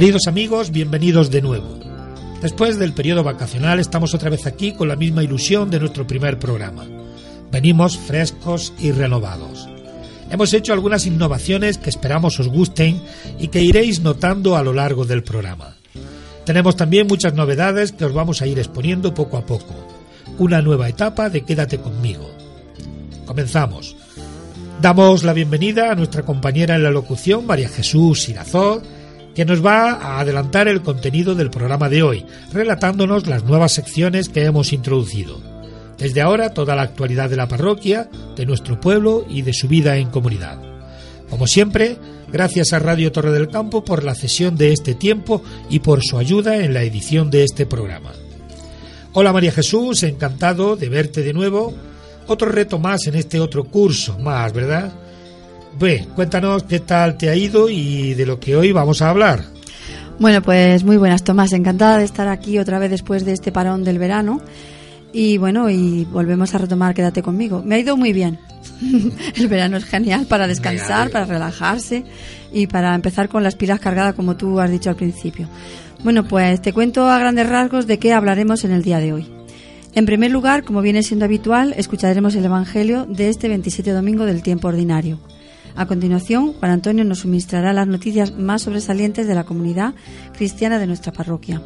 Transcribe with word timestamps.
Queridos 0.00 0.28
amigos, 0.28 0.70
bienvenidos 0.70 1.30
de 1.30 1.42
nuevo. 1.42 1.78
Después 2.40 2.78
del 2.78 2.94
periodo 2.94 3.22
vacacional 3.22 3.78
estamos 3.78 4.14
otra 4.14 4.30
vez 4.30 4.46
aquí 4.46 4.72
con 4.72 4.88
la 4.88 4.96
misma 4.96 5.22
ilusión 5.22 5.70
de 5.70 5.78
nuestro 5.78 6.06
primer 6.06 6.38
programa. 6.38 6.86
Venimos 7.52 7.98
frescos 7.98 8.72
y 8.78 8.92
renovados. 8.92 9.68
Hemos 10.30 10.54
hecho 10.54 10.72
algunas 10.72 11.04
innovaciones 11.04 11.76
que 11.76 11.90
esperamos 11.90 12.40
os 12.40 12.48
gusten 12.48 12.98
y 13.38 13.48
que 13.48 13.60
iréis 13.60 14.00
notando 14.00 14.56
a 14.56 14.62
lo 14.62 14.72
largo 14.72 15.04
del 15.04 15.22
programa. 15.22 15.76
Tenemos 16.46 16.76
también 16.76 17.06
muchas 17.06 17.34
novedades 17.34 17.92
que 17.92 18.06
os 18.06 18.14
vamos 18.14 18.40
a 18.40 18.46
ir 18.46 18.58
exponiendo 18.58 19.12
poco 19.12 19.36
a 19.36 19.44
poco. 19.44 19.74
Una 20.38 20.62
nueva 20.62 20.88
etapa 20.88 21.28
de 21.28 21.42
Quédate 21.42 21.76
conmigo. 21.76 22.26
Comenzamos. 23.26 23.94
Damos 24.80 25.24
la 25.24 25.34
bienvenida 25.34 25.92
a 25.92 25.94
nuestra 25.94 26.22
compañera 26.22 26.76
en 26.76 26.84
la 26.84 26.90
locución, 26.90 27.44
María 27.44 27.68
Jesús 27.68 28.22
Sirazó, 28.22 28.80
que 29.34 29.44
nos 29.44 29.64
va 29.64 29.92
a 29.92 30.20
adelantar 30.20 30.68
el 30.68 30.82
contenido 30.82 31.34
del 31.34 31.50
programa 31.50 31.88
de 31.88 32.02
hoy, 32.02 32.24
relatándonos 32.52 33.26
las 33.26 33.44
nuevas 33.44 33.72
secciones 33.72 34.28
que 34.28 34.44
hemos 34.44 34.72
introducido. 34.72 35.40
Desde 35.98 36.22
ahora, 36.22 36.54
toda 36.54 36.74
la 36.74 36.82
actualidad 36.82 37.28
de 37.28 37.36
la 37.36 37.48
parroquia, 37.48 38.08
de 38.36 38.46
nuestro 38.46 38.80
pueblo 38.80 39.24
y 39.28 39.42
de 39.42 39.52
su 39.52 39.68
vida 39.68 39.96
en 39.98 40.08
comunidad. 40.08 40.58
Como 41.28 41.46
siempre, 41.46 41.96
gracias 42.32 42.72
a 42.72 42.78
Radio 42.78 43.12
Torre 43.12 43.30
del 43.32 43.48
Campo 43.48 43.84
por 43.84 44.02
la 44.02 44.14
cesión 44.14 44.56
de 44.56 44.72
este 44.72 44.94
tiempo 44.94 45.42
y 45.68 45.80
por 45.80 46.02
su 46.02 46.18
ayuda 46.18 46.56
en 46.56 46.74
la 46.74 46.82
edición 46.82 47.30
de 47.30 47.44
este 47.44 47.66
programa. 47.66 48.12
Hola 49.12 49.32
María 49.32 49.52
Jesús, 49.52 50.02
encantado 50.02 50.76
de 50.76 50.88
verte 50.88 51.22
de 51.22 51.32
nuevo. 51.32 51.74
Otro 52.26 52.48
reto 52.48 52.78
más 52.78 53.06
en 53.06 53.16
este 53.16 53.40
otro 53.40 53.64
curso 53.64 54.18
más, 54.18 54.52
¿verdad? 54.52 54.92
Ve, 55.80 56.06
cuéntanos 56.14 56.64
qué 56.64 56.80
tal 56.80 57.16
te 57.16 57.30
ha 57.30 57.34
ido 57.34 57.70
y 57.70 58.12
de 58.12 58.26
lo 58.26 58.38
que 58.38 58.54
hoy 58.54 58.70
vamos 58.70 59.00
a 59.00 59.08
hablar. 59.08 59.46
Bueno, 60.18 60.42
pues 60.42 60.84
muy 60.84 60.98
buenas, 60.98 61.24
Tomás. 61.24 61.54
Encantada 61.54 61.96
de 61.96 62.04
estar 62.04 62.28
aquí 62.28 62.58
otra 62.58 62.78
vez 62.78 62.90
después 62.90 63.24
de 63.24 63.32
este 63.32 63.50
parón 63.50 63.82
del 63.82 63.98
verano. 63.98 64.42
Y 65.14 65.38
bueno, 65.38 65.70
y 65.70 66.04
volvemos 66.04 66.54
a 66.54 66.58
retomar 66.58 66.94
Quédate 66.94 67.22
conmigo. 67.22 67.62
Me 67.64 67.76
ha 67.76 67.78
ido 67.78 67.96
muy 67.96 68.12
bien. 68.12 68.38
El 69.36 69.48
verano 69.48 69.78
es 69.78 69.86
genial 69.86 70.26
para 70.26 70.46
descansar, 70.46 71.08
para 71.08 71.24
relajarse 71.24 72.04
y 72.52 72.66
para 72.66 72.94
empezar 72.94 73.30
con 73.30 73.42
las 73.42 73.54
pilas 73.54 73.80
cargadas, 73.80 74.14
como 74.14 74.36
tú 74.36 74.60
has 74.60 74.70
dicho 74.70 74.90
al 74.90 74.96
principio. 74.96 75.48
Bueno, 76.04 76.28
pues 76.28 76.60
te 76.60 76.74
cuento 76.74 77.08
a 77.08 77.18
grandes 77.18 77.48
rasgos 77.48 77.86
de 77.86 77.98
qué 77.98 78.12
hablaremos 78.12 78.64
en 78.64 78.72
el 78.72 78.82
día 78.82 78.98
de 78.98 79.14
hoy. 79.14 79.32
En 79.94 80.04
primer 80.04 80.30
lugar, 80.30 80.62
como 80.62 80.82
viene 80.82 81.02
siendo 81.02 81.24
habitual, 81.24 81.72
escucharemos 81.78 82.34
el 82.34 82.44
Evangelio 82.44 83.06
de 83.06 83.30
este 83.30 83.48
27 83.48 83.90
domingo 83.92 84.26
del 84.26 84.42
tiempo 84.42 84.68
ordinario. 84.68 85.18
A 85.76 85.86
continuación, 85.86 86.52
Juan 86.52 86.72
Antonio 86.72 87.04
nos 87.04 87.20
suministrará 87.20 87.72
las 87.72 87.86
noticias 87.86 88.36
más 88.36 88.62
sobresalientes 88.62 89.26
de 89.26 89.34
la 89.34 89.44
comunidad 89.44 89.94
cristiana 90.36 90.78
de 90.78 90.86
nuestra 90.86 91.12
parroquia. 91.12 91.62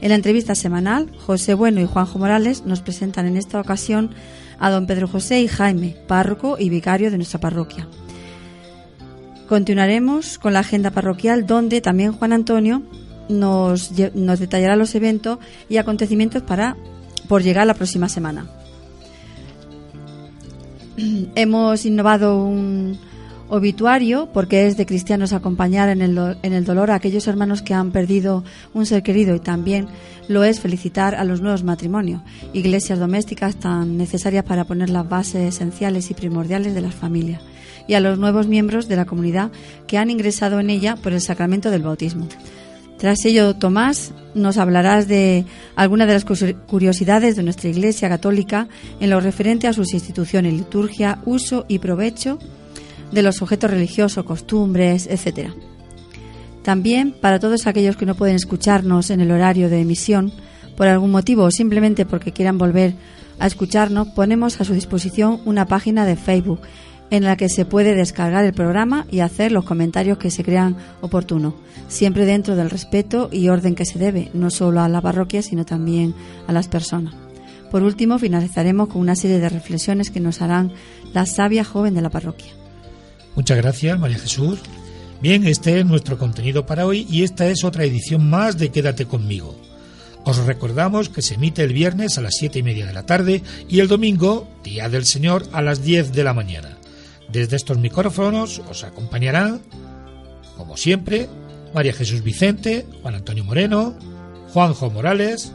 En 0.00 0.10
la 0.10 0.14
entrevista 0.14 0.54
semanal, 0.54 1.10
José 1.18 1.54
Bueno 1.54 1.80
y 1.80 1.86
Juanjo 1.86 2.18
Morales 2.18 2.64
nos 2.66 2.80
presentan 2.80 3.26
en 3.26 3.36
esta 3.36 3.60
ocasión 3.60 4.10
a 4.58 4.70
don 4.70 4.86
Pedro 4.86 5.08
José 5.08 5.40
y 5.40 5.48
Jaime, 5.48 5.96
párroco 6.06 6.56
y 6.58 6.68
vicario 6.68 7.10
de 7.10 7.16
nuestra 7.16 7.40
parroquia. 7.40 7.88
Continuaremos 9.48 10.38
con 10.38 10.52
la 10.52 10.60
agenda 10.60 10.90
parroquial 10.90 11.46
donde 11.46 11.80
también 11.80 12.12
Juan 12.12 12.32
Antonio 12.32 12.82
nos, 13.28 13.92
nos 14.14 14.38
detallará 14.38 14.76
los 14.76 14.94
eventos 14.94 15.38
y 15.68 15.78
acontecimientos 15.78 16.42
para 16.42 16.76
por 17.28 17.42
llegar 17.42 17.66
la 17.66 17.74
próxima 17.74 18.08
semana. 18.08 18.46
Hemos 21.34 21.86
innovado 21.86 22.44
un, 22.44 22.98
obituario, 23.48 24.28
porque 24.32 24.66
es 24.66 24.76
de 24.76 24.86
cristianos 24.86 25.32
acompañar 25.32 25.88
en 25.88 26.02
el, 26.02 26.36
en 26.42 26.52
el 26.52 26.64
dolor 26.64 26.90
a 26.90 26.96
aquellos 26.96 27.26
hermanos 27.26 27.62
que 27.62 27.74
han 27.74 27.92
perdido 27.92 28.44
un 28.74 28.86
ser 28.86 29.02
querido 29.02 29.34
y 29.34 29.40
también 29.40 29.88
lo 30.28 30.44
es 30.44 30.60
felicitar 30.60 31.14
a 31.14 31.24
los 31.24 31.40
nuevos 31.40 31.62
matrimonios, 31.62 32.22
iglesias 32.52 32.98
domésticas 32.98 33.56
tan 33.56 33.96
necesarias 33.96 34.44
para 34.44 34.64
poner 34.64 34.90
las 34.90 35.08
bases 35.08 35.54
esenciales 35.54 36.10
y 36.10 36.14
primordiales 36.14 36.74
de 36.74 36.80
las 36.80 36.94
familias, 36.94 37.42
y 37.86 37.94
a 37.94 38.00
los 38.00 38.18
nuevos 38.18 38.48
miembros 38.48 38.88
de 38.88 38.96
la 38.96 39.04
comunidad 39.04 39.50
que 39.86 39.98
han 39.98 40.10
ingresado 40.10 40.58
en 40.58 40.70
ella 40.70 40.96
por 40.96 41.12
el 41.12 41.20
sacramento 41.20 41.70
del 41.70 41.82
bautismo. 41.82 42.26
Tras 42.98 43.24
ello, 43.26 43.54
Tomás, 43.54 44.14
nos 44.34 44.56
hablarás 44.56 45.06
de 45.06 45.44
algunas 45.76 46.08
de 46.08 46.14
las 46.14 46.24
curiosidades 46.24 47.36
de 47.36 47.42
nuestra 47.42 47.68
Iglesia 47.68 48.08
Católica 48.08 48.68
en 49.00 49.10
lo 49.10 49.20
referente 49.20 49.66
a 49.66 49.74
sus 49.74 49.92
instituciones, 49.92 50.54
liturgia, 50.54 51.20
uso 51.26 51.66
y 51.68 51.78
provecho 51.78 52.38
de 53.12 53.22
los 53.22 53.42
objetos 53.42 53.70
religiosos, 53.70 54.24
costumbres, 54.24 55.06
etc. 55.06 55.50
También 56.62 57.14
para 57.20 57.38
todos 57.38 57.66
aquellos 57.66 57.96
que 57.96 58.06
no 58.06 58.14
pueden 58.14 58.36
escucharnos 58.36 59.10
en 59.10 59.20
el 59.20 59.30
horario 59.30 59.68
de 59.68 59.80
emisión 59.80 60.32
por 60.76 60.88
algún 60.88 61.10
motivo 61.10 61.44
o 61.44 61.50
simplemente 61.50 62.06
porque 62.06 62.32
quieran 62.32 62.58
volver 62.58 62.94
a 63.38 63.46
escucharnos, 63.46 64.08
ponemos 64.08 64.60
a 64.60 64.64
su 64.64 64.72
disposición 64.72 65.40
una 65.44 65.66
página 65.66 66.04
de 66.04 66.16
Facebook 66.16 66.60
en 67.10 67.24
la 67.24 67.36
que 67.36 67.48
se 67.48 67.64
puede 67.64 67.94
descargar 67.94 68.44
el 68.44 68.52
programa 68.52 69.06
y 69.10 69.20
hacer 69.20 69.52
los 69.52 69.64
comentarios 69.64 70.18
que 70.18 70.30
se 70.30 70.42
crean 70.42 70.76
oportunos, 71.00 71.54
siempre 71.88 72.26
dentro 72.26 72.56
del 72.56 72.70
respeto 72.70 73.28
y 73.30 73.48
orden 73.48 73.74
que 73.74 73.84
se 73.84 73.98
debe, 73.98 74.30
no 74.34 74.50
solo 74.50 74.80
a 74.80 74.88
la 74.88 75.00
parroquia, 75.00 75.42
sino 75.42 75.64
también 75.64 76.14
a 76.46 76.52
las 76.52 76.68
personas. 76.68 77.14
Por 77.70 77.82
último, 77.82 78.18
finalizaremos 78.18 78.88
con 78.88 79.02
una 79.02 79.16
serie 79.16 79.38
de 79.38 79.48
reflexiones 79.48 80.10
que 80.10 80.20
nos 80.20 80.40
harán 80.40 80.72
la 81.12 81.26
sabia 81.26 81.64
joven 81.64 81.94
de 81.94 82.02
la 82.02 82.10
parroquia. 82.10 82.52
Muchas 83.36 83.58
gracias, 83.58 83.98
María 83.98 84.18
Jesús. 84.18 84.58
Bien, 85.20 85.46
este 85.46 85.78
es 85.78 85.86
nuestro 85.86 86.18
contenido 86.18 86.66
para 86.66 86.86
hoy 86.86 87.06
y 87.08 87.22
esta 87.22 87.46
es 87.46 87.64
otra 87.64 87.84
edición 87.84 88.28
más 88.28 88.56
de 88.58 88.70
Quédate 88.70 89.06
conmigo. 89.06 89.54
Os 90.24 90.38
recordamos 90.38 91.10
que 91.10 91.22
se 91.22 91.34
emite 91.34 91.62
el 91.62 91.72
viernes 91.72 92.16
a 92.16 92.22
las 92.22 92.34
siete 92.34 92.58
y 92.58 92.62
media 92.62 92.86
de 92.86 92.94
la 92.94 93.04
tarde 93.04 93.42
y 93.68 93.80
el 93.80 93.88
domingo, 93.88 94.48
Día 94.64 94.88
del 94.88 95.04
Señor, 95.04 95.46
a 95.52 95.62
las 95.62 95.84
10 95.84 96.12
de 96.12 96.24
la 96.24 96.34
mañana. 96.34 96.78
Desde 97.30 97.56
estos 97.56 97.78
micrófonos 97.78 98.60
os 98.70 98.84
acompañarán, 98.84 99.60
como 100.56 100.76
siempre, 100.76 101.28
María 101.74 101.92
Jesús 101.92 102.22
Vicente, 102.22 102.86
Juan 103.02 103.16
Antonio 103.16 103.44
Moreno, 103.44 103.94
Juanjo 104.52 104.90
Morales, 104.90 105.52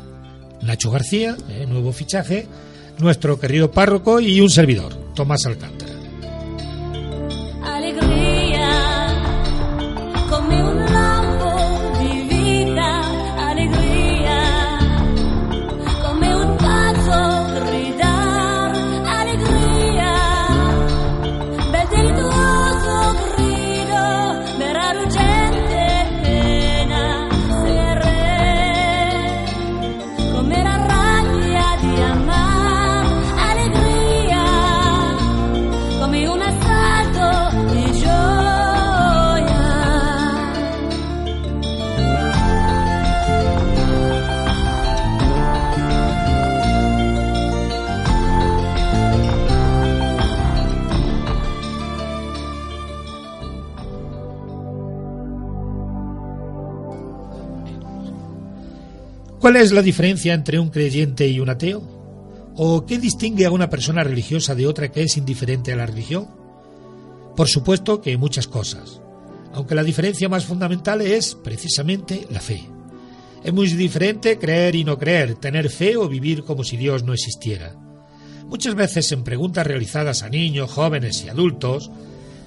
Nacho 0.62 0.92
García, 0.92 1.36
eh, 1.50 1.66
nuevo 1.68 1.92
fichaje, 1.92 2.48
nuestro 3.00 3.40
querido 3.40 3.72
párroco 3.72 4.20
y 4.20 4.40
un 4.40 4.50
servidor, 4.50 4.94
Tomás 5.16 5.46
Alcántara. 5.48 6.01
¿Cuál 59.42 59.56
es 59.56 59.72
la 59.72 59.82
diferencia 59.82 60.36
entre 60.36 60.60
un 60.60 60.70
creyente 60.70 61.28
y 61.28 61.40
un 61.40 61.50
ateo? 61.50 61.82
¿O 62.56 62.86
qué 62.86 63.00
distingue 63.00 63.48
a 63.48 63.52
una 63.52 63.72
persona 63.72 64.04
religiosa 64.04 64.54
de 64.54 64.68
otra 64.68 64.92
que 64.92 65.02
es 65.02 65.18
indiferente 65.18 65.74
a 65.74 65.76
la 65.76 65.88
religión? 65.88 66.28
Por 67.36 67.48
supuesto 67.48 68.02
que 68.02 68.16
muchas 68.18 68.48
cosas, 68.48 69.02
aunque 69.52 69.74
la 69.74 69.84
diferencia 69.84 70.30
más 70.30 70.46
fundamental 70.46 71.02
es 71.02 71.34
precisamente 71.34 72.28
la 72.30 72.40
fe. 72.40 72.70
Es 73.44 73.52
muy 73.52 73.68
diferente 73.70 74.38
creer 74.38 74.76
y 74.76 74.84
no 74.84 75.00
creer, 75.00 75.34
tener 75.34 75.72
fe 75.72 75.98
o 75.98 76.08
vivir 76.08 76.44
como 76.44 76.64
si 76.64 76.78
Dios 76.78 77.04
no 77.04 77.14
existiera. 77.14 77.76
Muchas 78.46 78.76
veces 78.76 79.12
en 79.12 79.24
preguntas 79.24 79.66
realizadas 79.66 80.22
a 80.22 80.30
niños, 80.30 80.70
jóvenes 80.70 81.24
y 81.26 81.30
adultos, 81.30 81.90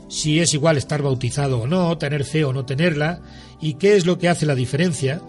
si 0.08 0.38
es 0.38 0.54
igual 0.54 0.76
estar 0.76 1.02
bautizado 1.02 1.58
o 1.62 1.66
no, 1.66 1.98
tener 1.98 2.24
fe 2.24 2.44
o 2.44 2.52
no 2.52 2.64
tenerla, 2.64 3.20
y 3.60 3.74
qué 3.74 3.96
es 3.96 4.06
lo 4.06 4.16
que 4.16 4.28
hace 4.28 4.46
la 4.46 4.54
diferencia, 4.54 5.20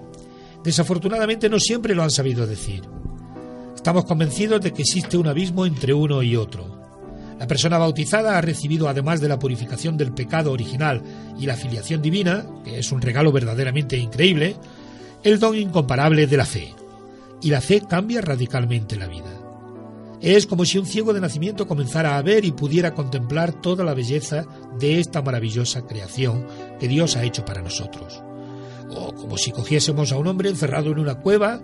Desafortunadamente 0.66 1.48
no 1.48 1.60
siempre 1.60 1.94
lo 1.94 2.02
han 2.02 2.10
sabido 2.10 2.48
decir. 2.48 2.82
Estamos 3.76 4.06
convencidos 4.06 4.60
de 4.62 4.74
que 4.74 4.82
existe 4.82 5.16
un 5.16 5.28
abismo 5.28 5.68
entre 5.68 5.94
uno 5.94 6.24
y 6.24 6.36
otro. 6.36 6.84
La 7.38 7.46
persona 7.46 7.78
bautizada 7.78 8.36
ha 8.36 8.42
recibido, 8.42 8.90
además 8.90 9.22
de 9.22 9.28
la 9.28 9.38
purificación 9.38 9.96
del 9.96 10.12
pecado 10.12 10.52
original 10.52 11.04
y 11.38 11.46
la 11.46 11.56
filiación 11.56 12.02
divina, 12.02 12.48
que 12.64 12.80
es 12.80 12.92
un 12.92 13.00
regalo 13.00 13.32
verdaderamente 13.32 13.96
increíble, 13.96 14.56
el 15.22 15.38
don 15.38 15.56
incomparable 15.56 16.26
de 16.26 16.38
la 16.38 16.46
fe. 16.46 16.74
Y 17.44 17.52
la 17.52 17.62
fe 17.62 17.82
cambia 17.88 18.22
radicalmente 18.22 18.96
la 18.96 19.08
vida. 19.08 19.32
Es 20.20 20.48
como 20.48 20.66
si 20.66 20.80
un 20.80 20.88
ciego 20.88 21.14
de 21.14 21.22
nacimiento 21.22 21.68
comenzara 21.68 22.18
a 22.18 22.22
ver 22.24 22.44
y 22.44 22.54
pudiera 22.54 22.96
contemplar 22.96 23.54
toda 23.62 23.84
la 23.84 23.94
belleza 23.94 24.46
de 24.80 25.00
esta 25.00 25.22
maravillosa 25.22 25.86
creación 25.86 26.48
que 26.80 26.88
Dios 26.88 27.18
ha 27.18 27.24
hecho 27.24 27.46
para 27.46 27.62
nosotros. 27.62 28.25
O 28.90 29.14
como 29.14 29.38
si 29.38 29.52
cogiésemos 29.52 30.12
a 30.12 30.18
un 30.18 30.28
hombre 30.28 30.50
encerrado 30.50 30.92
en 30.92 31.00
una 31.00 31.16
cueva 31.16 31.62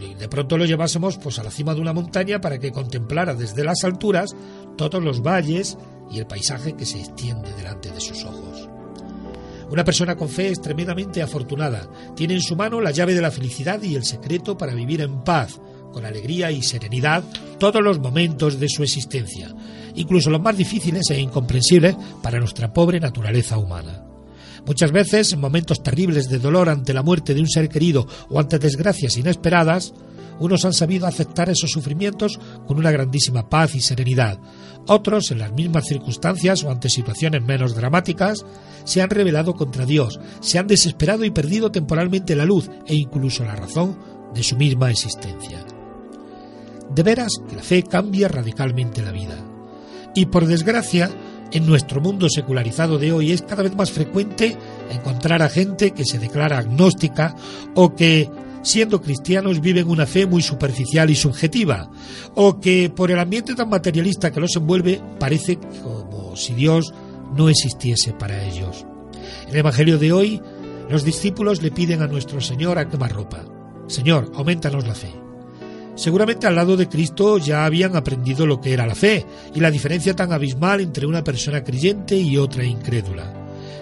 y 0.00 0.14
de 0.14 0.28
pronto 0.28 0.58
lo 0.58 0.64
llevásemos 0.64 1.18
pues 1.18 1.38
a 1.38 1.42
la 1.42 1.50
cima 1.50 1.74
de 1.74 1.80
una 1.80 1.92
montaña 1.92 2.40
para 2.40 2.58
que 2.58 2.72
contemplara 2.72 3.34
desde 3.34 3.64
las 3.64 3.84
alturas 3.84 4.34
todos 4.76 5.02
los 5.02 5.22
valles 5.22 5.76
y 6.10 6.18
el 6.18 6.26
paisaje 6.26 6.74
que 6.74 6.86
se 6.86 7.00
extiende 7.00 7.52
delante 7.54 7.90
de 7.90 8.00
sus 8.00 8.24
ojos. 8.24 8.68
Una 9.70 9.84
persona 9.84 10.16
con 10.16 10.28
fe 10.28 10.50
es 10.50 10.60
tremendamente 10.60 11.22
afortunada. 11.22 11.88
Tiene 12.14 12.34
en 12.34 12.40
su 12.40 12.54
mano 12.54 12.80
la 12.80 12.92
llave 12.92 13.14
de 13.14 13.20
la 13.20 13.32
felicidad 13.32 13.82
y 13.82 13.96
el 13.96 14.04
secreto 14.04 14.56
para 14.56 14.74
vivir 14.74 15.00
en 15.00 15.24
paz, 15.24 15.60
con 15.92 16.04
alegría 16.04 16.52
y 16.52 16.62
serenidad 16.62 17.24
todos 17.58 17.82
los 17.82 17.98
momentos 17.98 18.60
de 18.60 18.68
su 18.68 18.84
existencia, 18.84 19.52
incluso 19.94 20.30
los 20.30 20.40
más 20.40 20.56
difíciles 20.56 21.10
e 21.10 21.18
incomprensibles 21.18 21.96
para 22.22 22.38
nuestra 22.38 22.72
pobre 22.72 23.00
naturaleza 23.00 23.58
humana. 23.58 24.05
Muchas 24.66 24.90
veces, 24.90 25.32
en 25.32 25.40
momentos 25.40 25.82
terribles 25.82 26.28
de 26.28 26.38
dolor 26.38 26.68
ante 26.68 26.92
la 26.92 27.02
muerte 27.02 27.34
de 27.34 27.40
un 27.40 27.48
ser 27.48 27.68
querido 27.68 28.06
o 28.28 28.40
ante 28.40 28.58
desgracias 28.58 29.16
inesperadas, 29.16 29.94
unos 30.40 30.64
han 30.64 30.72
sabido 30.72 31.06
aceptar 31.06 31.48
esos 31.48 31.70
sufrimientos 31.70 32.38
con 32.66 32.76
una 32.76 32.90
grandísima 32.90 33.48
paz 33.48 33.74
y 33.74 33.80
serenidad. 33.80 34.38
Otros, 34.86 35.30
en 35.30 35.38
las 35.38 35.52
mismas 35.52 35.86
circunstancias 35.86 36.62
o 36.64 36.70
ante 36.70 36.90
situaciones 36.90 37.42
menos 37.42 37.74
dramáticas, 37.74 38.44
se 38.84 39.00
han 39.00 39.10
rebelado 39.10 39.54
contra 39.54 39.86
Dios, 39.86 40.20
se 40.40 40.58
han 40.58 40.66
desesperado 40.66 41.24
y 41.24 41.30
perdido 41.30 41.70
temporalmente 41.70 42.36
la 42.36 42.44
luz 42.44 42.68
e 42.86 42.94
incluso 42.94 43.44
la 43.44 43.56
razón 43.56 43.98
de 44.34 44.42
su 44.42 44.56
misma 44.56 44.90
existencia. 44.90 45.64
De 46.94 47.02
veras 47.02 47.40
la 47.54 47.62
fe 47.62 47.82
cambia 47.82 48.28
radicalmente 48.28 49.02
la 49.02 49.12
vida. 49.12 49.36
Y 50.14 50.26
por 50.26 50.46
desgracia, 50.46 51.10
en 51.52 51.66
nuestro 51.66 52.00
mundo 52.00 52.28
secularizado 52.28 52.98
de 52.98 53.12
hoy 53.12 53.32
es 53.32 53.42
cada 53.42 53.62
vez 53.62 53.74
más 53.74 53.90
frecuente 53.90 54.56
encontrar 54.90 55.42
a 55.42 55.48
gente 55.48 55.92
que 55.92 56.04
se 56.04 56.18
declara 56.18 56.58
agnóstica 56.58 57.34
o 57.74 57.94
que, 57.94 58.30
siendo 58.62 59.00
cristianos, 59.00 59.60
viven 59.60 59.88
una 59.88 60.06
fe 60.06 60.26
muy 60.26 60.42
superficial 60.42 61.10
y 61.10 61.14
subjetiva, 61.14 61.90
o 62.34 62.60
que 62.60 62.90
por 62.94 63.10
el 63.10 63.18
ambiente 63.18 63.54
tan 63.54 63.68
materialista 63.68 64.32
que 64.32 64.40
los 64.40 64.56
envuelve 64.56 65.00
parece 65.18 65.58
como 65.82 66.36
si 66.36 66.54
Dios 66.54 66.92
no 67.36 67.48
existiese 67.48 68.12
para 68.12 68.44
ellos. 68.44 68.84
En 69.44 69.50
el 69.50 69.56
Evangelio 69.56 69.98
de 69.98 70.12
hoy, 70.12 70.42
los 70.90 71.04
discípulos 71.04 71.62
le 71.62 71.70
piden 71.70 72.02
a 72.02 72.06
nuestro 72.06 72.40
Señor 72.40 72.78
a 72.78 72.84
ropa. 72.84 73.44
Señor, 73.88 74.30
aumentanos 74.34 74.86
la 74.86 74.94
fe. 74.94 75.25
Seguramente 75.96 76.46
al 76.46 76.54
lado 76.54 76.76
de 76.76 76.88
Cristo 76.88 77.38
ya 77.38 77.64
habían 77.64 77.96
aprendido 77.96 78.46
lo 78.46 78.60
que 78.60 78.74
era 78.74 78.86
la 78.86 78.94
fe 78.94 79.24
y 79.54 79.60
la 79.60 79.70
diferencia 79.70 80.14
tan 80.14 80.30
abismal 80.30 80.80
entre 80.80 81.06
una 81.06 81.24
persona 81.24 81.64
creyente 81.64 82.16
y 82.16 82.36
otra 82.36 82.64
incrédula. 82.64 83.32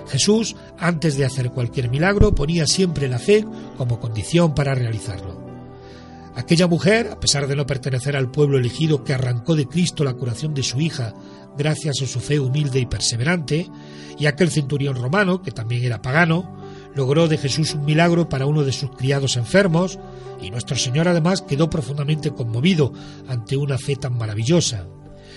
Jesús, 0.09 0.55
antes 0.79 1.17
de 1.17 1.25
hacer 1.25 1.51
cualquier 1.51 1.91
milagro, 1.91 2.35
ponía 2.35 2.67
siempre 2.67 3.09
la 3.09 3.19
fe 3.19 3.45
como 3.77 3.99
condición 3.99 4.55
para 4.55 4.75
realizarlo. 4.75 5.43
Aquella 6.37 6.67
mujer, 6.67 7.09
a 7.13 7.19
pesar 7.19 7.47
de 7.47 7.57
no 7.57 7.67
pertenecer 7.67 8.17
al 8.17 8.31
pueblo 8.31 8.59
elegido 8.59 9.05
que 9.05 9.15
arrancó 9.15 9.57
de 9.57 9.67
Cristo 9.67 10.05
la 10.05 10.15
curación 10.15 10.55
de 10.55 10.63
su 10.63 10.81
hija 10.81 11.15
gracias 11.57 12.03
a 12.03 12.07
su 12.07 12.21
fe 12.21 12.41
humilde 12.41 12.81
y 12.81 12.87
perseverante, 12.87 13.69
y 14.19 14.27
aquel 14.27 14.51
centurión 14.51 14.97
romano, 14.97 15.43
que 15.43 15.53
también 15.53 15.85
era 15.85 16.03
pagano, 16.03 16.64
logró 16.95 17.29
de 17.29 17.39
Jesús 17.39 17.75
un 17.75 17.85
milagro 17.85 18.29
para 18.29 18.47
uno 18.47 18.65
de 18.65 18.73
sus 18.73 18.91
criados 18.91 19.37
enfermos, 19.37 19.99
y 20.41 20.51
nuestro 20.51 20.77
Señor 20.77 21.09
además 21.09 21.43
quedó 21.43 21.71
profundamente 21.71 22.31
conmovido 22.31 22.93
ante 23.29 23.57
una 23.57 23.79
fe 23.79 23.97
tan 23.97 24.17
maravillosa. 24.17 24.87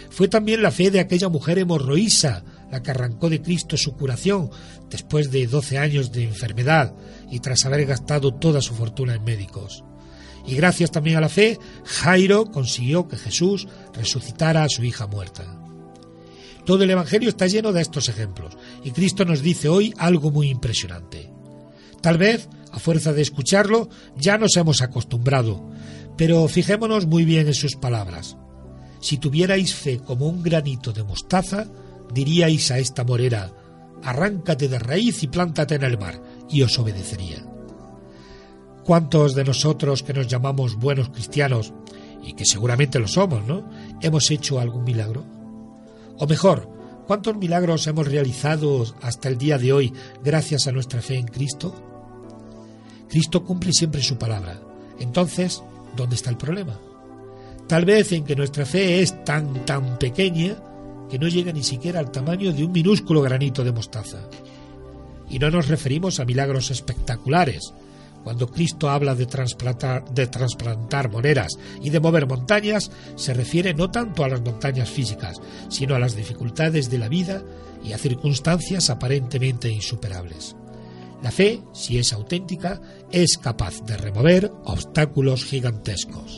Fue 0.09 0.27
también 0.27 0.61
la 0.61 0.71
fe 0.71 0.91
de 0.91 0.99
aquella 0.99 1.29
mujer 1.29 1.59
hemorroísa 1.59 2.43
la 2.71 2.81
que 2.81 2.91
arrancó 2.91 3.29
de 3.29 3.41
Cristo 3.41 3.77
su 3.77 3.95
curación 3.95 4.49
después 4.89 5.31
de 5.31 5.47
doce 5.47 5.77
años 5.77 6.11
de 6.11 6.23
enfermedad 6.23 6.93
y 7.31 7.39
tras 7.39 7.65
haber 7.65 7.85
gastado 7.85 8.33
toda 8.33 8.61
su 8.61 8.73
fortuna 8.73 9.15
en 9.15 9.23
médicos. 9.23 9.83
Y 10.45 10.55
gracias 10.55 10.91
también 10.91 11.17
a 11.17 11.21
la 11.21 11.29
fe, 11.29 11.59
Jairo 11.83 12.45
consiguió 12.51 13.07
que 13.07 13.17
Jesús 13.17 13.67
resucitara 13.93 14.63
a 14.63 14.69
su 14.69 14.83
hija 14.83 15.07
muerta. 15.07 15.61
Todo 16.65 16.83
el 16.83 16.89
Evangelio 16.89 17.29
está 17.29 17.47
lleno 17.47 17.71
de 17.71 17.81
estos 17.81 18.09
ejemplos, 18.09 18.57
y 18.83 18.91
Cristo 18.91 19.25
nos 19.25 19.41
dice 19.41 19.69
hoy 19.69 19.93
algo 19.97 20.31
muy 20.31 20.49
impresionante. 20.49 21.36
Tal 22.01 22.17
vez, 22.17 22.49
a 22.71 22.79
fuerza 22.79 23.13
de 23.13 23.21
escucharlo, 23.21 23.89
ya 24.15 24.37
nos 24.37 24.55
hemos 24.57 24.81
acostumbrado, 24.81 25.67
pero 26.15 26.47
fijémonos 26.47 27.05
muy 27.05 27.25
bien 27.25 27.47
en 27.47 27.53
sus 27.53 27.75
palabras. 27.75 28.37
Si 28.99 29.17
tuvierais 29.17 29.73
fe 29.73 29.99
como 29.99 30.27
un 30.27 30.43
granito 30.43 30.91
de 30.91 31.03
mostaza, 31.03 31.67
diríais 32.13 32.71
a 32.71 32.79
esta 32.79 33.03
morera, 33.03 33.51
arráncate 34.03 34.67
de 34.67 34.79
raíz 34.79 35.23
y 35.23 35.27
plántate 35.27 35.75
en 35.75 35.83
el 35.83 35.97
mar, 35.97 36.21
y 36.49 36.61
os 36.61 36.77
obedecería. 36.79 37.45
¿Cuántos 38.83 39.35
de 39.35 39.43
nosotros 39.43 40.03
que 40.03 40.13
nos 40.13 40.27
llamamos 40.27 40.75
buenos 40.75 41.09
cristianos, 41.09 41.73
y 42.23 42.33
que 42.33 42.45
seguramente 42.45 42.99
lo 42.99 43.07
somos, 43.07 43.45
¿no? 43.45 43.69
¿Hemos 44.01 44.29
hecho 44.31 44.59
algún 44.59 44.83
milagro? 44.83 45.23
O 46.17 46.25
mejor, 46.25 46.76
¿cuántos 47.07 47.37
milagros 47.37 47.87
hemos 47.87 48.07
realizado 48.07 48.85
hasta 49.01 49.29
el 49.29 49.37
día 49.37 49.57
de 49.57 49.73
hoy 49.73 49.93
gracias 50.23 50.67
a 50.67 50.71
nuestra 50.71 51.01
fe 51.01 51.15
en 51.15 51.27
Cristo? 51.27 51.73
Cristo 53.09 53.43
cumple 53.43 53.71
siempre 53.73 54.01
su 54.01 54.17
palabra. 54.17 54.59
Entonces, 54.99 55.63
¿dónde 55.95 56.15
está 56.15 56.29
el 56.29 56.37
problema? 56.37 56.79
Tal 57.67 57.85
vez 57.85 58.11
en 58.11 58.23
que 58.23 58.35
nuestra 58.35 58.65
fe 58.65 59.01
es 59.01 59.23
tan, 59.23 59.65
tan 59.65 59.97
pequeña 59.97 60.57
que 61.09 61.19
no 61.19 61.27
llega 61.27 61.51
ni 61.51 61.63
siquiera 61.63 61.99
al 61.99 62.11
tamaño 62.11 62.53
de 62.53 62.63
un 62.63 62.71
minúsculo 62.71 63.21
granito 63.21 63.63
de 63.63 63.71
mostaza. 63.71 64.19
Y 65.29 65.39
no 65.39 65.49
nos 65.49 65.67
referimos 65.67 66.19
a 66.19 66.25
milagros 66.25 66.71
espectaculares. 66.71 67.73
Cuando 68.27 68.51
Cristo 68.51 68.89
habla 68.89 69.15
de 69.15 69.25
trasplantar, 69.25 70.03
de 70.13 70.27
trasplantar 70.27 71.09
monedas 71.09 71.57
y 71.81 71.91
de 71.91 72.01
mover 72.01 72.27
montañas, 72.27 72.91
se 73.15 73.33
refiere 73.33 73.73
no 73.73 73.89
tanto 73.89 74.25
a 74.25 74.27
las 74.27 74.41
montañas 74.41 74.89
físicas, 74.89 75.37
sino 75.69 75.95
a 75.95 75.99
las 75.99 76.13
dificultades 76.13 76.89
de 76.89 76.97
la 76.97 77.07
vida 77.07 77.41
y 77.85 77.93
a 77.93 77.97
circunstancias 77.97 78.89
aparentemente 78.89 79.69
insuperables. 79.69 80.57
La 81.23 81.31
fe, 81.31 81.61
si 81.71 81.99
es 81.99 82.11
auténtica, 82.11 82.81
es 83.13 83.37
capaz 83.37 83.81
de 83.85 83.95
remover 83.95 84.51
obstáculos 84.65 85.45
gigantescos. 85.45 86.35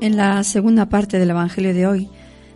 En 0.00 0.16
la 0.16 0.42
segunda 0.42 0.88
parte 0.88 1.18
del 1.18 1.28
Evangelio 1.28 1.74
de 1.74 1.86
hoy 1.86 2.08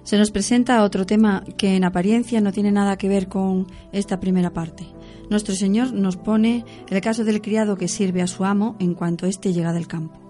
se 0.04 0.16
nos 0.16 0.30
presenta 0.30 0.82
otro 0.82 1.04
tema 1.04 1.44
que 1.58 1.76
en 1.76 1.84
apariencia 1.84 2.40
no 2.40 2.50
tiene 2.50 2.72
nada 2.72 2.96
que 2.96 3.10
ver 3.10 3.28
con 3.28 3.66
esta 3.92 4.20
primera 4.20 4.54
parte. 4.54 4.95
Nuestro 5.28 5.54
Señor 5.56 5.92
nos 5.92 6.16
pone 6.16 6.64
el 6.88 7.00
caso 7.00 7.24
del 7.24 7.40
criado 7.40 7.76
que 7.76 7.88
sirve 7.88 8.22
a 8.22 8.28
su 8.28 8.44
amo 8.44 8.76
en 8.78 8.94
cuanto 8.94 9.26
éste 9.26 9.52
llega 9.52 9.72
del 9.72 9.88
campo. 9.88 10.20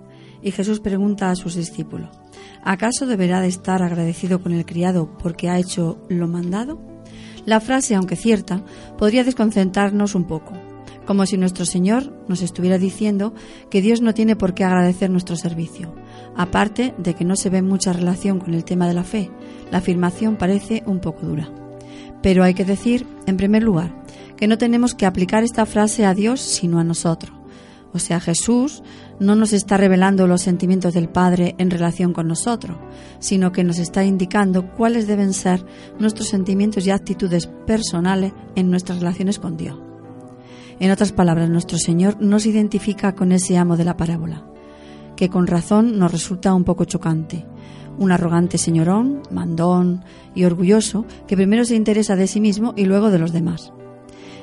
Y 0.42 0.52
Jesús 0.52 0.80
pregunta 0.80 1.30
a 1.30 1.36
sus 1.36 1.54
discípulos, 1.54 2.08
¿acaso 2.62 3.06
deberá 3.06 3.40
de 3.40 3.48
estar 3.48 3.82
agradecido 3.82 4.40
con 4.40 4.52
el 4.52 4.64
criado 4.64 5.10
porque 5.18 5.50
ha 5.50 5.58
hecho 5.58 5.98
lo 6.08 6.28
mandado? 6.28 6.80
La 7.44 7.60
frase, 7.60 7.94
aunque 7.94 8.16
cierta, 8.16 8.64
podría 8.96 9.22
desconcentrarnos 9.22 10.14
un 10.14 10.24
poco, 10.24 10.54
como 11.04 11.26
si 11.26 11.36
nuestro 11.36 11.64
Señor 11.64 12.12
nos 12.26 12.42
estuviera 12.42 12.78
diciendo 12.78 13.34
que 13.70 13.82
Dios 13.82 14.00
no 14.00 14.14
tiene 14.14 14.34
por 14.34 14.54
qué 14.54 14.64
agradecer 14.64 15.10
nuestro 15.10 15.36
servicio. 15.36 15.94
Aparte 16.36 16.94
de 16.98 17.14
que 17.14 17.24
no 17.24 17.36
se 17.36 17.50
ve 17.50 17.62
mucha 17.62 17.92
relación 17.92 18.38
con 18.38 18.54
el 18.54 18.64
tema 18.64 18.88
de 18.88 18.94
la 18.94 19.04
fe, 19.04 19.30
la 19.70 19.78
afirmación 19.78 20.36
parece 20.36 20.82
un 20.86 21.00
poco 21.00 21.26
dura. 21.26 21.50
Pero 22.22 22.42
hay 22.42 22.54
que 22.54 22.64
decir, 22.64 23.06
en 23.26 23.36
primer 23.36 23.62
lugar, 23.62 24.05
que 24.36 24.48
no 24.48 24.58
tenemos 24.58 24.94
que 24.94 25.06
aplicar 25.06 25.44
esta 25.44 25.66
frase 25.66 26.04
a 26.04 26.14
Dios 26.14 26.40
sino 26.40 26.78
a 26.78 26.84
nosotros. 26.84 27.32
O 27.92 27.98
sea, 27.98 28.20
Jesús 28.20 28.82
no 29.20 29.36
nos 29.36 29.54
está 29.54 29.78
revelando 29.78 30.26
los 30.26 30.42
sentimientos 30.42 30.92
del 30.92 31.08
Padre 31.08 31.54
en 31.56 31.70
relación 31.70 32.12
con 32.12 32.28
nosotros, 32.28 32.76
sino 33.20 33.52
que 33.52 33.64
nos 33.64 33.78
está 33.78 34.04
indicando 34.04 34.74
cuáles 34.74 35.06
deben 35.06 35.32
ser 35.32 35.64
nuestros 35.98 36.28
sentimientos 36.28 36.86
y 36.86 36.90
actitudes 36.90 37.46
personales 37.66 38.34
en 38.54 38.70
nuestras 38.70 38.98
relaciones 38.98 39.38
con 39.38 39.56
Dios. 39.56 39.78
En 40.78 40.90
otras 40.90 41.12
palabras, 41.12 41.48
nuestro 41.48 41.78
Señor 41.78 42.20
nos 42.20 42.44
identifica 42.44 43.14
con 43.14 43.32
ese 43.32 43.56
amo 43.56 43.78
de 43.78 43.84
la 43.84 43.96
parábola, 43.96 44.44
que 45.16 45.30
con 45.30 45.46
razón 45.46 45.98
nos 45.98 46.12
resulta 46.12 46.52
un 46.52 46.64
poco 46.64 46.84
chocante. 46.84 47.46
Un 47.98 48.12
arrogante 48.12 48.58
señorón, 48.58 49.22
mandón 49.30 50.04
y 50.34 50.44
orgulloso, 50.44 51.06
que 51.26 51.34
primero 51.34 51.64
se 51.64 51.76
interesa 51.76 52.14
de 52.14 52.26
sí 52.26 52.42
mismo 52.42 52.74
y 52.76 52.84
luego 52.84 53.10
de 53.10 53.18
los 53.18 53.32
demás. 53.32 53.72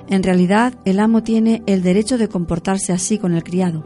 En 0.09 0.23
realidad, 0.23 0.73
el 0.85 0.99
amo 0.99 1.23
tiene 1.23 1.63
el 1.65 1.81
derecho 1.81 2.17
de 2.17 2.27
comportarse 2.27 2.91
así 2.91 3.17
con 3.17 3.33
el 3.33 3.43
criado, 3.43 3.85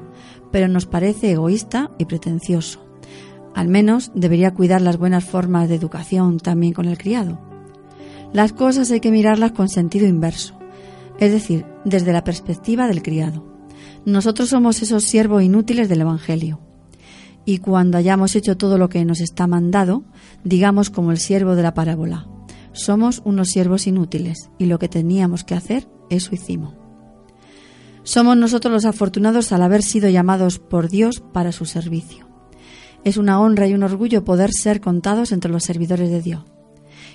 pero 0.52 0.68
nos 0.68 0.86
parece 0.86 1.32
egoísta 1.32 1.92
y 1.98 2.06
pretencioso. 2.06 2.86
Al 3.54 3.68
menos 3.68 4.12
debería 4.14 4.54
cuidar 4.54 4.82
las 4.82 4.98
buenas 4.98 5.26
formas 5.26 5.70
de 5.70 5.76
educación 5.76 6.40
también 6.40 6.74
con 6.74 6.86
el 6.86 6.98
criado. 6.98 7.40
Las 8.34 8.54
cosas 8.54 8.92
hay 8.92 9.00
que 9.00 9.12
mirarlas 9.12 9.52
con 9.52 9.70
sentido 9.70 10.08
inverso, 10.08 10.58
es 11.20 11.32
decir, 11.32 11.66
desde 11.86 12.14
la 12.14 12.24
perspectiva 12.24 12.88
del 12.88 13.02
criado. 13.02 13.46
Nosotros 14.06 14.50
somos 14.50 14.82
esos 14.82 15.04
siervos 15.04 15.44
inútiles 15.44 15.90
del 15.90 16.02
Evangelio. 16.02 16.60
Y 17.46 17.60
cuando 17.60 17.98
hayamos 17.98 18.36
hecho 18.36 18.58
todo 18.58 18.78
lo 18.78 18.90
que 18.90 19.06
nos 19.06 19.22
está 19.22 19.48
mandado, 19.48 20.04
digamos 20.44 20.90
como 20.90 21.12
el 21.12 21.18
siervo 21.18 21.56
de 21.56 21.64
la 21.64 21.74
parábola, 21.74 22.28
somos 22.78 23.22
unos 23.26 23.50
siervos 23.50 23.88
inútiles 23.88 24.50
y 24.58 24.66
lo 24.66 24.80
que 24.80 24.90
teníamos 24.90 25.44
que 25.44 25.56
hacer, 25.56 25.88
eso 26.10 26.34
hicimos. 26.34 26.74
Somos 28.04 28.38
nosotros 28.38 28.74
los 28.74 28.86
afortunados 28.86 29.52
al 29.52 29.62
haber 29.62 29.84
sido 29.84 30.08
llamados 30.08 30.60
por 30.60 30.90
Dios 30.90 31.22
para 31.34 31.52
su 31.52 31.66
servicio. 31.66 32.28
Es 33.04 33.18
una 33.18 33.42
honra 33.42 33.68
y 33.68 33.74
un 33.74 33.84
orgullo 33.84 34.24
poder 34.24 34.52
ser 34.52 34.80
contados 34.80 35.32
entre 35.32 35.52
los 35.52 35.64
servidores 35.64 36.10
de 36.10 36.22
Dios. 36.22 36.44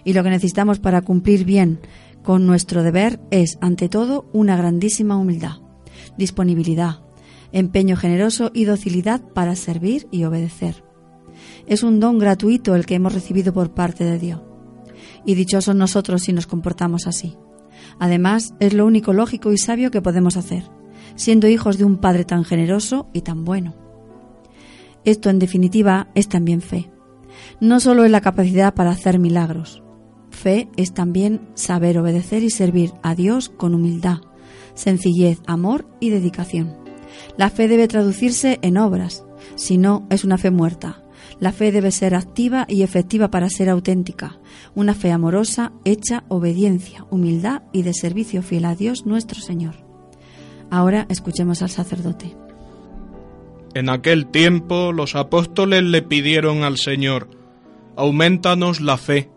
Y 0.04 0.12
lo 0.12 0.22
que 0.22 0.30
necesitamos 0.30 0.80
para 0.80 1.00
cumplir 1.00 1.44
bien 1.44 1.80
con 2.22 2.46
nuestro 2.46 2.82
deber 2.82 3.20
es, 3.30 3.56
ante 3.60 3.88
todo, 3.88 4.28
una 4.32 4.56
grandísima 4.56 5.16
humildad, 5.16 5.60
disponibilidad, 6.18 7.00
empeño 7.52 7.96
generoso 7.96 8.50
y 8.52 8.64
docilidad 8.64 9.22
para 9.22 9.56
servir 9.56 10.08
y 10.10 10.24
obedecer. 10.24 10.84
Es 11.66 11.82
un 11.82 12.00
don 12.00 12.18
gratuito 12.18 12.74
el 12.74 12.86
que 12.86 12.96
hemos 12.96 13.14
recibido 13.14 13.52
por 13.52 13.72
parte 13.72 14.04
de 14.04 14.18
Dios. 14.18 14.51
Y 15.24 15.34
dichosos 15.34 15.74
nosotros 15.74 16.22
si 16.22 16.32
nos 16.32 16.46
comportamos 16.46 17.06
así. 17.06 17.36
Además, 17.98 18.54
es 18.60 18.74
lo 18.74 18.86
único 18.86 19.12
lógico 19.12 19.52
y 19.52 19.58
sabio 19.58 19.90
que 19.90 20.02
podemos 20.02 20.36
hacer, 20.36 20.64
siendo 21.14 21.48
hijos 21.48 21.78
de 21.78 21.84
un 21.84 21.98
Padre 21.98 22.24
tan 22.24 22.44
generoso 22.44 23.08
y 23.12 23.22
tan 23.22 23.44
bueno. 23.44 23.74
Esto, 25.04 25.30
en 25.30 25.38
definitiva, 25.38 26.08
es 26.14 26.28
también 26.28 26.60
fe. 26.60 26.90
No 27.60 27.80
solo 27.80 28.04
es 28.04 28.10
la 28.10 28.20
capacidad 28.20 28.74
para 28.74 28.90
hacer 28.90 29.18
milagros. 29.18 29.82
Fe 30.30 30.68
es 30.76 30.92
también 30.94 31.48
saber 31.54 31.98
obedecer 31.98 32.42
y 32.42 32.50
servir 32.50 32.92
a 33.02 33.14
Dios 33.14 33.48
con 33.48 33.74
humildad, 33.74 34.18
sencillez, 34.74 35.40
amor 35.46 35.86
y 36.00 36.10
dedicación. 36.10 36.76
La 37.36 37.50
fe 37.50 37.68
debe 37.68 37.88
traducirse 37.88 38.58
en 38.62 38.78
obras, 38.78 39.24
si 39.54 39.76
no, 39.76 40.06
es 40.10 40.24
una 40.24 40.38
fe 40.38 40.50
muerta. 40.50 41.01
La 41.42 41.50
fe 41.50 41.72
debe 41.72 41.90
ser 41.90 42.14
activa 42.14 42.66
y 42.68 42.84
efectiva 42.84 43.28
para 43.32 43.50
ser 43.50 43.68
auténtica, 43.68 44.38
una 44.76 44.94
fe 44.94 45.10
amorosa, 45.10 45.72
hecha 45.84 46.22
obediencia, 46.28 47.04
humildad 47.10 47.62
y 47.72 47.82
de 47.82 47.94
servicio 47.94 48.44
fiel 48.44 48.64
a 48.64 48.76
Dios 48.76 49.06
nuestro 49.06 49.40
Señor. 49.40 49.74
Ahora 50.70 51.04
escuchemos 51.08 51.60
al 51.62 51.70
sacerdote. 51.70 52.36
En 53.74 53.88
aquel 53.88 54.26
tiempo 54.26 54.92
los 54.92 55.16
apóstoles 55.16 55.82
le 55.82 56.02
pidieron 56.02 56.62
al 56.62 56.76
Señor, 56.76 57.28
aumentanos 57.96 58.80
la 58.80 58.96
fe. 58.96 59.28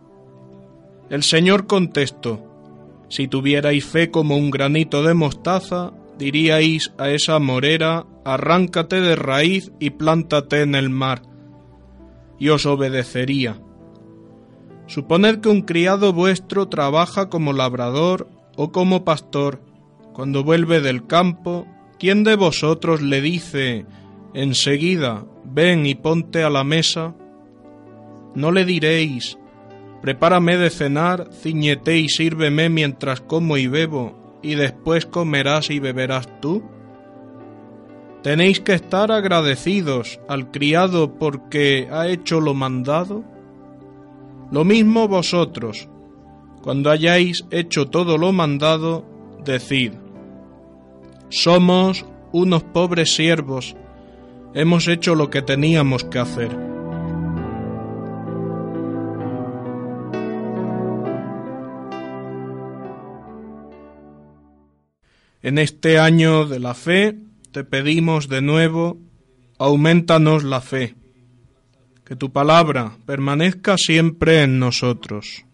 El 1.10 1.24
Señor 1.24 1.66
contestó, 1.66 2.40
si 3.08 3.26
tuvierais 3.26 3.84
fe 3.84 4.12
como 4.12 4.36
un 4.36 4.52
granito 4.52 5.02
de 5.02 5.14
mostaza, 5.14 5.92
diríais 6.20 6.92
a 6.98 7.10
esa 7.10 7.40
morera, 7.40 8.06
arráncate 8.24 9.00
de 9.00 9.16
raíz 9.16 9.72
y 9.80 9.90
plántate 9.90 10.62
en 10.62 10.76
el 10.76 10.88
mar, 10.88 11.22
y 12.38 12.48
os 12.50 12.66
obedecería. 12.66 13.60
Suponed 14.86 15.40
que 15.40 15.48
un 15.48 15.62
criado 15.62 16.12
vuestro 16.12 16.68
trabaja 16.68 17.28
como 17.28 17.52
labrador 17.52 18.28
o 18.56 18.70
como 18.72 19.04
pastor. 19.04 19.60
Cuando 20.12 20.44
vuelve 20.44 20.80
del 20.80 21.06
campo, 21.06 21.66
¿quién 21.98 22.24
de 22.24 22.36
vosotros 22.36 23.02
le 23.02 23.20
dice 23.20 23.86
enseguida, 24.32 25.24
ven 25.44 25.86
y 25.86 25.94
ponte 25.94 26.42
a 26.42 26.50
la 26.50 26.62
mesa? 26.62 27.14
No 28.34 28.52
le 28.52 28.64
diréis, 28.64 29.38
prepárame 30.02 30.56
de 30.56 30.70
cenar, 30.70 31.30
ciñete 31.32 31.98
y 31.98 32.08
sírveme 32.08 32.68
mientras 32.68 33.20
como 33.20 33.56
y 33.56 33.66
bebo, 33.66 34.38
y 34.42 34.54
después 34.54 35.06
comerás 35.06 35.70
y 35.70 35.80
beberás 35.80 36.40
tú? 36.40 36.62
¿Tenéis 38.26 38.58
que 38.58 38.74
estar 38.74 39.12
agradecidos 39.12 40.18
al 40.26 40.50
criado 40.50 41.16
porque 41.16 41.86
ha 41.92 42.08
hecho 42.08 42.40
lo 42.40 42.54
mandado? 42.54 43.22
Lo 44.50 44.64
mismo 44.64 45.06
vosotros, 45.06 45.88
cuando 46.60 46.90
hayáis 46.90 47.46
hecho 47.52 47.86
todo 47.86 48.18
lo 48.18 48.32
mandado, 48.32 49.04
decid, 49.44 49.92
somos 51.28 52.04
unos 52.32 52.64
pobres 52.64 53.14
siervos, 53.14 53.76
hemos 54.54 54.88
hecho 54.88 55.14
lo 55.14 55.30
que 55.30 55.42
teníamos 55.42 56.02
que 56.02 56.18
hacer. 56.18 56.50
En 65.42 65.58
este 65.58 66.00
año 66.00 66.44
de 66.44 66.58
la 66.58 66.74
fe 66.74 67.25
te 67.52 67.64
pedimos 67.64 68.28
de 68.28 68.42
nuevo, 68.42 68.98
aumentanos 69.58 70.44
la 70.44 70.60
fe, 70.60 70.94
que 72.04 72.16
tu 72.16 72.30
palabra 72.30 72.96
permanezca 73.06 73.76
siempre 73.76 74.42
en 74.42 74.58
nosotros. 74.58 75.44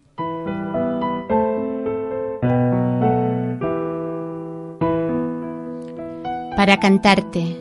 Para 6.55 6.79
cantarte, 6.79 7.57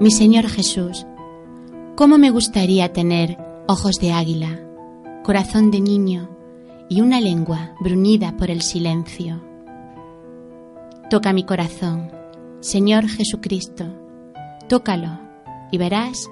mi 0.00 0.10
Señor 0.10 0.48
Jesús, 0.48 1.06
cómo 1.94 2.18
me 2.18 2.30
gustaría 2.30 2.92
tener 2.92 3.38
ojos 3.68 3.96
de 4.00 4.12
águila, 4.12 4.60
corazón 5.22 5.70
de 5.70 5.80
niño 5.80 6.28
y 6.88 7.00
una 7.00 7.20
lengua 7.20 7.74
bruñida 7.80 8.36
por 8.36 8.50
el 8.50 8.62
silencio 8.62 9.52
Toca 11.12 11.34
mi 11.34 11.44
corazón, 11.44 12.10
Señor 12.62 13.08
Jesucristo, 13.08 13.86
tócalo 14.68 15.18
y 15.72 15.78
verás 15.78 16.30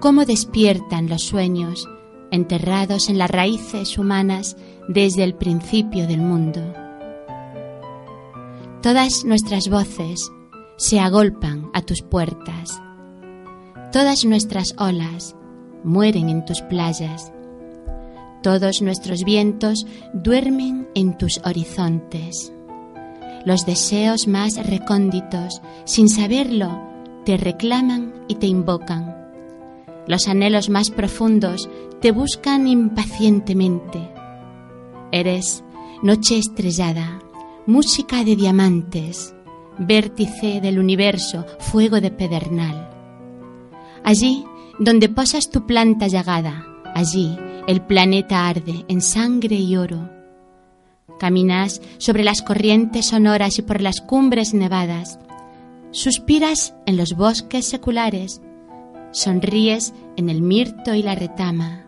cómo 0.00 0.24
despiertan 0.24 1.08
los 1.08 1.22
sueños 1.22 1.86
enterrados 2.32 3.08
en 3.08 3.16
las 3.16 3.30
raíces 3.30 3.96
humanas 3.96 4.56
desde 4.88 5.22
el 5.22 5.36
principio 5.36 6.08
del 6.08 6.20
mundo. 6.20 6.60
Todas 8.82 9.24
nuestras 9.24 9.68
voces 9.68 10.28
se 10.78 10.98
agolpan 10.98 11.70
a 11.74 11.82
tus 11.82 12.02
puertas, 12.02 12.82
todas 13.92 14.24
nuestras 14.24 14.74
olas 14.78 15.36
mueren 15.84 16.28
en 16.28 16.44
tus 16.44 16.60
playas, 16.62 17.32
todos 18.42 18.82
nuestros 18.82 19.22
vientos 19.22 19.86
duermen 20.12 20.88
en 20.96 21.16
tus 21.16 21.40
horizontes 21.44 22.52
los 23.44 23.64
deseos 23.66 24.26
más 24.26 24.56
recónditos, 24.66 25.60
sin 25.84 26.08
saberlo, 26.08 26.80
te 27.24 27.36
reclaman 27.36 28.14
y 28.28 28.36
te 28.36 28.46
invocan. 28.46 29.16
Los 30.06 30.28
anhelos 30.28 30.68
más 30.70 30.90
profundos 30.90 31.68
te 32.00 32.12
buscan 32.12 32.66
impacientemente. 32.66 34.10
Eres 35.12 35.64
noche 36.02 36.38
estrellada, 36.38 37.18
música 37.66 38.24
de 38.24 38.36
diamantes, 38.36 39.34
vértice 39.78 40.60
del 40.60 40.78
universo, 40.78 41.44
fuego 41.58 42.00
de 42.00 42.10
pedernal. 42.10 42.90
Allí 44.04 44.44
donde 44.78 45.08
posas 45.08 45.50
tu 45.50 45.66
planta 45.66 46.06
llagada, 46.06 46.66
allí 46.94 47.36
el 47.66 47.82
planeta 47.82 48.48
arde 48.48 48.84
en 48.88 49.00
sangre 49.00 49.56
y 49.56 49.76
oro 49.76 50.17
Caminas 51.18 51.82
sobre 51.98 52.24
las 52.24 52.42
corrientes 52.42 53.06
sonoras 53.06 53.58
y 53.58 53.62
por 53.62 53.80
las 53.80 54.00
cumbres 54.00 54.54
nevadas. 54.54 55.18
Suspiras 55.90 56.74
en 56.86 56.96
los 56.96 57.14
bosques 57.14 57.66
seculares. 57.66 58.40
Sonríes 59.10 59.94
en 60.16 60.28
el 60.28 60.42
mirto 60.42 60.94
y 60.94 61.02
la 61.02 61.14
retama. 61.14 61.84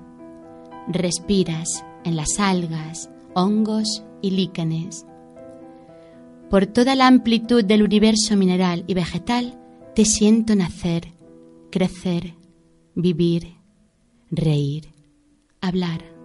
Respiras 0.89 1.85
en 2.05 2.17
las 2.17 2.39
algas, 2.39 3.11
hongos 3.35 4.03
y 4.23 4.31
líquenes. 4.31 5.07
Por 6.49 6.67
toda 6.67 6.97
la 6.97 7.07
amplitud 7.07 7.65
del 7.65 7.83
universo 7.83 8.37
mineral 8.37 8.85
y 8.89 8.95
vegetal 8.95 9.59
te 9.95 10.05
siento 10.05 10.57
nacer, 10.57 11.13
crecer, 11.71 12.35
vivir, 12.95 13.55
reír, 14.31 14.93
hablar. 15.61 16.20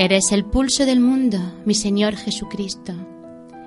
Eres 0.00 0.30
el 0.30 0.44
pulso 0.44 0.86
del 0.86 1.00
mundo, 1.00 1.40
mi 1.64 1.74
Señor 1.74 2.14
Jesucristo. 2.14 2.92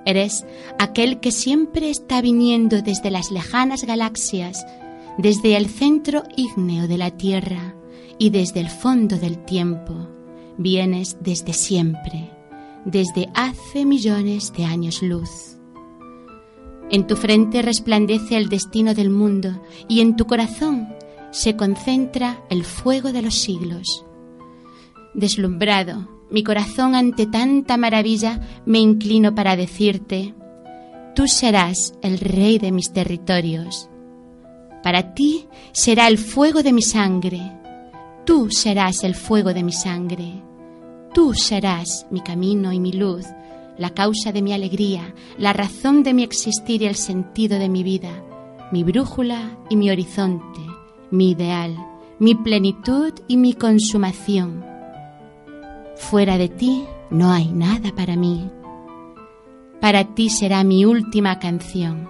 Eres 0.05 0.45
aquel 0.79 1.19
que 1.19 1.29
siempre 1.29 1.89
está 1.89 2.21
viniendo 2.21 2.81
desde 2.81 3.11
las 3.11 3.31
lejanas 3.31 3.83
galaxias, 3.83 4.65
desde 5.17 5.57
el 5.57 5.67
centro 5.67 6.23
ígneo 6.37 6.87
de 6.87 6.97
la 6.97 7.11
Tierra 7.11 7.75
y 8.17 8.29
desde 8.29 8.61
el 8.61 8.69
fondo 8.69 9.17
del 9.17 9.43
tiempo. 9.43 10.07
Vienes 10.57 11.17
desde 11.19 11.51
siempre, 11.51 12.31
desde 12.85 13.27
hace 13.33 13.83
millones 13.83 14.53
de 14.53 14.63
años 14.63 15.03
luz. 15.03 15.57
En 16.89 17.07
tu 17.07 17.17
frente 17.17 17.61
resplandece 17.61 18.37
el 18.37 18.47
destino 18.47 18.93
del 18.93 19.09
mundo 19.09 19.61
y 19.89 19.99
en 19.99 20.15
tu 20.15 20.27
corazón 20.27 20.95
se 21.31 21.57
concentra 21.57 22.41
el 22.49 22.63
fuego 22.63 23.11
de 23.11 23.21
los 23.21 23.35
siglos. 23.35 24.05
Deslumbrado, 25.13 26.20
mi 26.31 26.43
corazón 26.43 26.95
ante 26.95 27.25
tanta 27.25 27.77
maravilla, 27.77 28.39
me 28.65 28.79
inclino 28.79 29.35
para 29.35 29.55
decirte, 29.55 30.33
tú 31.13 31.27
serás 31.27 31.93
el 32.01 32.19
rey 32.19 32.57
de 32.57 32.71
mis 32.71 32.93
territorios. 32.93 33.89
Para 34.81 35.13
ti 35.13 35.47
será 35.73 36.07
el 36.07 36.17
fuego 36.17 36.63
de 36.63 36.73
mi 36.73 36.81
sangre, 36.81 37.41
tú 38.25 38.49
serás 38.49 39.03
el 39.03 39.13
fuego 39.13 39.53
de 39.53 39.63
mi 39.63 39.73
sangre, 39.73 40.41
tú 41.13 41.33
serás 41.33 42.07
mi 42.09 42.21
camino 42.21 42.71
y 42.71 42.79
mi 42.79 42.93
luz, 42.93 43.25
la 43.77 43.89
causa 43.89 44.31
de 44.31 44.41
mi 44.41 44.53
alegría, 44.53 45.13
la 45.37 45.53
razón 45.53 46.01
de 46.03 46.13
mi 46.13 46.23
existir 46.23 46.81
y 46.81 46.85
el 46.85 46.95
sentido 46.95 47.59
de 47.59 47.67
mi 47.67 47.83
vida, 47.83 48.23
mi 48.71 48.83
brújula 48.83 49.59
y 49.69 49.75
mi 49.75 49.89
horizonte, 49.89 50.61
mi 51.11 51.31
ideal, 51.31 51.75
mi 52.19 52.35
plenitud 52.35 53.13
y 53.27 53.35
mi 53.35 53.53
consumación. 53.53 54.70
Fuera 56.09 56.37
de 56.37 56.49
ti 56.49 56.83
no 57.09 57.31
hay 57.31 57.53
nada 57.53 57.95
para 57.95 58.17
mí. 58.17 58.49
Para 59.79 60.13
ti 60.13 60.29
será 60.29 60.63
mi 60.65 60.83
última 60.83 61.39
canción. 61.39 62.09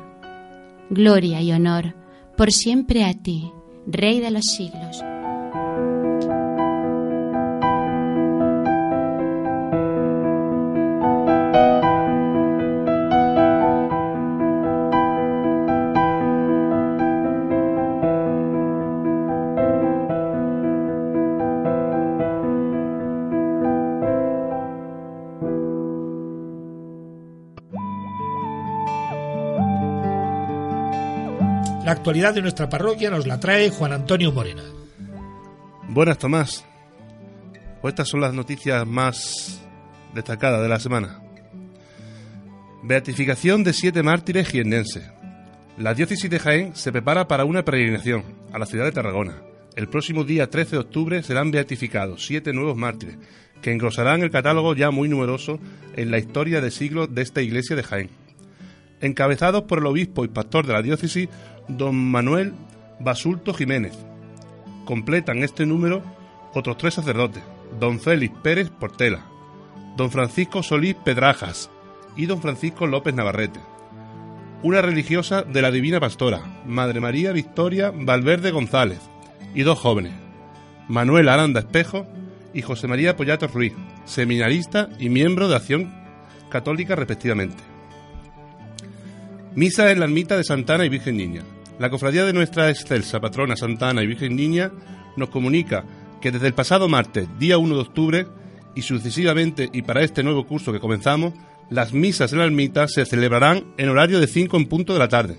Gloria 0.89 1.41
y 1.41 1.51
honor 1.51 1.93
por 2.35 2.51
siempre 2.51 3.03
a 3.03 3.13
ti, 3.13 3.51
Rey 3.85 4.19
de 4.19 4.31
los 4.31 4.45
siglos. 4.45 5.03
Actualidad 32.01 32.33
de 32.33 32.41
nuestra 32.41 32.67
parroquia 32.67 33.11
nos 33.11 33.27
la 33.27 33.39
trae 33.39 33.69
Juan 33.69 33.93
Antonio 33.93 34.31
Morena. 34.31 34.63
Buenas, 35.87 36.17
Tomás. 36.17 36.65
Pues 37.79 37.91
estas 37.91 38.09
son 38.09 38.21
las 38.21 38.33
noticias 38.33 38.87
más 38.87 39.61
destacadas 40.15 40.63
de 40.63 40.67
la 40.67 40.79
semana. 40.79 41.21
Beatificación 42.81 43.63
de 43.63 43.73
siete 43.73 44.01
mártires 44.01 44.47
jiennenses. 44.47 45.11
La 45.77 45.93
diócesis 45.93 46.27
de 46.27 46.39
Jaén 46.39 46.75
se 46.75 46.91
prepara 46.91 47.27
para 47.27 47.45
una 47.45 47.63
peregrinación 47.63 48.23
a 48.51 48.57
la 48.57 48.65
ciudad 48.65 48.85
de 48.85 48.93
Tarragona. 48.93 49.43
El 49.75 49.87
próximo 49.87 50.23
día 50.23 50.49
13 50.49 50.71
de 50.71 50.81
octubre 50.81 51.21
serán 51.21 51.51
beatificados 51.51 52.25
siete 52.25 52.51
nuevos 52.51 52.77
mártires, 52.77 53.19
que 53.61 53.71
engrosarán 53.71 54.23
el 54.23 54.31
catálogo 54.31 54.73
ya 54.73 54.89
muy 54.89 55.07
numeroso 55.07 55.59
en 55.95 56.09
la 56.09 56.17
historia 56.17 56.61
de 56.61 56.71
siglos 56.71 57.13
de 57.13 57.21
esta 57.21 57.43
iglesia 57.43 57.75
de 57.75 57.83
Jaén. 57.83 58.09
Encabezados 59.01 59.63
por 59.63 59.79
el 59.79 59.85
obispo 59.85 60.25
y 60.25 60.29
pastor 60.29 60.65
de 60.65 60.73
la 60.73 60.81
diócesis, 60.81 61.27
don 61.67 61.95
Manuel 61.95 62.53
Basulto 62.99 63.53
Jiménez. 63.53 63.97
Completan 64.85 65.43
este 65.43 65.65
número 65.65 66.03
otros 66.53 66.77
tres 66.77 66.95
sacerdotes, 66.95 67.43
don 67.79 67.99
Félix 67.99 68.35
Pérez 68.41 68.69
Portela, 68.69 69.25
don 69.95 70.11
Francisco 70.11 70.63
Solís 70.63 70.95
Pedrajas 70.95 71.69
y 72.15 72.25
don 72.25 72.41
Francisco 72.41 72.87
López 72.87 73.13
Navarrete. 73.13 73.59
Una 74.63 74.81
religiosa 74.81 75.41
de 75.43 75.61
la 75.61 75.71
Divina 75.71 75.99
Pastora, 75.99 76.61
Madre 76.65 76.99
María 76.99 77.31
Victoria 77.31 77.91
Valverde 77.91 78.51
González, 78.51 78.99
y 79.53 79.63
dos 79.63 79.79
jóvenes, 79.79 80.13
Manuel 80.87 81.29
Aranda 81.29 81.61
Espejo 81.61 82.05
y 82.53 82.61
José 82.61 82.87
María 82.87 83.15
Pollato 83.15 83.47
Ruiz, 83.47 83.73
seminarista 84.05 84.89
y 84.99 85.09
miembro 85.09 85.47
de 85.47 85.55
Acción 85.55 85.93
Católica 86.49 86.95
respectivamente. 86.95 87.70
Misa 89.53 89.91
en 89.91 89.99
la 89.99 90.05
ermita 90.05 90.37
de 90.37 90.45
Santana 90.45 90.85
y 90.85 90.89
Virgen 90.89 91.17
Niña. 91.17 91.43
La 91.77 91.89
cofradía 91.89 92.23
de 92.23 92.31
nuestra 92.31 92.69
excelsa 92.69 93.19
patrona 93.19 93.57
Santana 93.57 94.01
y 94.01 94.07
Virgen 94.07 94.37
Niña 94.37 94.71
nos 95.17 95.29
comunica 95.29 95.83
que 96.21 96.31
desde 96.31 96.47
el 96.47 96.53
pasado 96.53 96.87
martes, 96.87 97.27
día 97.37 97.57
1 97.57 97.75
de 97.75 97.81
octubre, 97.81 98.27
y 98.75 98.83
sucesivamente 98.83 99.69
y 99.73 99.81
para 99.81 100.03
este 100.03 100.23
nuevo 100.23 100.47
curso 100.47 100.71
que 100.71 100.79
comenzamos, 100.79 101.33
las 101.69 101.91
misas 101.91 102.31
en 102.31 102.39
la 102.39 102.45
ermita 102.45 102.87
se 102.87 103.05
celebrarán 103.05 103.73
en 103.77 103.89
horario 103.89 104.21
de 104.21 104.27
5 104.27 104.55
en 104.55 104.67
punto 104.67 104.93
de 104.93 104.99
la 104.99 105.09
tarde. 105.09 105.37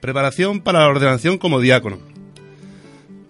Preparación 0.00 0.60
para 0.60 0.80
la 0.80 0.88
ordenación 0.88 1.38
como 1.38 1.58
diácono. 1.58 1.98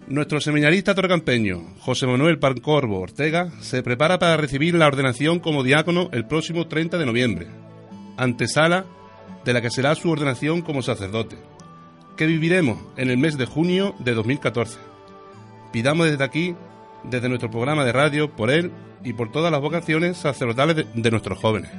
Nuestro 0.07 0.38
seminarista 0.42 0.94
torcampeño, 0.94 1.62
José 1.81 2.07
Manuel 2.07 2.38
Pancorbo 2.38 3.01
Ortega, 3.01 3.51
se 3.61 3.83
prepara 3.83 4.18
para 4.18 4.37
recibir 4.37 4.75
la 4.75 4.87
ordenación 4.87 5.40
como 5.40 5.62
diácono 5.62 6.11
el 6.12 6.27
próximo 6.27 6.66
30 6.66 6.99
de 6.99 7.07
noviembre, 7.07 7.47
antesala 8.18 8.85
de 9.44 9.53
la 9.53 9.61
que 9.61 9.70
será 9.70 9.94
su 9.94 10.11
ordenación 10.11 10.62
como 10.62 10.83
sacerdote, 10.83 11.37
que 12.16 12.27
viviremos 12.27 12.79
en 12.96 13.11
el 13.11 13.18
mes 13.18 13.38
de 13.38 13.46
junio 13.46 13.94
de 13.98 14.14
2014. 14.14 14.79
Pidamos 15.72 16.11
desde 16.11 16.24
aquí, 16.24 16.55
desde 17.05 17.29
nuestro 17.29 17.51
programa 17.51 17.85
de 17.85 17.92
radio, 17.92 18.35
por 18.35 18.51
él 18.51 18.72
y 19.05 19.12
por 19.12 19.31
todas 19.31 19.53
las 19.53 19.61
vocaciones 19.61 20.16
sacerdotales 20.16 20.87
de, 20.94 21.11
nuestros 21.11 21.38
jóvenes. 21.38 21.70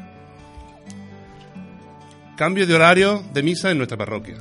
Cambio 2.38 2.66
de 2.66 2.74
horario 2.74 3.24
de 3.34 3.44
misa 3.44 3.72
en 3.72 3.78
nuestra 3.78 3.98
parroquia. 3.98 4.38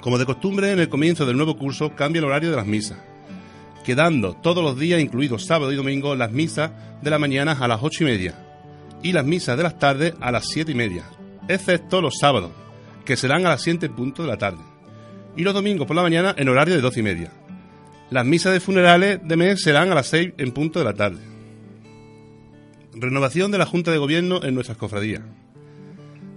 Como 0.00 0.18
de 0.18 0.26
costumbre, 0.26 0.72
en 0.72 0.78
el 0.78 0.88
comienzo 0.88 1.26
del 1.26 1.36
nuevo 1.36 1.56
curso 1.56 1.94
cambia 1.96 2.20
el 2.20 2.26
horario 2.26 2.50
de 2.50 2.56
las 2.56 2.66
misas, 2.66 2.98
quedando 3.84 4.34
todos 4.34 4.62
los 4.62 4.78
días, 4.78 5.00
incluidos 5.00 5.46
sábado 5.46 5.72
y 5.72 5.76
domingo, 5.76 6.14
las 6.14 6.30
misas 6.30 6.70
de 7.02 7.10
la 7.10 7.18
mañana 7.18 7.56
a 7.58 7.68
las 7.68 7.82
ocho 7.82 8.04
y 8.04 8.06
media 8.06 8.44
y 9.02 9.12
las 9.12 9.24
misas 9.24 9.56
de 9.56 9.62
las 9.62 9.78
tardes 9.78 10.14
a 10.20 10.30
las 10.30 10.46
siete 10.46 10.72
y 10.72 10.74
media, 10.74 11.04
excepto 11.48 12.00
los 12.00 12.14
sábados, 12.20 12.52
que 13.04 13.16
serán 13.16 13.46
a 13.46 13.50
las 13.50 13.62
siete 13.62 13.86
en 13.86 13.94
punto 13.94 14.22
de 14.22 14.28
la 14.28 14.38
tarde, 14.38 14.62
y 15.36 15.42
los 15.42 15.54
domingos 15.54 15.86
por 15.86 15.96
la 15.96 16.02
mañana 16.02 16.34
en 16.36 16.48
horario 16.48 16.74
de 16.74 16.80
doce 16.80 17.00
y 17.00 17.02
media. 17.02 17.32
Las 18.10 18.24
misas 18.24 18.52
de 18.52 18.60
funerales 18.60 19.20
de 19.22 19.36
mes 19.36 19.62
serán 19.62 19.90
a 19.90 19.94
las 19.94 20.06
seis 20.06 20.32
en 20.38 20.52
punto 20.52 20.78
de 20.78 20.84
la 20.84 20.94
tarde. 20.94 21.20
Renovación 22.94 23.50
de 23.50 23.58
la 23.58 23.66
Junta 23.66 23.90
de 23.90 23.98
Gobierno 23.98 24.42
en 24.42 24.54
nuestras 24.54 24.78
cofradías. 24.78 25.22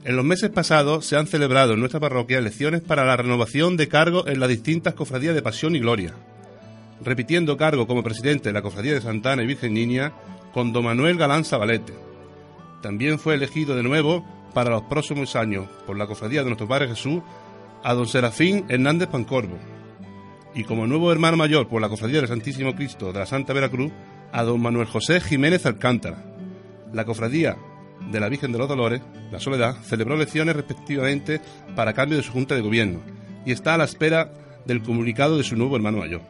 En 0.04 0.16
los 0.16 0.26
meses 0.26 0.50
pasados 0.50 1.06
se 1.06 1.16
han 1.16 1.28
celebrado 1.28 1.74
en 1.74 1.80
nuestra 1.80 2.00
parroquia 2.00 2.40
elecciones 2.40 2.82
para 2.82 3.06
la 3.06 3.18
renovación 3.18 3.78
de 3.78 3.88
cargos 3.88 4.26
en 4.28 4.40
las 4.40 4.50
distintas 4.50 4.96
cofradías 4.96 5.36
de 5.36 5.42
Pasión 5.42 5.76
y 5.76 5.80
Gloria, 5.80 6.14
repitiendo 7.04 7.56
cargo 7.56 7.88
como 7.88 8.04
presidente 8.04 8.50
de 8.50 8.54
la 8.54 8.62
Cofradía 8.62 8.94
de 8.94 9.02
Santana 9.02 9.44
y 9.44 9.48
Virgen 9.48 9.74
Niña 9.74 10.14
con 10.54 10.74
don 10.74 10.86
Manuel 10.86 11.18
Galán 11.18 11.46
Zabalete. 11.46 11.94
También 12.82 13.20
fue 13.20 13.36
elegido 13.36 13.76
de 13.76 13.84
nuevo 13.84 14.26
para 14.54 14.70
los 14.70 14.84
próximos 14.84 15.36
años 15.36 15.68
por 15.86 15.98
la 15.98 16.08
Cofradía 16.08 16.42
de 16.42 16.48
Nuestro 16.48 16.68
Padre 16.68 16.90
Jesús 16.90 17.22
a 17.84 17.94
don 17.94 18.08
Serafín 18.08 18.66
Hernández 18.70 19.10
Pancorbo 19.10 19.58
y 20.54 20.64
como 20.64 20.88
nuevo 20.88 21.12
hermano 21.12 21.38
mayor 21.38 21.68
por 21.68 21.82
la 21.82 21.90
Cofradía 21.90 22.20
del 22.20 22.28
Santísimo 22.28 22.76
Cristo 22.76 23.12
de 23.14 23.20
la 23.20 23.26
Santa 23.26 23.54
Veracruz 23.54 23.92
a 24.32 24.44
don 24.44 24.62
Manuel 24.62 24.88
José 24.88 25.20
Jiménez 25.22 25.66
Alcántara. 25.66 26.24
La 26.94 27.06
Cofradía 27.06 27.58
de 28.12 28.20
la 28.20 28.30
Virgen 28.30 28.52
de 28.52 28.58
los 28.58 28.68
Dolores, 28.68 29.02
la 29.32 29.40
Soledad, 29.40 29.76
celebró 29.84 30.16
elecciones 30.16 30.56
respectivamente 30.56 31.42
para 31.76 31.94
cambio 31.94 32.18
de 32.18 32.24
su 32.24 32.32
Junta 32.32 32.56
de 32.56 32.62
Gobierno 32.62 33.00
y 33.46 33.52
está 33.52 33.76
a 33.76 33.78
la 33.78 33.86
espera 33.86 34.32
del 34.66 34.82
comunicado 34.82 35.38
de 35.38 35.44
su 35.44 35.56
nuevo 35.56 35.76
hermano 35.76 36.00
mayor. 36.00 36.22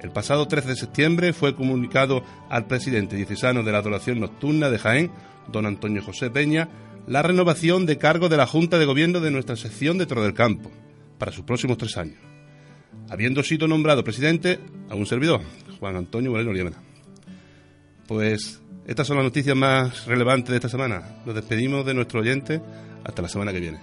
El 0.00 0.10
pasado 0.12 0.48
13 0.48 0.68
de 0.68 0.76
septiembre 0.76 1.32
fue 1.32 1.54
comunicado 1.54 2.22
al 2.48 2.66
presidente 2.66 3.16
diocesano 3.16 3.62
de 3.62 3.72
la 3.72 3.78
Adoración 3.78 4.20
Nocturna 4.20 4.70
de 4.70 4.78
Jaén, 4.78 5.10
don 5.48 5.66
Antonio 5.66 6.02
José 6.02 6.30
Peña, 6.30 6.68
la 7.06 7.22
renovación 7.22 7.86
de 7.86 7.98
cargo 7.98 8.28
de 8.28 8.36
la 8.36 8.46
Junta 8.46 8.78
de 8.78 8.84
Gobierno 8.84 9.20
de 9.20 9.30
nuestra 9.30 9.56
sección 9.56 9.98
de 9.98 10.06
del 10.06 10.34
Campo 10.34 10.70
para 11.18 11.32
sus 11.32 11.44
próximos 11.44 11.78
tres 11.78 11.96
años, 11.96 12.18
habiendo 13.08 13.42
sido 13.42 13.68
nombrado 13.68 14.04
presidente 14.04 14.58
a 14.88 14.94
un 14.94 15.06
servidor, 15.06 15.40
Juan 15.78 15.96
Antonio 15.96 16.30
Moreno 16.30 16.52
Liemena. 16.52 16.78
Pues 18.06 18.60
estas 18.86 19.06
son 19.06 19.16
las 19.16 19.24
noticias 19.24 19.56
más 19.56 20.06
relevantes 20.06 20.50
de 20.50 20.56
esta 20.56 20.68
semana. 20.68 21.22
Nos 21.24 21.34
despedimos 21.34 21.86
de 21.86 21.94
nuestro 21.94 22.20
oyente 22.20 22.60
hasta 23.04 23.22
la 23.22 23.28
semana 23.28 23.52
que 23.52 23.60
viene. 23.60 23.78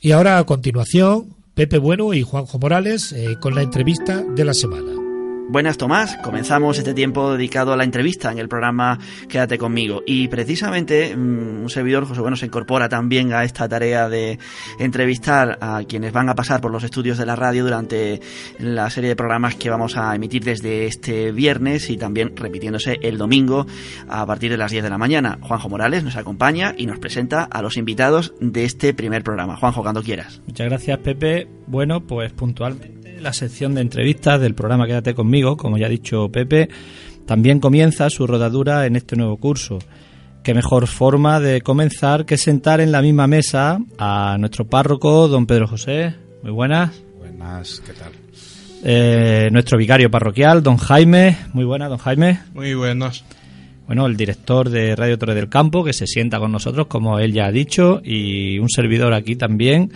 Y 0.00 0.12
ahora 0.12 0.38
a 0.38 0.44
continuación, 0.44 1.36
Pepe 1.54 1.78
Bueno 1.78 2.14
y 2.14 2.22
Juanjo 2.22 2.58
Morales 2.58 3.12
eh, 3.12 3.36
con 3.40 3.54
la 3.54 3.62
entrevista 3.62 4.22
de 4.22 4.44
la 4.44 4.54
semana. 4.54 5.09
Buenas 5.52 5.78
Tomás, 5.78 6.16
comenzamos 6.18 6.78
este 6.78 6.94
tiempo 6.94 7.32
dedicado 7.32 7.72
a 7.72 7.76
la 7.76 7.82
entrevista 7.82 8.30
en 8.30 8.38
el 8.38 8.48
programa 8.48 9.00
Quédate 9.28 9.58
conmigo 9.58 10.00
y 10.06 10.28
precisamente 10.28 11.12
un 11.16 11.68
servidor 11.68 12.06
José 12.06 12.20
Bueno 12.20 12.36
se 12.36 12.46
incorpora 12.46 12.88
también 12.88 13.32
a 13.32 13.42
esta 13.42 13.68
tarea 13.68 14.08
de 14.08 14.38
entrevistar 14.78 15.58
a 15.60 15.82
quienes 15.88 16.12
van 16.12 16.28
a 16.28 16.36
pasar 16.36 16.60
por 16.60 16.70
los 16.70 16.84
estudios 16.84 17.18
de 17.18 17.26
la 17.26 17.34
radio 17.34 17.64
durante 17.64 18.20
la 18.60 18.88
serie 18.90 19.10
de 19.10 19.16
programas 19.16 19.56
que 19.56 19.70
vamos 19.70 19.96
a 19.96 20.14
emitir 20.14 20.44
desde 20.44 20.86
este 20.86 21.32
viernes 21.32 21.90
y 21.90 21.96
también 21.96 22.36
repitiéndose 22.36 23.00
el 23.02 23.18
domingo 23.18 23.66
a 24.08 24.24
partir 24.26 24.52
de 24.52 24.56
las 24.56 24.70
10 24.70 24.84
de 24.84 24.90
la 24.90 24.98
mañana. 24.98 25.40
Juanjo 25.42 25.68
Morales 25.68 26.04
nos 26.04 26.14
acompaña 26.14 26.76
y 26.78 26.86
nos 26.86 27.00
presenta 27.00 27.42
a 27.42 27.60
los 27.60 27.76
invitados 27.76 28.34
de 28.40 28.66
este 28.66 28.94
primer 28.94 29.24
programa. 29.24 29.56
Juanjo, 29.56 29.82
cuando 29.82 30.04
quieras. 30.04 30.40
Muchas 30.46 30.68
gracias 30.68 30.96
Pepe. 30.98 31.48
Bueno, 31.66 32.06
pues 32.06 32.32
puntualmente 32.32 32.99
La 33.20 33.34
sección 33.34 33.74
de 33.74 33.82
entrevistas 33.82 34.40
del 34.40 34.54
programa 34.54 34.86
Quédate 34.86 35.14
conmigo, 35.14 35.58
como 35.58 35.76
ya 35.76 35.86
ha 35.86 35.90
dicho 35.90 36.30
Pepe, 36.30 36.70
también 37.26 37.60
comienza 37.60 38.08
su 38.08 38.26
rodadura 38.26 38.86
en 38.86 38.96
este 38.96 39.14
nuevo 39.14 39.36
curso. 39.36 39.78
Qué 40.42 40.54
mejor 40.54 40.86
forma 40.86 41.38
de 41.38 41.60
comenzar 41.60 42.24
que 42.24 42.38
sentar 42.38 42.80
en 42.80 42.92
la 42.92 43.02
misma 43.02 43.26
mesa 43.26 43.78
a 43.98 44.38
nuestro 44.38 44.66
párroco, 44.66 45.28
don 45.28 45.44
Pedro 45.46 45.66
José. 45.66 46.14
Muy 46.42 46.52
buenas. 46.52 47.02
Buenas, 47.18 47.82
¿qué 47.84 47.92
tal? 47.92 48.12
Eh, 48.82 49.50
nuestro 49.52 49.76
vicario 49.76 50.10
parroquial, 50.10 50.62
don 50.62 50.78
Jaime. 50.78 51.36
Muy 51.52 51.64
buenas, 51.64 51.90
don 51.90 51.98
Jaime. 51.98 52.40
Muy 52.54 52.72
buenas. 52.72 53.22
Bueno, 53.86 54.06
el 54.06 54.16
director 54.16 54.70
de 54.70 54.96
Radio 54.96 55.18
Torre 55.18 55.34
del 55.34 55.50
Campo, 55.50 55.84
que 55.84 55.92
se 55.92 56.06
sienta 56.06 56.38
con 56.38 56.52
nosotros, 56.52 56.86
como 56.86 57.18
él 57.18 57.34
ya 57.34 57.46
ha 57.46 57.52
dicho, 57.52 58.00
y 58.02 58.58
un 58.58 58.70
servidor 58.70 59.12
aquí 59.12 59.36
también, 59.36 59.92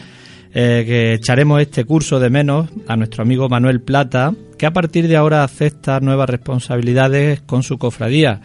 eh, 0.55 0.85
que 0.87 1.15
echaremos 1.15 1.61
este 1.61 1.85
curso 1.85 2.21
de 2.21 2.31
menos 2.31 2.71
a 2.87 2.97
nuestro 2.97 3.23
amigo 3.23 3.49
Manuel 3.49 3.81
Plata, 3.81 4.33
que 4.57 4.67
a 4.67 4.73
partir 4.73 5.09
de 5.09 5.17
ahora 5.17 5.43
acepta 5.43 5.99
nuevas 5.99 6.31
responsabilidades 6.31 7.41
con 7.41 7.65
su 7.65 7.77
cofradía, 7.77 8.41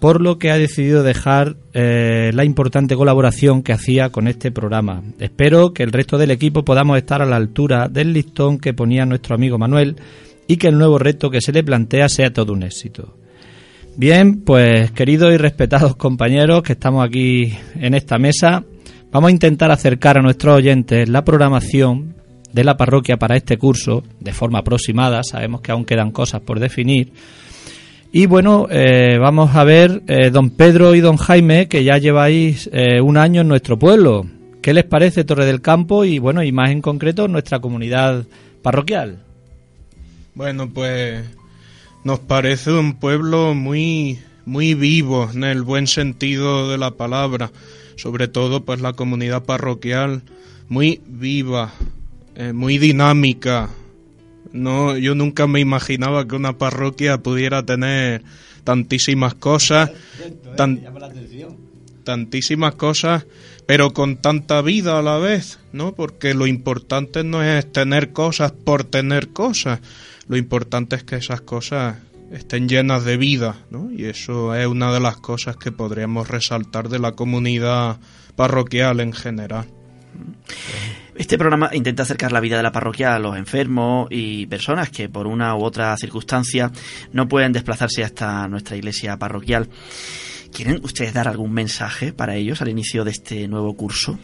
por 0.00 0.20
lo 0.20 0.36
que 0.36 0.50
ha 0.50 0.58
decidido 0.58 1.04
dejar 1.04 1.54
eh, 1.74 2.32
la 2.34 2.44
importante 2.44 2.96
colaboración 2.96 3.62
que 3.62 3.72
hacía 3.72 4.10
con 4.10 4.26
este 4.26 4.50
programa. 4.50 5.04
Espero 5.20 5.72
que 5.72 5.84
el 5.84 5.92
resto 5.92 6.18
del 6.18 6.32
equipo 6.32 6.64
podamos 6.64 6.98
estar 6.98 7.22
a 7.22 7.26
la 7.26 7.36
altura 7.36 7.88
del 7.88 8.12
listón 8.12 8.58
que 8.58 8.74
ponía 8.74 9.06
nuestro 9.06 9.36
amigo 9.36 9.58
Manuel 9.58 9.94
y 10.48 10.56
que 10.56 10.66
el 10.66 10.76
nuevo 10.76 10.98
reto 10.98 11.30
que 11.30 11.40
se 11.40 11.52
le 11.52 11.62
plantea 11.62 12.08
sea 12.08 12.32
todo 12.32 12.52
un 12.52 12.64
éxito. 12.64 13.16
Bien, 13.96 14.40
pues 14.42 14.90
queridos 14.90 15.32
y 15.32 15.36
respetados 15.36 15.94
compañeros 15.94 16.62
que 16.62 16.72
estamos 16.72 17.06
aquí 17.06 17.56
en 17.76 17.94
esta 17.94 18.18
mesa, 18.18 18.64
Vamos 19.12 19.28
a 19.28 19.32
intentar 19.32 19.70
acercar 19.70 20.16
a 20.16 20.22
nuestros 20.22 20.56
oyentes 20.56 21.06
la 21.06 21.22
programación 21.22 22.14
de 22.50 22.64
la 22.64 22.78
parroquia 22.78 23.18
para 23.18 23.36
este 23.36 23.58
curso 23.58 24.02
de 24.20 24.32
forma 24.32 24.60
aproximada. 24.60 25.22
Sabemos 25.22 25.60
que 25.60 25.70
aún 25.70 25.84
quedan 25.84 26.12
cosas 26.12 26.40
por 26.40 26.58
definir. 26.58 27.12
Y 28.10 28.24
bueno, 28.24 28.68
eh, 28.70 29.18
vamos 29.20 29.54
a 29.54 29.64
ver, 29.64 30.02
eh, 30.06 30.30
don 30.30 30.48
Pedro 30.48 30.94
y 30.94 31.00
don 31.00 31.18
Jaime, 31.18 31.68
que 31.68 31.84
ya 31.84 31.98
lleváis 31.98 32.70
eh, 32.72 33.02
un 33.02 33.18
año 33.18 33.42
en 33.42 33.48
nuestro 33.48 33.78
pueblo. 33.78 34.24
¿Qué 34.62 34.72
les 34.72 34.84
parece 34.84 35.24
Torre 35.24 35.44
del 35.44 35.60
Campo 35.60 36.06
y 36.06 36.18
bueno, 36.18 36.42
y 36.42 36.50
más 36.50 36.70
en 36.70 36.80
concreto 36.80 37.28
nuestra 37.28 37.60
comunidad 37.60 38.24
parroquial? 38.62 39.18
Bueno, 40.34 40.70
pues 40.72 41.22
nos 42.02 42.18
parece 42.20 42.72
un 42.72 42.94
pueblo 42.94 43.52
muy 43.52 44.20
muy 44.44 44.74
vivo 44.74 45.30
en 45.32 45.44
el 45.44 45.62
buen 45.62 45.86
sentido 45.86 46.70
de 46.70 46.78
la 46.78 46.92
palabra 46.92 47.50
sobre 47.96 48.28
todo 48.28 48.64
pues 48.64 48.80
la 48.80 48.94
comunidad 48.94 49.44
parroquial 49.44 50.22
muy 50.68 51.00
viva, 51.06 51.72
eh, 52.34 52.52
muy 52.52 52.78
dinámica. 52.78 53.70
No, 54.52 54.96
yo 54.96 55.14
nunca 55.14 55.46
me 55.46 55.60
imaginaba 55.60 56.26
que 56.26 56.36
una 56.36 56.58
parroquia 56.58 57.18
pudiera 57.18 57.64
tener 57.64 58.22
tantísimas 58.64 59.34
cosas, 59.34 59.90
tantísimas 62.04 62.74
cosas, 62.74 63.26
pero 63.66 63.92
con 63.92 64.16
tanta 64.16 64.60
vida 64.62 64.98
a 64.98 65.02
la 65.02 65.18
vez, 65.18 65.58
¿no? 65.72 65.94
Porque 65.94 66.34
lo 66.34 66.46
importante 66.46 67.24
no 67.24 67.42
es 67.42 67.70
tener 67.70 68.12
cosas 68.12 68.52
por 68.52 68.84
tener 68.84 69.28
cosas, 69.28 69.80
lo 70.28 70.36
importante 70.36 70.96
es 70.96 71.04
que 71.04 71.16
esas 71.16 71.40
cosas 71.40 71.96
estén 72.32 72.68
llenas 72.68 73.04
de 73.04 73.16
vida, 73.16 73.56
¿no? 73.70 73.90
Y 73.92 74.06
eso 74.06 74.54
es 74.54 74.66
una 74.66 74.92
de 74.92 75.00
las 75.00 75.18
cosas 75.18 75.56
que 75.56 75.70
podríamos 75.70 76.28
resaltar 76.28 76.88
de 76.88 76.98
la 76.98 77.12
comunidad 77.12 77.98
parroquial 78.34 79.00
en 79.00 79.12
general. 79.12 79.66
Este 81.14 81.36
programa 81.36 81.70
intenta 81.72 82.04
acercar 82.04 82.32
la 82.32 82.40
vida 82.40 82.56
de 82.56 82.62
la 82.62 82.72
parroquia 82.72 83.14
a 83.14 83.18
los 83.18 83.36
enfermos 83.36 84.08
y 84.10 84.46
personas 84.46 84.90
que 84.90 85.08
por 85.08 85.26
una 85.26 85.54
u 85.54 85.62
otra 85.62 85.96
circunstancia 85.96 86.72
no 87.12 87.28
pueden 87.28 87.52
desplazarse 87.52 88.02
hasta 88.02 88.48
nuestra 88.48 88.76
iglesia 88.76 89.18
parroquial. 89.18 89.68
¿Quieren 90.52 90.80
ustedes 90.82 91.14
dar 91.14 91.28
algún 91.28 91.52
mensaje 91.52 92.12
para 92.12 92.36
ellos 92.36 92.62
al 92.62 92.68
inicio 92.68 93.04
de 93.04 93.10
este 93.10 93.46
nuevo 93.48 93.74
curso? 93.76 94.18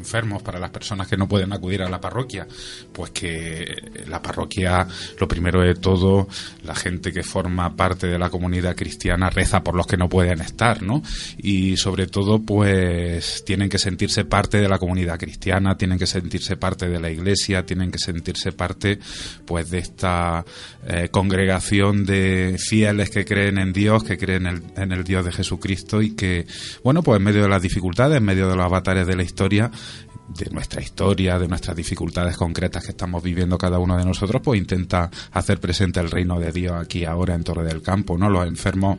Enfermos, 0.00 0.42
para 0.42 0.58
las 0.58 0.70
personas 0.70 1.06
que 1.06 1.16
no 1.16 1.28
pueden 1.28 1.52
acudir 1.52 1.82
a 1.82 1.88
la 1.88 2.00
parroquia, 2.00 2.46
pues 2.92 3.10
que 3.10 4.04
la 4.08 4.20
parroquia, 4.20 4.86
lo 5.18 5.28
primero 5.28 5.60
de 5.60 5.74
todo, 5.74 6.26
la 6.64 6.74
gente 6.74 7.12
que 7.12 7.22
forma 7.22 7.76
parte 7.76 8.06
de 8.06 8.18
la 8.18 8.30
comunidad 8.30 8.74
cristiana 8.74 9.30
reza 9.30 9.62
por 9.62 9.74
los 9.74 9.86
que 9.86 9.96
no 9.96 10.08
pueden 10.08 10.40
estar, 10.40 10.82
¿no? 10.82 11.02
Y 11.38 11.76
sobre 11.76 12.06
todo, 12.06 12.40
pues 12.42 13.44
tienen 13.44 13.68
que 13.68 13.78
sentirse 13.78 14.24
parte 14.24 14.58
de 14.58 14.68
la 14.68 14.78
comunidad 14.78 15.18
cristiana, 15.18 15.76
tienen 15.76 15.98
que 15.98 16.06
sentirse 16.06 16.56
parte 16.56 16.88
de 16.88 17.00
la 17.00 17.10
iglesia, 17.10 17.64
tienen 17.64 17.90
que 17.90 17.98
sentirse 17.98 18.52
parte, 18.52 18.98
pues, 19.44 19.70
de 19.70 19.78
esta 19.78 20.44
eh, 20.86 21.08
congregación 21.10 22.04
de 22.04 22.56
fieles 22.58 23.10
que 23.10 23.24
creen 23.24 23.58
en 23.58 23.72
Dios, 23.72 24.02
que 24.04 24.16
creen 24.16 24.46
en 24.46 24.46
el, 24.46 24.62
en 24.76 24.92
el 24.92 25.04
Dios 25.04 25.24
de 25.24 25.32
Jesucristo 25.32 26.00
y 26.02 26.14
que, 26.14 26.46
bueno, 26.82 27.02
pues 27.02 27.18
en 27.18 27.24
medio 27.24 27.42
de 27.42 27.48
las 27.48 27.62
dificultades, 27.62 28.16
en 28.16 28.24
medio 28.24 28.48
de 28.48 28.56
los 28.56 28.64
avatares 28.64 29.06
de 29.06 29.16
la 29.16 29.22
historia, 29.22 29.70
de 30.36 30.50
nuestra 30.50 30.80
historia, 30.80 31.38
de 31.38 31.48
nuestras 31.48 31.76
dificultades 31.76 32.36
concretas 32.36 32.84
que 32.84 32.90
estamos 32.90 33.22
viviendo 33.22 33.58
cada 33.58 33.78
uno 33.78 33.96
de 33.96 34.04
nosotros, 34.04 34.40
pues 34.42 34.58
intenta 34.58 35.10
hacer 35.32 35.60
presente 35.60 36.00
el 36.00 36.10
reino 36.10 36.38
de 36.38 36.52
Dios 36.52 36.72
aquí 36.72 37.04
ahora 37.04 37.34
en 37.34 37.44
Torre 37.44 37.64
del 37.64 37.82
Campo, 37.82 38.16
¿no? 38.16 38.30
Los 38.30 38.46
enfermos 38.46 38.98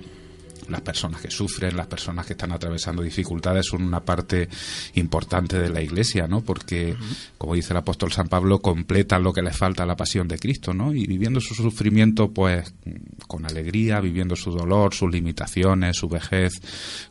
las 0.72 0.82
personas 0.82 1.22
que 1.22 1.30
sufren, 1.30 1.76
las 1.76 1.88
personas 1.88 2.26
que 2.26 2.34
están 2.34 2.52
atravesando 2.52 3.04
dificultades 3.04 3.66
son 3.68 3.84
una 3.84 4.00
parte 4.00 4.50
importante 4.96 5.60
de 5.60 5.70
la 5.70 5.82
Iglesia, 5.82 6.28
¿no? 6.28 6.42
Porque, 6.42 6.96
como 7.38 7.56
dice 7.56 7.74
el 7.74 7.78
apóstol 7.78 8.12
San 8.12 8.28
Pablo, 8.28 8.60
completan 8.60 9.24
lo 9.24 9.34
que 9.34 9.42
les 9.42 9.56
falta 9.56 9.84
a 9.84 9.86
la 9.86 9.96
pasión 9.96 10.28
de 10.28 10.40
Cristo, 10.40 10.74
¿no? 10.74 10.94
Y 10.94 11.06
viviendo 11.06 11.40
su 11.40 11.54
sufrimiento, 11.54 12.32
pues, 12.32 12.74
con 13.28 13.46
alegría, 13.46 14.00
viviendo 14.00 14.36
su 14.36 14.52
dolor, 14.52 14.94
sus 14.94 15.12
limitaciones, 15.12 15.98
su 15.98 16.08
vejez, 16.08 16.54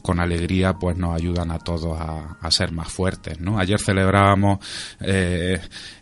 con 0.03 0.20
alegría, 0.20 0.75
pues 0.75 0.96
nos 0.96 1.14
ayudan 1.14 1.51
a 1.51 1.59
todos 1.59 1.99
a, 1.99 2.37
ser 2.51 2.73
más 2.73 2.88
fuertes, 2.88 3.38
¿no? 3.40 3.61
Ayer 3.61 3.79
celebrábamos 3.79 4.59
eh, 5.01 5.61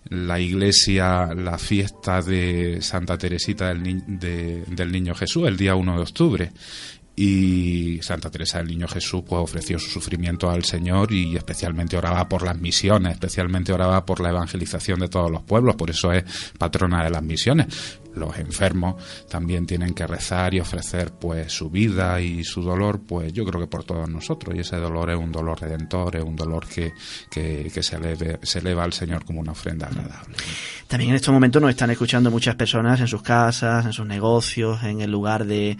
la 0.08 0.40
iglesia, 0.40 1.34
la 1.34 1.58
fiesta 1.58 2.22
de 2.22 2.80
Santa 2.80 3.18
Teresita 3.18 3.68
del, 3.74 4.64
del 4.66 4.92
Niño 4.92 5.14
Jesús, 5.14 5.46
el 5.46 5.58
día 5.58 5.74
1 5.74 5.96
de 5.96 6.02
octubre 6.02 6.52
y 7.20 8.00
Santa 8.00 8.30
Teresa 8.30 8.58
del 8.58 8.68
Niño 8.68 8.86
Jesús 8.86 9.22
pues 9.26 9.42
ofreció 9.42 9.76
su 9.80 9.90
sufrimiento 9.90 10.48
al 10.48 10.62
Señor 10.64 11.12
y 11.12 11.36
especialmente 11.36 11.96
oraba 11.96 12.28
por 12.28 12.44
las 12.44 12.56
misiones, 12.60 13.14
especialmente 13.14 13.72
oraba 13.72 14.06
por 14.06 14.20
la 14.20 14.30
evangelización 14.30 15.00
de 15.00 15.08
todos 15.08 15.28
los 15.28 15.42
pueblos, 15.42 15.74
por 15.74 15.90
eso 15.90 16.12
es 16.12 16.24
patrona 16.56 17.02
de 17.02 17.10
las 17.10 17.22
misiones 17.22 17.66
los 18.14 18.38
enfermos 18.38 18.96
también 19.28 19.66
tienen 19.66 19.94
que 19.94 20.06
rezar 20.06 20.54
y 20.54 20.60
ofrecer 20.60 21.12
pues 21.12 21.52
su 21.52 21.70
vida 21.70 22.20
y 22.20 22.44
su 22.44 22.62
dolor, 22.62 23.00
pues 23.06 23.32
yo 23.32 23.44
creo 23.44 23.60
que 23.60 23.66
por 23.66 23.84
todos 23.84 24.08
nosotros. 24.08 24.54
Y 24.56 24.60
ese 24.60 24.76
dolor 24.76 25.10
es 25.10 25.16
un 25.16 25.32
dolor 25.32 25.60
redentor, 25.60 26.16
es 26.16 26.24
un 26.24 26.36
dolor 26.36 26.66
que, 26.66 26.92
que, 27.30 27.82
se, 27.82 27.96
eleve, 27.96 28.38
se 28.42 28.58
eleva 28.58 28.84
al 28.84 28.92
Señor 28.92 29.24
como 29.24 29.40
una 29.40 29.52
ofrenda 29.52 29.86
agradable. 29.86 30.36
También 30.86 31.10
en 31.10 31.16
estos 31.16 31.32
momentos 31.32 31.60
nos 31.60 31.70
están 31.70 31.90
escuchando 31.90 32.30
muchas 32.30 32.54
personas 32.54 33.00
en 33.00 33.08
sus 33.08 33.22
casas, 33.22 33.84
en 33.84 33.92
sus 33.92 34.06
negocios, 34.06 34.82
en 34.82 35.00
el 35.00 35.10
lugar 35.10 35.44
de, 35.44 35.76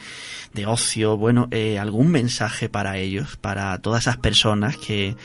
de 0.53 0.67
ocio. 0.67 1.17
Bueno, 1.17 1.49
eh, 1.51 1.79
¿algún 1.79 2.09
mensaje 2.09 2.69
para 2.69 2.99
ellos, 2.99 3.37
para 3.37 3.79
todas 3.79 4.03
esas 4.03 4.19
personas 4.19 4.77
que 4.77 5.17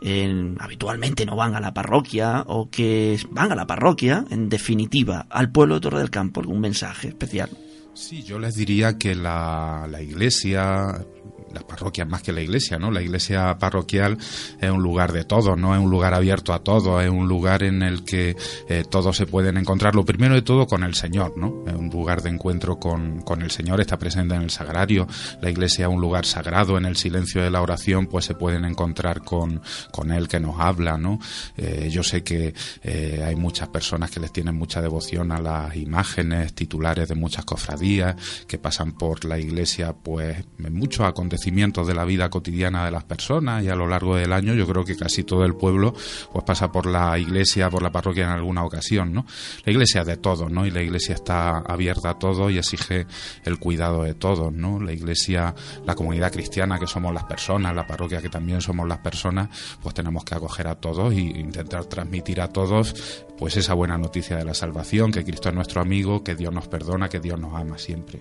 eh, 0.00 0.54
habitualmente 0.58 1.24
no 1.24 1.36
van 1.36 1.54
a 1.54 1.60
la 1.60 1.72
parroquia 1.72 2.44
o 2.46 2.68
que 2.70 3.18
van 3.30 3.52
a 3.52 3.54
la 3.54 3.66
parroquia, 3.66 4.24
en 4.30 4.48
definitiva, 4.48 5.26
al 5.30 5.50
pueblo 5.50 5.76
de 5.76 5.80
Torre 5.80 5.98
del 5.98 6.10
Campo? 6.10 6.40
¿Algún 6.40 6.57
mensaje 6.58 7.08
especial? 7.08 7.50
Sí, 7.94 8.22
yo 8.22 8.38
les 8.38 8.54
diría 8.54 8.96
que 8.96 9.14
la, 9.14 9.86
la 9.90 10.00
iglesia, 10.00 11.04
la 11.52 11.60
parroquia 11.60 12.04
más 12.04 12.22
que 12.22 12.32
la 12.32 12.40
iglesia, 12.40 12.78
¿no? 12.78 12.90
La 12.90 13.02
iglesia 13.02 13.56
parroquial 13.58 14.18
es 14.60 14.70
un 14.70 14.82
lugar 14.82 15.12
de 15.12 15.24
todos, 15.24 15.56
no 15.56 15.74
es 15.74 15.80
un 15.80 15.90
lugar 15.90 16.14
abierto 16.14 16.52
a 16.52 16.60
todos, 16.60 17.02
es 17.02 17.10
un 17.10 17.28
lugar 17.28 17.62
en 17.62 17.82
el 17.82 18.04
que 18.04 18.36
eh, 18.68 18.84
todos 18.88 19.16
se 19.16 19.26
pueden 19.26 19.56
encontrar, 19.56 19.94
lo 19.94 20.04
primero 20.04 20.34
de 20.34 20.42
todo 20.42 20.66
con 20.66 20.82
el 20.82 20.94
Señor, 20.94 21.36
¿no? 21.36 21.64
Es 21.66 21.74
un 21.74 21.90
lugar 21.90 22.22
de 22.22 22.30
encuentro 22.30 22.78
con, 22.78 23.22
con 23.22 23.42
el 23.42 23.50
Señor, 23.50 23.80
está 23.80 23.98
presente 23.98 24.34
en 24.34 24.42
el 24.42 24.50
sagrario, 24.50 25.06
la 25.40 25.50
iglesia 25.50 25.86
es 25.86 25.92
un 25.92 26.00
lugar 26.00 26.26
sagrado, 26.26 26.76
en 26.76 26.84
el 26.84 26.96
silencio 26.96 27.42
de 27.42 27.50
la 27.50 27.62
oración 27.62 28.06
pues 28.06 28.24
se 28.24 28.34
pueden 28.34 28.64
encontrar 28.64 29.22
con, 29.22 29.62
con 29.90 30.10
Él 30.10 30.28
que 30.28 30.40
nos 30.40 30.60
habla, 30.60 30.98
¿no? 30.98 31.18
Eh, 31.56 31.88
yo 31.90 32.02
sé 32.02 32.22
que 32.22 32.54
eh, 32.82 33.24
hay 33.26 33.36
muchas 33.36 33.68
personas 33.68 34.10
que 34.10 34.20
les 34.20 34.32
tienen 34.32 34.56
mucha 34.56 34.82
devoción 34.82 35.32
a 35.32 35.40
las 35.40 35.76
imágenes 35.76 36.54
titulares 36.54 37.08
de 37.08 37.14
muchas 37.14 37.44
cofradías, 37.44 38.16
que 38.46 38.58
pasan 38.58 38.92
por 38.92 39.24
la 39.24 39.38
iglesia 39.38 39.92
pues 39.92 40.44
en 40.58 40.74
muchos 40.74 41.06
acontecimientos 41.06 41.37
acontecimientos 41.38 41.86
de 41.86 41.94
la 41.94 42.04
vida 42.04 42.28
cotidiana 42.30 42.84
de 42.84 42.90
las 42.90 43.04
personas 43.04 43.62
y 43.62 43.68
a 43.68 43.76
lo 43.76 43.86
largo 43.86 44.16
del 44.16 44.32
año 44.32 44.54
yo 44.54 44.66
creo 44.66 44.84
que 44.84 44.96
casi 44.96 45.22
todo 45.22 45.44
el 45.44 45.54
pueblo 45.54 45.94
pues 46.32 46.44
pasa 46.44 46.72
por 46.72 46.86
la 46.86 47.16
iglesia, 47.16 47.70
por 47.70 47.80
la 47.80 47.92
parroquia 47.92 48.24
en 48.24 48.30
alguna 48.30 48.64
ocasión, 48.64 49.12
¿no? 49.12 49.24
La 49.64 49.72
iglesia 49.72 50.02
de 50.02 50.16
todos, 50.16 50.50
¿no? 50.50 50.66
Y 50.66 50.72
la 50.72 50.82
iglesia 50.82 51.14
está 51.14 51.58
abierta 51.58 52.10
a 52.10 52.18
todo 52.18 52.50
y 52.50 52.58
exige 52.58 53.06
el 53.44 53.58
cuidado 53.58 54.02
de 54.02 54.14
todos, 54.14 54.52
¿no? 54.52 54.80
La 54.80 54.92
iglesia, 54.92 55.54
la 55.86 55.94
comunidad 55.94 56.32
cristiana 56.32 56.78
que 56.78 56.88
somos 56.88 57.14
las 57.14 57.24
personas, 57.24 57.74
la 57.74 57.86
parroquia 57.86 58.20
que 58.20 58.30
también 58.30 58.60
somos 58.60 58.88
las 58.88 58.98
personas, 58.98 59.48
pues 59.80 59.94
tenemos 59.94 60.24
que 60.24 60.34
acoger 60.34 60.66
a 60.66 60.74
todos 60.74 61.12
e 61.12 61.20
intentar 61.20 61.84
transmitir 61.84 62.40
a 62.40 62.48
todos 62.48 63.24
pues 63.38 63.56
esa 63.56 63.74
buena 63.74 63.96
noticia 63.96 64.36
de 64.36 64.44
la 64.44 64.54
salvación, 64.54 65.12
que 65.12 65.24
Cristo 65.24 65.50
es 65.50 65.54
nuestro 65.54 65.80
amigo, 65.80 66.24
que 66.24 66.34
Dios 66.34 66.52
nos 66.52 66.66
perdona, 66.66 67.08
que 67.08 67.20
Dios 67.20 67.38
nos 67.38 67.54
ama 67.54 67.78
siempre. 67.78 68.18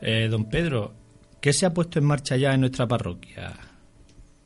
Eh, 0.00 0.26
don 0.28 0.46
Pedro, 0.46 1.03
¿qué 1.44 1.52
se 1.52 1.66
ha 1.66 1.74
puesto 1.74 1.98
en 1.98 2.06
marcha 2.06 2.38
ya 2.38 2.54
en 2.54 2.60
nuestra 2.60 2.88
parroquia? 2.88 3.52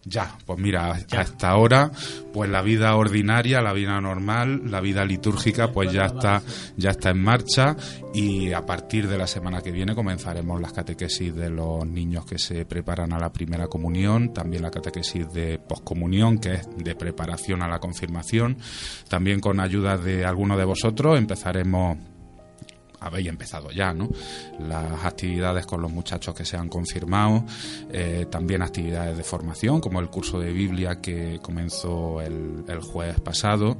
Ya, 0.03 0.37
pues 0.45 0.59
mira, 0.59 0.99
hasta 1.17 1.49
ahora, 1.49 1.93
pues 2.33 2.51
la 2.51 2.61
vida 2.61 2.97
ordinaria, 2.97 3.63
la 3.63 3.73
vida 3.73 4.01
normal, 4.01 4.63
la 4.69 4.81
vida 4.81 5.05
litúrgica, 5.05 5.71
pues 5.71 5.93
ya 5.93 6.07
está, 6.07 6.43
ya 6.77 6.91
está 6.91 7.11
en 7.11 7.23
marcha 7.23 7.77
y 8.13 8.53
a 8.53 8.67
partir 8.67 9.07
de 9.07 9.17
la 9.17 9.29
semana 9.29 9.61
que 9.61 9.71
viene 9.71 9.95
comenzaremos 9.95 10.61
las 10.61 10.73
catequesis 10.73 11.33
de 11.37 11.51
los 11.51 11.87
niños 11.87 12.27
que 12.27 12.37
se 12.37 12.65
preparan 12.65 13.13
a 13.13 13.21
la 13.21 13.33
primera 13.33 13.69
comunión, 13.69 14.33
también 14.33 14.65
la 14.65 14.73
catequesis 14.73 15.33
de 15.33 15.61
poscomunión, 15.61 16.39
que 16.39 16.55
es 16.55 16.69
de 16.79 16.97
preparación 16.97 17.63
a 17.63 17.69
la 17.69 17.79
confirmación. 17.79 18.57
También 19.09 19.39
con 19.39 19.61
ayuda 19.61 19.99
de 19.99 20.25
algunos 20.25 20.59
de 20.59 20.65
vosotros 20.65 21.17
empezaremos 21.17 21.97
habéis 23.01 23.29
empezado 23.29 23.71
ya, 23.71 23.93
¿no? 23.93 24.09
Las 24.59 25.05
actividades 25.05 25.67
con 25.67 25.81
los 25.83 25.91
muchachos 25.91 26.35
que 26.35 26.45
se 26.45 26.57
han 26.57 26.69
confirmado, 26.69 27.45
eh, 27.91 28.27
también 28.31 28.63
actividades 28.63 29.17
de 29.17 29.25
formación, 29.25 29.81
como 29.81 30.01
el 30.01 30.09
curso 30.09 30.41
de 30.41 30.53
Biblia 30.53 31.01
que 31.01 31.39
comenzó 31.43 32.21
el, 32.21 32.65
el, 32.69 32.81
jueves 32.81 33.21
pasado. 33.21 33.77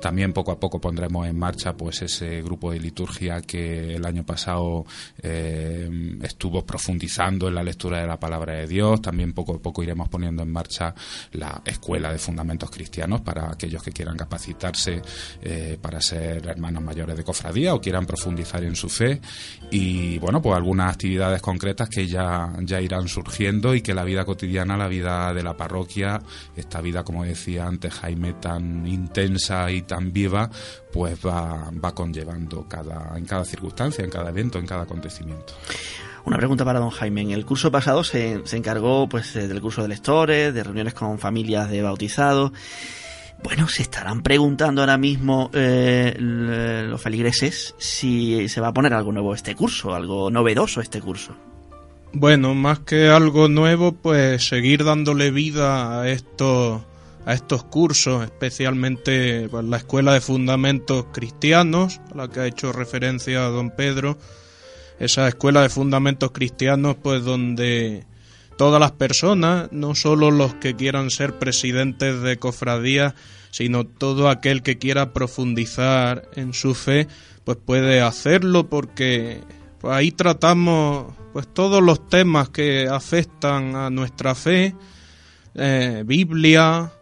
También 0.00 0.32
poco 0.32 0.52
a 0.52 0.60
poco 0.60 0.80
pondremos 0.80 1.26
en 1.26 1.38
marcha, 1.38 1.74
pues, 1.74 2.02
ese 2.02 2.42
grupo 2.42 2.72
de 2.72 2.80
liturgia 2.80 3.40
que 3.42 3.94
el 3.94 4.04
año 4.04 4.24
pasado 4.24 4.84
eh, 5.22 6.18
estuvo 6.22 6.64
profundizando 6.64 7.48
en 7.48 7.54
la 7.54 7.62
lectura 7.62 8.00
de 8.00 8.06
la 8.06 8.18
palabra 8.18 8.54
de 8.54 8.66
Dios. 8.66 9.00
También 9.02 9.32
poco 9.32 9.54
a 9.54 9.58
poco 9.58 9.82
iremos 9.82 10.08
poniendo 10.08 10.42
en 10.42 10.50
marcha 10.50 10.94
la 11.32 11.62
escuela 11.64 12.12
de 12.12 12.18
fundamentos 12.18 12.70
cristianos 12.70 13.20
para 13.20 13.50
aquellos 13.50 13.82
que 13.82 13.92
quieran 13.92 14.16
capacitarse 14.16 15.02
eh, 15.42 15.78
para 15.80 16.00
ser 16.00 16.46
hermanos 16.46 16.82
mayores 16.82 17.16
de 17.16 17.24
cofradía 17.24 17.74
o 17.74 17.80
quieran 17.80 18.06
profundizar 18.06 18.61
en 18.62 18.76
su 18.76 18.88
fe 18.88 19.20
y 19.70 20.18
bueno, 20.18 20.42
pues 20.42 20.56
algunas 20.56 20.92
actividades 20.92 21.40
concretas 21.40 21.88
que 21.88 22.06
ya, 22.06 22.52
ya 22.60 22.80
irán 22.80 23.08
surgiendo 23.08 23.74
y 23.74 23.80
que 23.80 23.94
la 23.94 24.04
vida 24.04 24.24
cotidiana, 24.24 24.76
la 24.76 24.88
vida 24.88 25.32
de 25.32 25.42
la 25.42 25.56
parroquia, 25.56 26.20
esta 26.56 26.80
vida, 26.80 27.04
como 27.04 27.24
decía 27.24 27.66
antes 27.66 27.94
Jaime, 27.94 28.34
tan 28.34 28.86
intensa 28.86 29.70
y 29.70 29.82
tan 29.82 30.12
viva, 30.12 30.50
pues 30.92 31.18
va, 31.24 31.70
va 31.82 31.94
conllevando 31.94 32.68
cada, 32.68 33.16
en 33.16 33.24
cada 33.24 33.44
circunstancia, 33.44 34.04
en 34.04 34.10
cada 34.10 34.28
evento, 34.28 34.58
en 34.58 34.66
cada 34.66 34.82
acontecimiento. 34.82 35.54
Una 36.24 36.36
pregunta 36.36 36.64
para 36.64 36.78
don 36.78 36.90
Jaime. 36.90 37.22
En 37.22 37.30
el 37.32 37.44
curso 37.44 37.72
pasado 37.72 38.04
se, 38.04 38.42
se 38.44 38.56
encargó 38.56 39.08
pues 39.08 39.34
del 39.34 39.60
curso 39.60 39.82
de 39.82 39.88
lectores, 39.88 40.54
de 40.54 40.62
reuniones 40.62 40.94
con 40.94 41.18
familias 41.18 41.68
de 41.70 41.82
bautizados. 41.82 42.52
Bueno, 43.42 43.68
se 43.68 43.82
estarán 43.82 44.22
preguntando 44.22 44.82
ahora 44.82 44.96
mismo 44.96 45.50
eh, 45.52 46.14
los 46.18 47.00
feligreses 47.00 47.74
si 47.78 48.48
se 48.48 48.60
va 48.60 48.68
a 48.68 48.72
poner 48.72 48.94
algo 48.94 49.12
nuevo 49.12 49.34
este 49.34 49.54
curso, 49.54 49.94
algo 49.94 50.30
novedoso 50.30 50.80
este 50.80 51.00
curso. 51.00 51.34
Bueno, 52.12 52.54
más 52.54 52.80
que 52.80 53.08
algo 53.08 53.48
nuevo, 53.48 53.92
pues 53.92 54.46
seguir 54.46 54.84
dándole 54.84 55.30
vida 55.30 56.00
a 56.00 56.08
estos 56.08 56.82
a 57.24 57.34
estos 57.34 57.62
cursos, 57.64 58.24
especialmente 58.24 59.48
pues, 59.48 59.64
la 59.64 59.76
Escuela 59.76 60.12
de 60.12 60.20
Fundamentos 60.20 61.06
Cristianos, 61.12 62.00
a 62.12 62.16
la 62.16 62.28
que 62.28 62.40
ha 62.40 62.46
hecho 62.46 62.72
referencia 62.72 63.42
don 63.42 63.70
Pedro, 63.70 64.18
esa 64.98 65.28
Escuela 65.28 65.62
de 65.62 65.68
Fundamentos 65.68 66.32
Cristianos, 66.32 66.96
pues 67.00 67.24
donde 67.24 68.04
todas 68.62 68.78
las 68.78 68.92
personas, 68.92 69.72
no 69.72 69.96
solo 69.96 70.30
los 70.30 70.54
que 70.54 70.76
quieran 70.76 71.10
ser 71.10 71.36
presidentes 71.36 72.22
de 72.22 72.36
cofradías, 72.36 73.12
sino 73.50 73.84
todo 73.84 74.28
aquel 74.28 74.62
que 74.62 74.78
quiera 74.78 75.12
profundizar 75.12 76.30
en 76.36 76.54
su 76.54 76.72
fe, 76.76 77.08
pues 77.42 77.58
puede 77.58 78.00
hacerlo 78.02 78.68
porque 78.68 79.40
pues 79.80 79.92
ahí 79.92 80.12
tratamos 80.12 81.12
pues 81.32 81.52
todos 81.52 81.82
los 81.82 82.08
temas 82.08 82.50
que 82.50 82.86
afectan 82.86 83.74
a 83.74 83.90
nuestra 83.90 84.36
fe, 84.36 84.76
eh, 85.56 86.04
Biblia, 86.06 86.92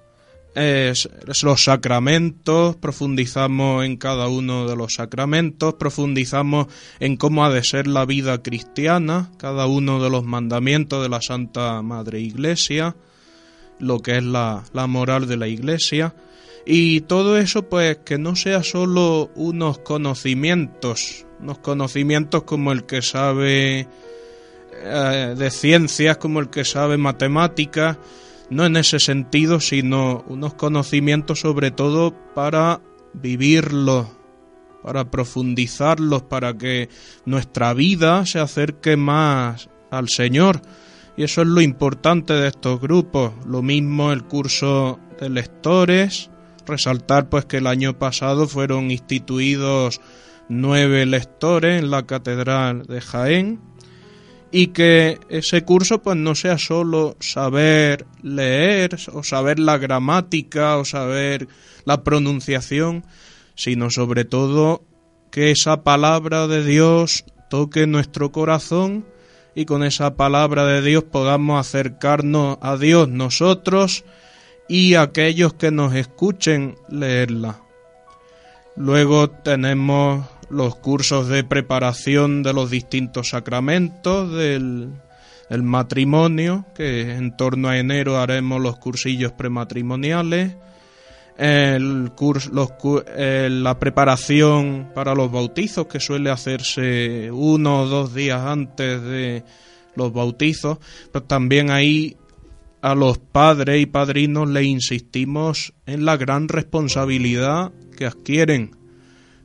los 0.55 1.65
sacramentos, 1.65 2.77
profundizamos 2.77 3.85
en 3.85 3.97
cada 3.97 4.29
uno 4.29 4.69
de 4.69 4.77
los 4.77 4.95
sacramentos, 4.95 5.75
profundizamos 5.75 6.67
en 6.99 7.17
cómo 7.17 7.45
ha 7.45 7.51
de 7.51 7.63
ser 7.63 7.87
la 7.87 8.05
vida 8.05 8.43
cristiana, 8.43 9.31
cada 9.39 9.67
uno 9.67 10.03
de 10.03 10.11
los 10.11 10.25
mandamientos 10.25 11.03
de 11.03 11.09
la 11.09 11.23
Santa 11.23 11.81
Madre 11.83 12.21
Iglesia, 12.21 12.97
lo 13.79 14.01
que 14.01 14.19
es 14.19 14.25
la, 14.25 14.65
la 14.73 14.87
moral 14.87 15.27
de 15.29 15.37
la 15.37 15.47
Iglesia, 15.47 16.15
y 16.67 17.01
todo 17.03 17.39
eso 17.39 17.69
pues 17.69 17.99
que 17.99 18.19
no 18.19 18.37
sea 18.37 18.63
solo 18.63 19.31
unos 19.35 19.79
conocimientos, 19.79 21.25
unos 21.41 21.59
conocimientos 21.59 22.43
como 22.43 22.73
el 22.73 22.85
que 22.85 23.03
sabe 23.03 23.89
eh, 24.83 25.35
de 25.37 25.51
ciencias, 25.51 26.17
como 26.19 26.41
el 26.41 26.51
que 26.51 26.65
sabe 26.65 26.97
matemáticas, 26.97 27.97
no 28.51 28.67
en 28.67 28.77
ese 28.77 28.99
sentido, 28.99 29.61
sino 29.61 30.25
unos 30.29 30.55
conocimientos 30.55 31.41
sobre 31.41 31.71
todo 31.71 32.15
para 32.35 32.81
vivirlos, 33.15 34.09
para 34.83 35.11
profundizarlos, 35.11 36.23
para 36.23 36.57
que 36.59 36.89
nuestra 37.25 37.73
vida 37.75 38.27
se 38.27 38.41
acerque 38.41 38.97
más 38.97 39.71
al 39.91 40.09
Señor. 40.09 40.61
Y 41.17 41.23
eso 41.25 41.43
es 41.43 41.49
lo 41.49 41.61
importante 41.61 42.33
de 42.33 42.49
estos 42.49 42.81
grupos. 42.81 43.33
Lo 43.47 43.63
mismo 43.63 44.13
el 44.13 44.25
curso 44.25 44.99
de 45.21 45.29
lectores. 45.29 46.31
Resaltar 46.67 47.29
pues 47.29 47.45
que 47.47 47.59
el 47.59 47.67
año 47.67 47.99
pasado 47.99 48.47
fueron 48.47 48.91
instituidos 48.91 50.01
nueve 50.49 51.07
lectores 51.07 51.83
en 51.83 51.91
la 51.91 52.07
Catedral 52.07 52.85
de 52.87 53.01
Jaén 53.01 53.61
y 54.53 54.69
que 54.69 55.19
ese 55.29 55.63
curso 55.63 56.03
pues 56.03 56.17
no 56.17 56.35
sea 56.35 56.59
solo 56.59 57.17
saber 57.21 58.07
leer 58.23 58.97
o 59.13 59.23
saber 59.23 59.59
la 59.59 59.79
gramática 59.79 60.77
o 60.77 60.85
saber 60.85 61.49
la 61.85 62.03
pronunciación, 62.03 63.05
sino 63.55 63.91
sobre 63.91 64.25
todo 64.25 64.83
que 65.31 65.51
esa 65.53 65.83
palabra 65.85 66.49
de 66.49 66.65
Dios 66.65 67.25
toque 67.49 67.87
nuestro 67.87 68.33
corazón 68.33 69.05
y 69.55 69.65
con 69.65 69.85
esa 69.85 70.17
palabra 70.17 70.67
de 70.67 70.83
Dios 70.83 71.05
podamos 71.05 71.61
acercarnos 71.61 72.59
a 72.61 72.77
Dios 72.77 73.09
nosotros 73.09 74.05
y 74.69 74.95
aquellos 74.95 75.55
que 75.55 75.71
nos 75.71 75.95
escuchen 75.95 76.77
leerla. 76.89 77.61
Luego 78.77 79.31
tenemos 79.31 80.25
los 80.51 80.77
cursos 80.77 81.29
de 81.29 81.45
preparación 81.45 82.43
de 82.43 82.53
los 82.53 82.71
distintos 82.71 83.31
sacramentos 83.31 84.33
del 84.33 84.93
matrimonio, 85.63 86.67
que 86.75 87.15
en 87.15 87.37
torno 87.37 87.69
a 87.69 87.79
enero 87.79 88.19
haremos 88.19 88.61
los 88.61 88.77
cursillos 88.79 89.33
prematrimoniales, 89.33 90.57
el 91.39 92.13
curso, 92.15 92.51
los, 92.53 92.71
la 93.17 93.79
preparación 93.79 94.91
para 94.95 95.15
los 95.15 95.33
bautizos, 95.33 95.87
que 95.87 96.01
suele 96.01 96.31
hacerse 96.31 97.31
uno 97.33 97.83
o 97.83 97.87
dos 97.87 98.15
días 98.15 98.43
antes 98.43 99.03
de 99.03 99.45
los 99.95 100.13
bautizos, 100.13 100.79
pero 101.13 101.25
también 101.25 101.71
ahí 101.71 102.17
a 102.83 102.95
los 102.95 103.19
padres 103.19 103.81
y 103.81 103.87
padrinos 103.87 104.49
le 104.49 104.65
insistimos 104.65 105.75
en 105.87 106.05
la 106.05 106.17
gran 106.17 106.49
responsabilidad 106.49 107.73
que 107.97 108.07
adquieren 108.07 108.80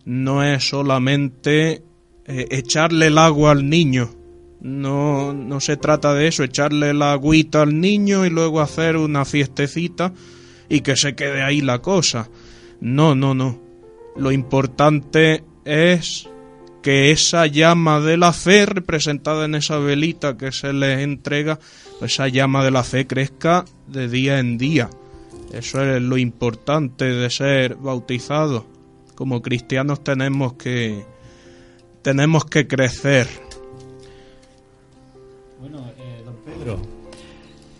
no 0.05 0.43
es 0.43 0.69
solamente 0.69 1.83
eh, 2.25 2.47
echarle 2.51 3.07
el 3.07 3.17
agua 3.17 3.51
al 3.51 3.67
niño. 3.67 4.11
No, 4.61 5.33
no 5.33 5.59
se 5.59 5.77
trata 5.77 6.13
de 6.13 6.27
eso, 6.27 6.43
echarle 6.43 6.93
la 6.93 7.11
agüita 7.11 7.63
al 7.63 7.79
niño 7.79 8.25
y 8.25 8.29
luego 8.29 8.61
hacer 8.61 8.97
una 8.97 9.25
fiestecita 9.25 10.13
y 10.69 10.81
que 10.81 10.95
se 10.95 11.15
quede 11.15 11.43
ahí 11.43 11.61
la 11.61 11.79
cosa. 11.79 12.29
No, 12.79 13.13
no, 13.15 13.33
no. 13.33 13.61
Lo 14.15 14.31
importante 14.31 15.43
es 15.65 16.29
que 16.81 17.11
esa 17.11 17.47
llama 17.47 17.99
de 17.99 18.17
la 18.17 18.31
fe 18.31 18.65
representada 18.65 19.45
en 19.45 19.55
esa 19.55 19.77
velita 19.79 20.37
que 20.37 20.51
se 20.51 20.71
les 20.71 20.99
entrega, 20.99 21.59
esa 22.01 22.27
llama 22.27 22.63
de 22.63 22.71
la 22.71 22.83
fe 22.83 23.07
crezca 23.07 23.65
de 23.87 24.07
día 24.07 24.39
en 24.39 24.57
día. 24.57 24.89
Eso 25.51 25.83
es 25.83 26.01
lo 26.01 26.17
importante 26.17 27.05
de 27.05 27.29
ser 27.29 27.75
bautizado 27.75 28.74
como 29.15 29.41
cristianos 29.41 30.03
tenemos 30.03 30.53
que 30.53 31.05
tenemos 32.01 32.45
que 32.45 32.67
crecer. 32.67 33.27
Bueno, 35.59 35.89
eh, 35.97 36.21
don 36.23 36.35
Pedro, 36.45 36.79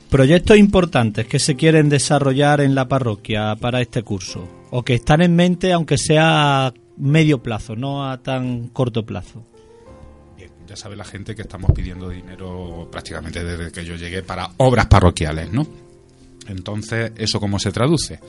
Proyectos 0.10 0.58
importantes 0.58 1.28
que 1.28 1.40
se 1.40 1.56
quieren 1.56 1.90
desarrollar 1.90 2.62
en 2.62 2.74
la 2.74 2.88
parroquia 2.88 3.56
para 3.58 3.82
este 3.82 4.02
curso 4.02 4.48
o 4.72 4.82
que 4.82 4.94
están 4.94 5.22
en 5.22 5.36
mente 5.36 5.74
aunque 5.74 5.98
sea 5.98 6.68
a 6.68 6.74
medio 6.96 7.44
plazo, 7.44 7.76
no 7.76 8.10
a 8.10 8.22
tan 8.24 8.70
corto 8.70 9.06
plazo. 9.06 9.44
Bien, 10.38 10.52
ya 10.68 10.78
sabe 10.78 10.96
la 10.96 11.04
gente 11.04 11.36
que 11.36 11.42
estamos 11.42 11.72
pidiendo 11.72 12.08
dinero 12.08 12.88
prácticamente 12.90 13.44
desde 13.44 13.74
que 13.74 13.84
yo 13.84 13.98
llegué 13.98 14.24
para 14.24 14.52
obras 14.56 14.86
parroquiales, 14.86 15.52
¿no? 15.52 15.68
Entonces, 16.48 17.12
¿eso 17.18 17.40
cómo 17.42 17.60
se 17.60 17.72
traduce? 17.72 18.20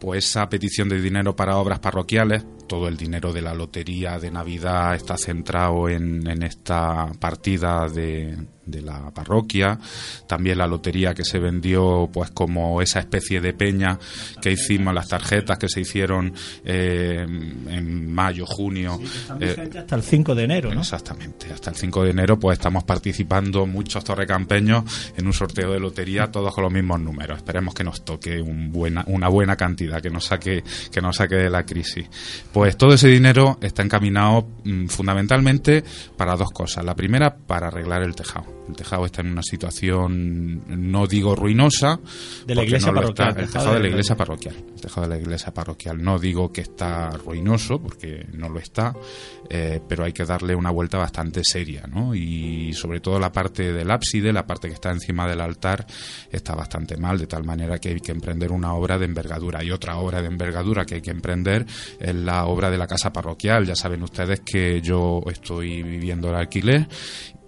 Pues 0.00 0.24
esa 0.24 0.48
petición 0.48 0.88
de 0.88 1.00
dinero 1.00 1.36
para 1.36 1.58
obras 1.58 1.78
parroquiales, 1.78 2.44
todo 2.70 2.86
el 2.86 2.96
dinero 2.96 3.32
de 3.32 3.42
la 3.42 3.52
lotería 3.52 4.20
de 4.20 4.30
Navidad 4.30 4.94
está 4.94 5.16
centrado 5.16 5.88
en, 5.88 6.24
en 6.30 6.44
esta 6.44 7.10
partida 7.18 7.88
de, 7.88 8.36
de 8.70 8.82
la 8.82 9.10
parroquia, 9.10 9.78
también 10.26 10.58
la 10.58 10.66
lotería 10.66 11.14
que 11.14 11.24
se 11.24 11.38
vendió 11.38 12.08
pues 12.12 12.30
como 12.30 12.80
esa 12.80 13.00
especie 13.00 13.40
de 13.40 13.52
peña 13.52 13.98
que 14.40 14.52
hicimos, 14.52 14.94
las 14.94 15.08
tarjetas 15.08 15.58
que 15.58 15.68
se 15.68 15.80
hicieron 15.80 16.32
eh, 16.64 17.24
en 17.24 18.12
mayo, 18.12 18.46
junio. 18.46 19.00
Eh, 19.40 19.70
hasta 19.76 19.96
el 19.96 20.02
5 20.02 20.34
de 20.34 20.44
enero, 20.44 20.74
¿no? 20.74 20.80
Exactamente, 20.80 21.52
hasta 21.52 21.70
el 21.70 21.76
5 21.76 22.04
de 22.04 22.10
enero 22.10 22.38
pues 22.38 22.58
estamos 22.58 22.84
participando 22.84 23.66
muchos 23.66 24.04
torrecampeños 24.04 25.12
en 25.16 25.26
un 25.26 25.32
sorteo 25.32 25.72
de 25.72 25.80
lotería, 25.80 26.30
todos 26.30 26.54
con 26.54 26.64
los 26.64 26.72
mismos 26.72 27.00
números. 27.00 27.38
Esperemos 27.38 27.74
que 27.74 27.84
nos 27.84 28.04
toque 28.04 28.40
un 28.40 28.70
buena, 28.70 29.04
una 29.08 29.28
buena 29.28 29.56
cantidad, 29.56 30.00
que 30.00 30.10
nos 30.10 30.26
saque, 30.26 30.62
que 30.92 31.00
nos 31.00 31.16
saque 31.16 31.36
de 31.36 31.50
la 31.50 31.64
crisis. 31.64 32.06
Pues 32.52 32.59
todo 32.76 32.94
ese 32.94 33.08
dinero 33.08 33.58
está 33.60 33.82
encaminado 33.82 34.46
mm, 34.64 34.86
fundamentalmente 34.86 35.84
para 36.16 36.36
dos 36.36 36.50
cosas. 36.50 36.84
La 36.84 36.94
primera, 36.94 37.36
para 37.36 37.68
arreglar 37.68 38.02
el 38.02 38.14
tejado 38.14 38.60
el 38.70 38.76
tejado 38.76 39.04
está 39.04 39.20
en 39.20 39.32
una 39.32 39.42
situación, 39.42 40.62
no 40.68 41.06
digo 41.06 41.34
ruinosa, 41.34 42.00
de 42.46 42.54
la 42.54 42.64
iglesia 42.64 42.92
parroquial. 42.92 43.38
el 43.38 43.50
tejado 43.50 43.74
de 43.74 43.80
la 43.80 43.88
iglesia 43.88 44.16
parroquial. 44.16 44.54
El 44.56 44.80
tejado 44.80 45.08
de 45.08 45.14
la 45.14 45.20
iglesia 45.20 45.52
parroquial. 45.52 46.02
No 46.02 46.18
digo 46.18 46.52
que 46.52 46.62
está 46.62 47.10
ruinoso, 47.10 47.80
porque 47.80 48.26
no 48.32 48.48
lo 48.48 48.58
está, 48.58 48.94
eh, 49.48 49.80
pero 49.86 50.04
hay 50.04 50.12
que 50.12 50.24
darle 50.24 50.54
una 50.54 50.70
vuelta 50.70 50.98
bastante 50.98 51.42
seria, 51.44 51.86
¿no? 51.86 52.14
Y 52.14 52.72
sobre 52.74 53.00
todo 53.00 53.18
la 53.18 53.32
parte 53.32 53.72
del 53.72 53.90
ábside, 53.90 54.32
la 54.32 54.46
parte 54.46 54.68
que 54.68 54.74
está 54.74 54.90
encima 54.90 55.28
del 55.28 55.40
altar, 55.40 55.86
está 56.30 56.54
bastante 56.54 56.96
mal, 56.96 57.18
de 57.18 57.26
tal 57.26 57.44
manera 57.44 57.78
que 57.78 57.90
hay 57.90 58.00
que 58.00 58.12
emprender 58.12 58.52
una 58.52 58.72
obra 58.74 58.98
de 58.98 59.04
envergadura. 59.04 59.64
Y 59.64 59.70
otra 59.70 59.98
obra 59.98 60.22
de 60.22 60.28
envergadura 60.28 60.84
que 60.84 60.96
hay 60.96 61.02
que 61.02 61.10
emprender 61.10 61.66
es 61.98 62.14
la 62.14 62.46
obra 62.50 62.70
de 62.70 62.78
la 62.78 62.86
casa 62.86 63.12
parroquial. 63.12 63.66
Ya 63.66 63.74
saben 63.74 64.02
ustedes 64.02 64.40
que 64.40 64.80
yo 64.80 65.22
estoy 65.30 65.82
viviendo 65.82 66.28
el 66.30 66.36
alquiler 66.36 66.88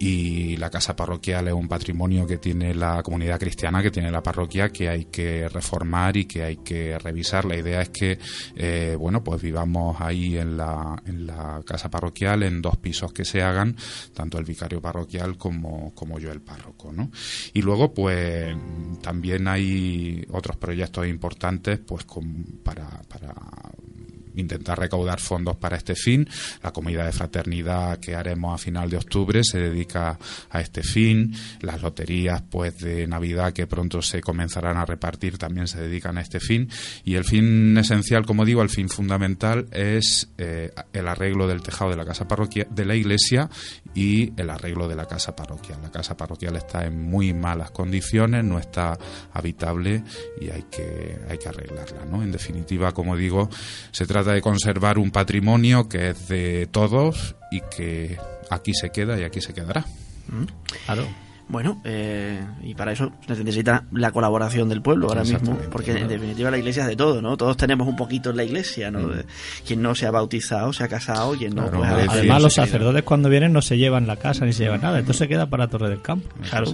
y 0.05 0.57
la 0.57 0.69
casa 0.69 0.97
parroquial 0.97 1.47
es 1.47 1.55
un 1.55 1.69
patrimonio 1.69 2.27
que 2.27 2.39
tiene 2.39 2.75
la 2.75 3.05
comunidad 3.05 3.39
cristiana, 3.39 3.81
que 3.81 3.93
tiene 3.93 4.11
la 4.11 4.21
parroquia, 4.21 4.71
que 4.71 4.89
hay 4.89 5.05
que 5.05 5.49
reformar 5.49 6.17
y 6.17 6.25
que 6.25 6.43
hay 6.43 6.57
que 6.57 6.99
revisar. 6.99 7.45
La 7.45 7.57
idea 7.57 7.83
es 7.83 7.91
que, 7.91 8.19
eh, 8.57 8.97
bueno, 8.99 9.23
pues 9.23 9.41
vivamos 9.41 10.01
ahí 10.01 10.37
en 10.37 10.57
la, 10.57 11.01
en 11.07 11.25
la 11.25 11.63
casa 11.65 11.89
parroquial 11.89 12.43
en 12.43 12.61
dos 12.61 12.79
pisos 12.79 13.13
que 13.13 13.25
se 13.25 13.43
hagan, 13.43 13.77
tanto 14.13 14.39
el 14.39 14.45
vicario 14.45 14.83
parroquial 14.83 15.39
como, 15.39 15.95
como 15.95 16.19
yo 16.19 16.33
el 16.33 16.41
párroco, 16.41 16.91
¿no? 16.91 17.13
Y 17.53 17.63
luego, 17.63 17.95
pues, 17.95 18.57
también 19.03 19.47
hay 19.47 20.27
otros 20.33 20.57
proyectos 20.57 21.07
importantes, 21.07 21.79
pues, 21.79 22.07
con, 22.07 22.43
para, 22.65 22.89
para 23.03 23.35
intentar 24.37 24.79
recaudar 24.79 25.21
fondos 25.21 25.57
para 25.57 25.77
este 25.77 25.95
fin. 25.95 26.29
La 26.63 26.73
comida 26.73 27.05
de 27.05 27.13
fraternidad 27.13 27.99
que 27.99 28.15
haremos 28.15 28.55
a 28.55 28.59
final 28.59 28.91
de 28.91 28.97
octubre 28.97 29.43
se 29.45 29.59
dedica 29.59 30.19
a 30.51 30.61
este 30.61 30.83
fin. 30.83 31.35
Las 31.61 31.83
loterías 31.83 32.43
pues 32.43 32.79
de 32.79 33.07
Navidad 33.07 33.53
que 33.53 33.67
pronto 33.67 34.03
se 34.03 34.21
comenzarán 34.21 34.77
a 34.77 34.85
repartir 34.85 35.39
también 35.39 35.67
se 35.67 35.81
dedican 35.81 36.19
a 36.19 36.21
este 36.21 36.41
fin. 36.41 36.69
Y 37.05 37.15
el 37.15 37.25
fin 37.25 37.77
esencial, 37.79 38.27
como 38.27 38.45
digo, 38.45 38.63
el 38.63 38.71
fin 38.71 38.89
fundamental 38.89 39.67
es 39.73 40.29
eh, 40.39 40.73
el 40.93 41.09
arreglo 41.09 41.47
del 41.47 41.63
tejado 41.63 41.91
de 41.91 41.97
la 41.97 42.05
casa 42.05 42.27
parroquial 42.29 42.69
de 42.71 42.85
la 42.85 42.95
iglesia 42.95 43.49
y 43.95 44.33
el 44.41 44.51
arreglo 44.51 44.89
de 44.89 44.97
la 44.97 45.07
casa 45.07 45.35
parroquial. 45.37 45.81
La 45.83 45.91
casa 45.91 46.17
parroquial 46.17 46.57
está 46.57 46.85
en 46.85 47.01
muy 47.01 47.33
malas 47.35 47.71
condiciones, 47.71 48.45
no 48.45 48.59
está 48.59 48.99
habitable 49.33 50.03
y 50.41 50.51
hay 50.51 50.65
que, 50.71 51.19
hay 51.29 51.39
que 51.39 51.49
arreglarla. 51.49 52.05
¿no? 52.05 52.23
En 52.23 52.33
definitiva, 52.33 52.93
como 52.93 53.17
digo, 53.17 53.49
se 53.91 54.07
trata 54.07 54.33
de 54.33 54.41
conservar 54.41 54.99
un 54.99 55.11
patrimonio 55.11 55.89
que 55.89 56.11
es 56.11 56.29
de 56.29 56.69
todos 56.71 57.37
y 57.51 57.61
que 57.75 58.19
aquí 58.51 58.73
se 58.75 58.91
queda 58.91 59.19
y 59.19 59.25
aquí 59.25 59.41
se 59.41 59.53
quedará. 59.53 59.85
Mm. 60.29 61.32
Bueno, 61.53 61.83
eh, 61.85 62.43
y 62.63 62.75
para 62.75 62.93
eso 62.93 63.13
se 63.27 63.45
necesita 63.45 63.85
la 63.93 64.11
colaboración 64.11 64.71
del 64.71 64.81
pueblo 64.81 65.09
ahora 65.09 65.23
mismo, 65.23 65.59
porque 65.71 65.93
en 65.93 66.09
definitiva 66.09 66.51
la 66.51 66.57
iglesia 66.57 66.85
es 66.85 66.89
de 66.89 66.97
todo, 66.97 67.21
¿no? 67.21 67.37
Todos 67.37 67.59
tenemos 67.59 67.87
un 67.87 67.95
poquito 67.95 68.31
en 68.31 68.39
la 68.39 68.45
iglesia, 68.45 68.91
¿no? 68.91 69.01
Mm. 69.01 69.25
Quien 69.67 69.83
no 69.83 69.95
se 69.95 70.07
ha 70.07 70.11
bautizado, 70.11 70.73
se 70.73 70.83
ha 70.83 70.89
casado, 70.89 71.35
quien 71.35 71.55
no... 71.55 71.71
Pues, 71.71 72.09
además 72.09 72.43
los 72.43 72.55
sacerdotes 72.55 73.03
cuando 73.03 73.29
vienen 73.29 73.53
no 73.53 73.61
se 73.61 73.77
llevan 73.77 74.07
la 74.07 74.17
casa 74.17 74.47
ni 74.47 74.55
se 74.55 74.65
llevan 74.65 74.81
nada, 74.81 74.99
entonces 74.99 75.19
se 75.19 75.29
queda 75.29 75.51
para 75.51 75.69
Torre 75.69 75.91
del 75.91 76.01
Campo. 76.01 76.27
Claro. 76.49 76.73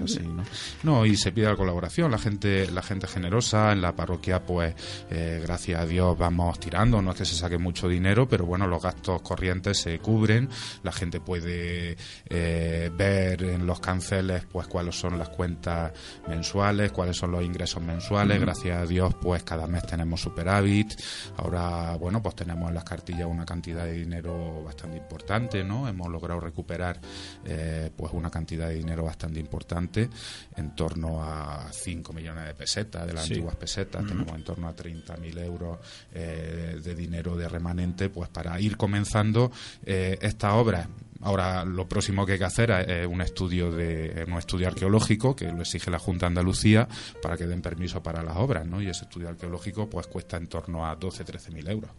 ¿no? 0.85 1.05
y 1.05 1.17
se 1.17 1.33
pide 1.33 1.47
la 1.47 1.57
colaboración, 1.57 2.13
la 2.13 2.19
gente 2.19 2.71
la 2.71 2.83
gente 2.83 3.09
generosa, 3.09 3.73
en 3.73 3.81
la 3.81 3.97
parroquia 3.97 4.45
pues 4.45 4.77
eh, 5.11 5.41
gracias 5.43 5.81
a 5.81 5.87
Dios 5.87 6.17
vamos 6.17 6.61
tirando, 6.61 7.03
no 7.03 7.11
es 7.11 7.17
que 7.17 7.25
se 7.25 7.35
saque 7.35 7.59
mucho 7.59 7.89
dinero, 7.89 8.29
pero 8.29 8.47
bueno, 8.47 8.69
los 8.69 8.81
gastos 8.81 9.23
corrientes 9.23 9.79
se 9.79 9.99
cubren, 9.99 10.49
la 10.85 10.93
gente 10.93 11.19
puede 11.19 11.97
eh, 12.29 12.91
ver 12.97 13.43
en 13.43 13.67
los 13.67 13.81
canceles 13.81 14.45
pues 14.53 14.68
cuáles 14.69 14.99
son 14.99 15.19
las 15.19 15.29
cuentas 15.31 15.93
mensuales, 16.29 16.93
cuáles 16.93 17.17
son 17.17 17.33
los 17.33 17.43
ingresos 17.43 17.83
mensuales. 17.83 18.41
Gracias 18.41 18.79
a 18.79 18.87
Dios, 18.87 19.15
pues 19.21 19.43
cada 19.43 19.67
mes 19.67 19.87
tenemos 19.87 20.21
superávit. 20.21 20.93
Ahora, 21.37 21.97
bueno, 21.97 22.23
pues 22.23 22.37
tenemos 22.37 22.69
en 22.69 22.75
las 22.75 22.85
cartillas 22.85 23.27
una 23.27 23.45
cantidad 23.45 23.85
de 23.85 23.93
dinero 23.93 24.63
bastante 24.63 24.97
importante, 24.99 25.65
¿no? 25.65 25.89
Hemos 25.89 26.09
logrado 26.09 26.41
recuperar, 26.41 27.01
eh, 27.45 27.91
pues 27.97 28.13
una 28.13 28.31
cantidad 28.31 28.69
de 28.69 28.75
dinero 28.75 29.05
bastante 29.05 29.41
importante, 29.41 30.09
en 30.57 30.75
torno 30.75 31.23
a 31.23 31.69
5 31.73 32.13
millones 32.13 32.47
de 32.47 32.55
pesetas, 32.55 33.07
de 33.07 33.13
las 33.13 33.25
antiguas 33.25 33.57
pesetas. 33.57 34.07
Tenemos 34.07 34.35
en 34.35 34.45
torno 34.45 34.69
a 34.69 34.75
30.000 34.75 35.39
euros 35.45 35.79
eh, 36.13 36.81
de 36.83 36.95
dinero 36.95 37.37
de 37.37 37.49
remanente, 37.49 38.09
pues 38.09 38.29
para 38.29 38.61
ir 38.61 38.77
comenzando 38.77 39.51
eh, 39.85 40.19
esta 40.21 40.55
obra 40.55 40.89
Ahora 41.21 41.65
lo 41.65 41.89
próximo 41.89 42.25
que 42.25 42.33
hay 42.33 42.39
que 42.39 42.45
hacer 42.45 42.71
es 42.71 43.07
un 43.07 43.21
estudio 43.21 43.73
de 43.73 44.25
un 44.29 44.39
estudio 44.39 44.69
arqueológico 44.69 45.35
que 45.35 45.51
lo 45.51 45.63
exige 45.63 45.91
la 45.91 45.99
Junta 45.99 46.27
de 46.27 46.29
Andalucía 46.29 46.89
para 47.21 47.37
que 47.37 47.47
den 47.47 47.61
permiso 47.61 48.03
para 48.03 48.23
las 48.23 48.37
obras, 48.37 48.67
¿no? 48.67 48.81
Y 48.81 48.89
ese 48.89 49.05
estudio 49.05 49.29
arqueológico 49.29 49.89
pues 49.91 50.07
cuesta 50.07 50.37
en 50.37 50.47
torno 50.47 50.87
a 50.87 50.95
12, 50.95 51.25
13 51.25 51.51
mil 51.51 51.69
euros 51.69 51.91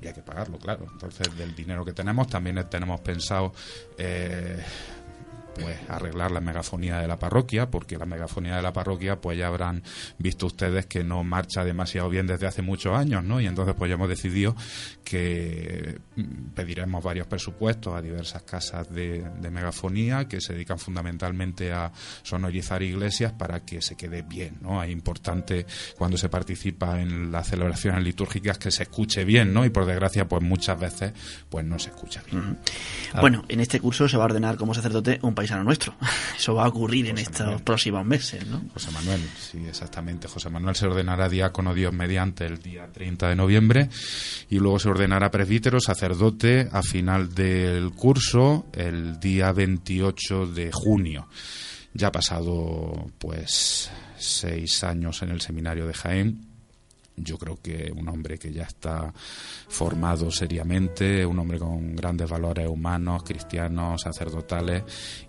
y 0.00 0.06
hay 0.06 0.14
que 0.14 0.22
pagarlo, 0.22 0.58
claro. 0.58 0.86
Entonces 0.90 1.36
del 1.36 1.54
dinero 1.54 1.84
que 1.84 1.92
tenemos 1.92 2.26
también 2.28 2.64
tenemos 2.70 3.00
pensado 3.00 3.52
eh, 3.98 4.62
pues 5.54 5.78
arreglar 5.88 6.30
la 6.30 6.40
megafonía 6.40 6.98
de 6.98 7.08
la 7.08 7.18
parroquia, 7.18 7.70
porque 7.70 7.98
la 7.98 8.06
megafonía 8.06 8.56
de 8.56 8.62
la 8.62 8.72
parroquia, 8.72 9.20
pues 9.20 9.38
ya 9.38 9.46
habrán 9.46 9.82
visto 10.18 10.46
ustedes 10.46 10.86
que 10.86 11.04
no 11.04 11.24
marcha 11.24 11.64
demasiado 11.64 12.08
bien 12.08 12.26
desde 12.26 12.46
hace 12.46 12.62
muchos 12.62 12.96
años, 12.96 13.24
¿no? 13.24 13.40
Y 13.40 13.46
entonces 13.46 13.74
pues 13.76 13.88
ya 13.88 13.94
hemos 13.94 14.08
decidido 14.08 14.56
que 15.04 15.98
pediremos 16.54 17.02
varios 17.02 17.26
presupuestos 17.26 17.94
a 17.94 18.02
diversas 18.02 18.42
casas 18.42 18.92
de, 18.92 19.24
megafonía 19.50 20.26
que 20.26 20.40
se 20.40 20.54
dedican 20.54 20.78
fundamentalmente 20.78 21.72
a 21.72 21.92
sonorizar 22.22 22.82
iglesias 22.82 23.32
para 23.32 23.60
que 23.64 23.80
se 23.80 23.94
quede 23.96 24.22
bien, 24.22 24.58
¿no? 24.60 24.82
Es 24.82 24.90
importante 24.90 25.66
cuando 25.96 26.16
se 26.16 26.28
participa 26.28 27.00
en 27.00 27.30
las 27.30 27.48
celebraciones 27.48 28.02
litúrgicas 28.02 28.58
que 28.58 28.70
se 28.70 28.84
escuche 28.84 29.24
bien, 29.24 29.54
¿no? 29.54 29.64
Y 29.64 29.70
por 29.70 29.86
desgracia, 29.86 30.26
pues 30.26 30.42
muchas 30.42 30.80
veces 30.80 31.12
pues 31.48 31.64
no 31.64 31.78
se 31.78 31.90
escucha 31.90 32.22
bien. 32.30 32.58
Bueno, 33.20 33.44
en 33.48 33.60
este 33.60 33.78
curso 33.78 34.08
se 34.08 34.16
va 34.16 34.24
a 34.24 34.26
ordenar 34.26 34.56
como 34.56 34.74
sacerdote 34.74 35.20
un 35.22 35.34
paisano 35.44 35.64
nuestro. 35.64 35.94
Eso 36.36 36.54
va 36.54 36.64
a 36.64 36.68
ocurrir 36.68 37.08
en 37.08 37.18
estos 37.18 37.60
próximos 37.62 38.04
meses, 38.04 38.46
¿no? 38.46 38.62
José 38.72 38.90
Manuel, 38.92 39.20
sí, 39.38 39.62
exactamente. 39.68 40.26
José 40.26 40.48
Manuel 40.48 40.74
se 40.74 40.86
ordenará 40.86 41.28
diácono 41.28 41.74
Dios 41.74 41.92
mediante 41.92 42.46
el 42.46 42.62
día 42.62 42.88
30 42.90 43.28
de 43.28 43.36
noviembre 43.36 43.88
y 44.48 44.58
luego 44.58 44.78
se 44.78 44.88
ordenará 44.88 45.30
presbítero, 45.30 45.80
sacerdote 45.80 46.68
a 46.72 46.82
final 46.82 47.34
del 47.34 47.90
curso 47.90 48.66
el 48.72 49.20
día 49.20 49.52
28 49.52 50.46
de 50.46 50.70
junio. 50.72 51.28
Ya 51.92 52.08
ha 52.08 52.12
pasado, 52.12 53.10
pues, 53.18 53.90
seis 54.16 54.82
años 54.82 55.22
en 55.22 55.30
el 55.30 55.40
seminario 55.40 55.86
de 55.86 55.94
Jaén 55.94 56.54
yo 57.16 57.38
creo 57.38 57.60
que 57.62 57.92
un 57.94 58.08
hombre 58.08 58.38
que 58.38 58.52
ya 58.52 58.64
está 58.64 59.12
formado 59.68 60.30
seriamente, 60.30 61.24
un 61.24 61.38
hombre 61.38 61.58
con 61.58 61.94
grandes 61.94 62.28
valores 62.28 62.68
humanos, 62.68 63.22
cristianos, 63.22 64.02
sacerdotales, 64.02 64.82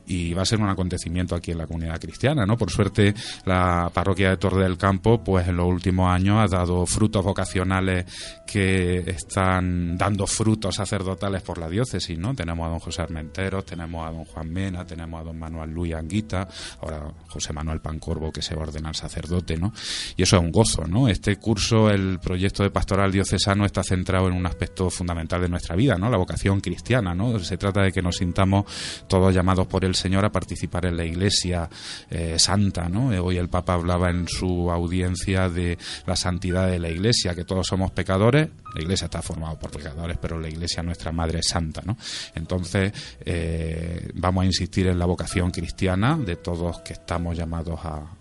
y 0.08 0.34
va 0.34 0.44
a 0.44 0.46
ser 0.46 0.60
un 0.60 0.70
acontecimiento 0.70 1.36
aquí 1.36 1.52
en 1.52 1.58
la 1.58 1.68
comunidad 1.68 2.00
cristiana, 2.00 2.46
¿no? 2.46 2.58
Por 2.58 2.72
suerte, 2.72 3.14
la 3.46 3.90
parroquia 3.94 4.30
de 4.30 4.38
Torre 4.38 4.64
del 4.64 4.78
Campo, 4.78 5.24
pues 5.24 5.48
en 5.48 5.58
los 5.58 5.68
últimos 5.68 6.10
años 6.10 6.38
ha 6.40 6.48
dado 6.48 6.86
frutos 6.86 7.24
vocacionales 7.24 8.06
que 8.46 9.00
están 9.08 9.98
dando 9.98 10.28
frutos 10.28 10.76
sacerdotales 10.76 11.42
por 11.42 11.58
la 11.58 11.70
diócesis, 11.70 12.18
¿no? 12.18 12.34
Tenemos 12.36 12.68
a 12.68 12.70
don 12.70 12.80
José 12.80 13.02
Armenteros, 13.02 13.66
tenemos 13.66 14.08
a 14.08 14.12
don 14.12 14.26
Juan 14.26 14.52
Mena, 14.52 14.86
tenemos 14.86 15.22
a 15.22 15.24
don 15.24 15.38
Manuel 15.38 15.72
Luis 15.72 15.94
Anguita, 15.94 16.48
ahora 16.82 17.12
José 17.28 17.54
Manuel 17.54 17.82
Pancorbo 17.82 18.32
que 18.32 18.42
se 18.42 18.56
va 18.56 18.62
a 18.62 18.68
ordenar 18.68 18.96
sacerdote, 18.96 19.58
¿no? 19.58 19.74
Y 20.16 20.24
eso 20.24 20.38
es 20.38 20.42
un 20.42 20.52
gozo, 20.52 20.86
¿no? 20.88 21.08
Este 21.08 21.38
curso, 21.38 21.90
el 21.90 22.20
proyecto 22.20 22.64
de 22.64 22.70
pastoral 22.70 23.12
diocesano 23.12 23.66
está 23.66 23.84
centrado 23.84 24.28
en 24.28 24.34
un 24.34 24.46
aspecto 24.46 24.90
fundamental 24.90 25.42
de 25.42 25.50
nuestra 25.50 25.76
vida, 25.76 25.98
¿no? 25.98 26.10
La 26.10 26.18
vocación 26.18 26.62
cristiana, 26.62 27.16
¿no? 27.16 27.40
Se 27.40 27.58
trata 27.58 27.82
de 27.82 27.92
que 27.92 28.02
nos 28.02 28.18
sintamos 28.18 28.66
todos 29.08 29.34
llamados 29.34 29.68
por 29.68 29.86
el 29.86 29.95
Señor 29.96 30.26
a 30.26 30.32
participar 30.32 30.86
en 30.86 30.98
la 30.98 31.06
Iglesia 31.06 31.70
eh, 32.10 32.38
santa, 32.38 32.90
¿no? 32.90 33.12
Eh, 33.14 33.20
hoy 33.20 33.38
el 33.38 33.50
Papa 33.50 33.74
hablaba 33.74 34.10
en 34.10 34.28
su 34.28 34.72
audiencia 34.72 35.50
de 35.50 35.78
la 36.06 36.16
santidad 36.16 36.70
de 36.70 36.80
la 36.80 36.90
Iglesia, 36.90 37.36
que 37.36 37.46
todos 37.46 37.68
somos 37.68 37.92
pecadores, 37.92 38.50
la 38.74 38.82
Iglesia 38.82 39.06
está 39.06 39.22
formada 39.22 39.58
por 39.58 39.72
pecadores, 39.72 40.18
pero 40.22 40.40
la 40.40 40.50
Iglesia 40.50 40.84
nuestra 40.84 41.12
Madre 41.12 41.40
es 41.40 41.48
santa, 41.48 41.82
¿no? 41.86 41.98
Entonces, 42.36 42.92
eh, 43.22 44.10
vamos 44.16 44.44
a 44.44 44.46
insistir 44.46 44.88
en 44.88 45.00
la 45.00 45.06
vocación 45.06 45.52
cristiana 45.52 46.18
de 46.18 46.36
todos 46.36 46.80
que 46.80 46.94
estamos 46.94 47.38
llamados 47.38 47.80
a, 47.84 48.15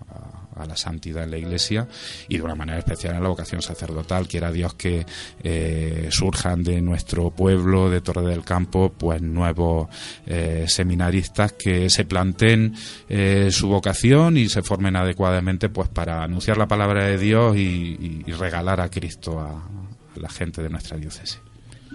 a 0.57 0.67
la 0.67 0.77
santidad 0.77 1.25
en 1.25 1.31
la 1.31 1.39
Iglesia 1.39 1.89
y 2.29 2.37
de 2.37 2.43
una 2.43 2.55
manera 2.55 2.79
especial 2.79 3.15
en 3.15 3.23
la 3.23 3.29
vocación 3.29 3.63
sacerdotal. 3.63 4.29
Quiera 4.29 4.53
Dios 4.53 4.75
que 4.75 5.07
eh, 5.43 6.09
surjan 6.11 6.63
de 6.63 6.81
nuestro 6.81 7.31
pueblo, 7.31 7.91
de 7.91 8.01
Torre 8.01 8.27
del 8.27 8.45
Campo, 8.45 8.93
pues 8.97 9.21
nuevos 9.23 9.89
eh, 10.27 10.65
seminaristas 10.69 11.53
que 11.53 11.91
se 11.91 12.05
planteen 12.05 12.75
eh, 13.09 13.49
su 13.51 13.69
vocación 13.69 14.37
y 14.37 14.49
se 14.49 14.63
formen 14.63 14.97
adecuadamente 14.97 15.69
pues 15.69 15.89
para 15.89 16.23
anunciar 16.23 16.57
la 16.57 16.67
palabra 16.67 17.05
de 17.05 17.19
Dios 17.19 17.57
y, 17.57 18.23
y 18.27 18.33
regalar 18.33 18.81
a 18.81 18.89
Cristo 18.89 19.41
a, 19.41 19.51
a, 19.51 20.21
la 20.21 20.29
gente 20.29 20.63
de 20.63 20.71
nuestra 20.71 20.97
diócesis. 20.97 21.41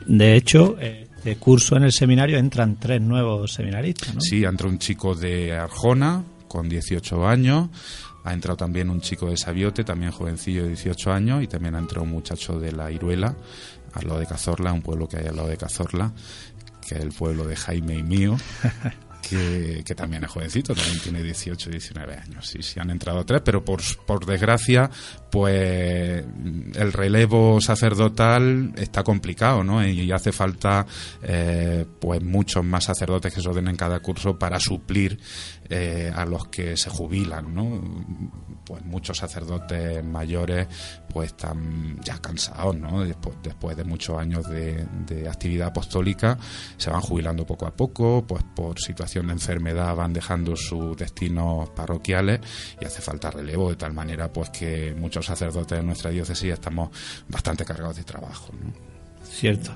De 0.05 0.35
hecho, 0.35 0.77
de 1.23 1.35
curso 1.35 1.75
en 1.75 1.83
el 1.83 1.91
seminario 1.91 2.37
entran 2.37 2.77
tres 2.79 3.01
nuevos 3.01 3.53
seminaristas, 3.53 4.15
¿no? 4.15 4.21
Sí, 4.21 4.43
entra 4.43 4.67
un 4.67 4.79
chico 4.79 5.15
de 5.15 5.53
Arjona 5.53 6.23
con 6.47 6.67
18 6.67 7.27
años, 7.27 7.69
ha 8.29 8.33
entrado 8.33 8.57
también 8.57 8.89
un 8.89 9.01
chico 9.01 9.27
de 9.27 9.37
Sabiote, 9.37 9.83
también 9.83 10.11
jovencillo 10.11 10.63
de 10.63 10.69
18 10.69 11.11
años, 11.11 11.43
y 11.43 11.47
también 11.47 11.75
ha 11.75 11.79
entrado 11.79 12.03
un 12.03 12.11
muchacho 12.11 12.59
de 12.59 12.71
la 12.71 12.91
Iruela, 12.91 13.35
al 13.93 14.07
lado 14.07 14.19
de 14.19 14.27
Cazorla, 14.27 14.71
un 14.71 14.83
pueblo 14.83 15.07
que 15.07 15.17
hay 15.17 15.27
al 15.27 15.35
lado 15.35 15.47
de 15.47 15.57
Cazorla, 15.57 16.11
que 16.87 16.95
es 16.95 17.01
el 17.01 17.11
pueblo 17.11 17.45
de 17.45 17.55
Jaime 17.55 17.97
y 17.97 18.03
mío. 18.03 18.37
Que, 19.21 19.83
que, 19.85 19.93
también 19.93 20.23
es 20.23 20.31
jovencito, 20.31 20.73
también 20.73 20.97
tiene 21.01 21.21
18, 21.21 21.69
19 21.69 22.15
años. 22.15 22.47
Sí, 22.47 22.63
sí, 22.63 22.79
han 22.79 22.89
entrado 22.89 23.23
tres, 23.25 23.41
pero 23.45 23.63
por, 23.63 23.79
por 24.07 24.25
desgracia, 24.25 24.89
pues 25.29 26.25
el 26.75 26.93
relevo 26.93 27.61
sacerdotal 27.61 28.73
está 28.75 29.03
complicado, 29.03 29.63
¿no? 29.63 29.85
Y 29.85 30.11
hace 30.11 30.31
falta, 30.31 30.85
eh, 31.21 31.85
pues 31.99 32.21
muchos 32.23 32.63
más 32.63 32.85
sacerdotes 32.85 33.33
que 33.33 33.41
se 33.41 33.49
ordenen 33.49 33.75
cada 33.75 33.99
curso 33.99 34.37
para 34.37 34.59
suplir 34.59 35.19
eh, 35.69 36.11
a 36.15 36.25
los 36.25 36.47
que 36.47 36.75
se 36.75 36.89
jubilan, 36.89 37.53
¿no? 37.53 37.79
Pues 38.65 38.83
muchos 38.85 39.17
sacerdotes 39.17 40.03
mayores 40.03 40.67
pues 41.11 41.27
están 41.27 41.99
ya 42.03 42.17
cansados, 42.19 42.75
¿no? 42.75 43.03
Después, 43.03 43.35
después 43.43 43.77
de 43.77 43.83
muchos 43.83 44.17
años 44.17 44.47
de, 44.49 44.85
de, 45.05 45.27
actividad 45.27 45.69
apostólica 45.69 46.37
se 46.77 46.89
van 46.89 47.01
jubilando 47.01 47.45
poco 47.45 47.67
a 47.67 47.75
poco, 47.75 48.25
pues 48.27 48.43
por 48.55 48.79
situación 48.79 49.27
de 49.27 49.33
enfermedad 49.33 49.95
van 49.95 50.13
dejando 50.13 50.55
sus 50.55 50.97
destinos 50.97 51.69
parroquiales 51.71 52.39
y 52.79 52.85
hace 52.85 53.01
falta 53.01 53.31
relevo 53.31 53.69
de 53.69 53.75
tal 53.75 53.93
manera 53.93 54.31
pues 54.31 54.49
que 54.49 54.95
muchos 54.95 55.18
sacerdotes 55.25 55.77
de 55.77 55.83
nuestra 55.83 56.11
diócesis 56.11 56.53
estamos 56.53 56.89
bastante 57.27 57.65
cargados 57.65 57.97
de 57.97 58.03
trabajo. 58.03 58.51
Cierto. 59.23 59.71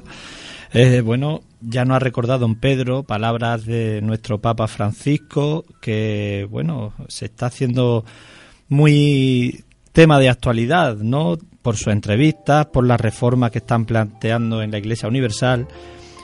Eh, 0.74 1.02
bueno, 1.02 1.44
ya 1.62 1.86
nos 1.86 1.98
ha 1.98 2.00
recordado 2.00 2.39
don 2.39 2.56
Pedro 2.56 3.04
palabras 3.04 3.64
de 3.66 4.02
nuestro 4.02 4.41
Papa 4.41 4.68
Francisco, 4.68 5.64
que 5.80 6.48
bueno, 6.50 6.94
se 7.08 7.26
está 7.26 7.46
haciendo 7.46 8.04
muy 8.70 9.64
tema 9.91 10.20
de 10.20 10.30
actualidad, 10.30 10.98
¿no? 10.98 11.38
Por 11.62 11.78
sus 11.78 11.94
entrevistas, 11.94 12.66
por 12.66 12.88
las 12.88 13.00
reformas 13.00 13.52
que 13.52 13.60
están 13.60 13.86
planteando 13.86 14.64
en 14.64 14.72
la 14.72 14.80
Iglesia 14.80 15.08
Universal. 15.08 15.68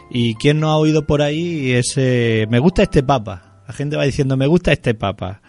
¿Y 0.10 0.34
quién 0.34 0.60
no 0.60 0.70
ha 0.72 0.78
oído 0.78 1.06
por 1.06 1.22
ahí 1.22 1.72
ese 1.72 2.48
me 2.50 2.58
gusta 2.58 2.82
este 2.82 3.04
Papa? 3.04 3.62
La 3.68 3.74
gente 3.74 3.98
va 3.98 4.04
diciendo 4.04 4.36
me 4.36 4.48
gusta 4.48 4.72
este 4.72 4.96
Papa. 4.96 5.42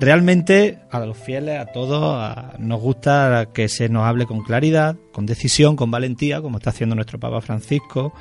Realmente 0.00 0.78
a 0.90 1.00
los 1.00 1.18
fieles, 1.18 1.58
a 1.58 1.66
todos, 1.66 2.32
nos 2.58 2.80
gusta 2.80 3.48
que 3.52 3.68
se 3.68 3.88
nos 3.88 4.04
hable 4.04 4.26
con 4.26 4.42
claridad, 4.42 4.96
con 5.12 5.26
decisión, 5.26 5.74
con 5.74 5.90
valentía, 5.90 6.40
como 6.40 6.58
está 6.58 6.70
haciendo 6.70 6.94
nuestro 6.94 7.18
Papa 7.18 7.40
Francisco. 7.40 8.12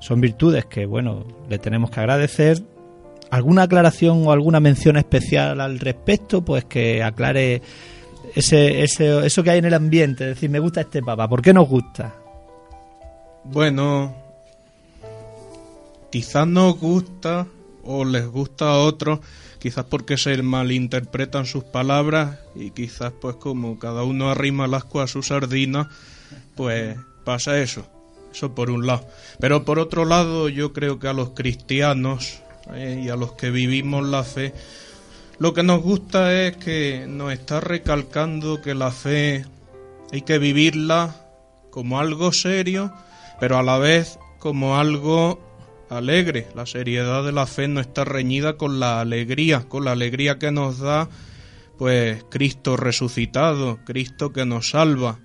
Son 0.00 0.20
virtudes 0.20 0.64
que, 0.64 0.86
bueno, 0.86 1.26
le 1.50 1.58
tenemos 1.58 1.90
que 1.90 2.00
agradecer. 2.00 2.62
¿Alguna 3.30 3.64
aclaración 3.64 4.26
o 4.26 4.32
alguna 4.32 4.60
mención 4.60 4.96
especial 4.96 5.60
al 5.60 5.78
respecto? 5.78 6.42
Pues 6.42 6.64
que 6.64 7.02
aclare 7.02 7.60
ese, 8.34 8.82
ese, 8.82 9.26
eso 9.26 9.42
que 9.42 9.50
hay 9.50 9.58
en 9.58 9.66
el 9.66 9.74
ambiente. 9.74 10.24
Es 10.24 10.36
decir, 10.36 10.48
me 10.48 10.58
gusta 10.58 10.80
este 10.80 11.02
Papa. 11.02 11.28
¿Por 11.28 11.42
qué 11.42 11.52
nos 11.52 11.68
gusta? 11.68 12.14
Bueno, 13.44 14.14
quizás 16.10 16.46
nos 16.46 16.80
gusta 16.80 17.46
o 17.84 18.04
les 18.06 18.26
gusta 18.26 18.70
a 18.70 18.78
otros 18.78 19.20
quizás 19.66 19.86
porque 19.86 20.16
se 20.16 20.40
malinterpretan 20.44 21.44
sus 21.44 21.64
palabras 21.64 22.38
y 22.54 22.70
quizás 22.70 23.12
pues 23.20 23.34
como 23.34 23.80
cada 23.80 24.04
uno 24.04 24.30
arrima 24.30 24.66
el 24.66 24.74
asco 24.74 25.00
a 25.00 25.08
su 25.08 25.24
sardina, 25.24 25.90
pues 26.54 26.96
pasa 27.24 27.60
eso, 27.60 27.84
eso 28.30 28.54
por 28.54 28.70
un 28.70 28.86
lado. 28.86 29.04
Pero 29.40 29.64
por 29.64 29.80
otro 29.80 30.04
lado 30.04 30.48
yo 30.48 30.72
creo 30.72 31.00
que 31.00 31.08
a 31.08 31.12
los 31.12 31.30
cristianos 31.30 32.38
eh, 32.74 33.02
y 33.04 33.08
a 33.08 33.16
los 33.16 33.32
que 33.32 33.50
vivimos 33.50 34.06
la 34.06 34.22
fe, 34.22 34.54
lo 35.40 35.52
que 35.52 35.64
nos 35.64 35.82
gusta 35.82 36.32
es 36.32 36.56
que 36.58 37.06
nos 37.08 37.32
está 37.32 37.58
recalcando 37.58 38.62
que 38.62 38.76
la 38.76 38.92
fe 38.92 39.46
hay 40.12 40.22
que 40.22 40.38
vivirla 40.38 41.16
como 41.72 41.98
algo 41.98 42.30
serio, 42.30 42.92
pero 43.40 43.58
a 43.58 43.64
la 43.64 43.78
vez 43.78 44.16
como 44.38 44.78
algo 44.78 45.40
alegre. 45.88 46.48
La 46.54 46.66
seriedad 46.66 47.24
de 47.24 47.32
la 47.32 47.46
fe 47.46 47.68
no 47.68 47.80
está 47.80 48.04
reñida 48.04 48.56
con 48.56 48.80
la 48.80 49.00
alegría, 49.00 49.68
con 49.68 49.84
la 49.84 49.92
alegría 49.92 50.38
que 50.38 50.50
nos 50.50 50.78
da 50.78 51.08
pues 51.78 52.24
Cristo 52.30 52.76
resucitado, 52.76 53.78
Cristo 53.84 54.32
que 54.32 54.46
nos 54.46 54.70
salva. 54.70 55.20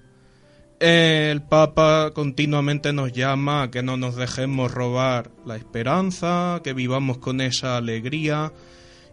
El 0.79 1.43
Papa 1.43 2.11
continuamente 2.13 2.91
nos 2.91 3.13
llama 3.13 3.63
a 3.63 3.71
que 3.71 3.83
no 3.83 3.97
nos 3.97 4.15
dejemos 4.15 4.73
robar 4.73 5.29
la 5.45 5.55
esperanza, 5.55 6.61
que 6.63 6.73
vivamos 6.73 7.19
con 7.19 7.39
esa 7.39 7.77
alegría 7.77 8.51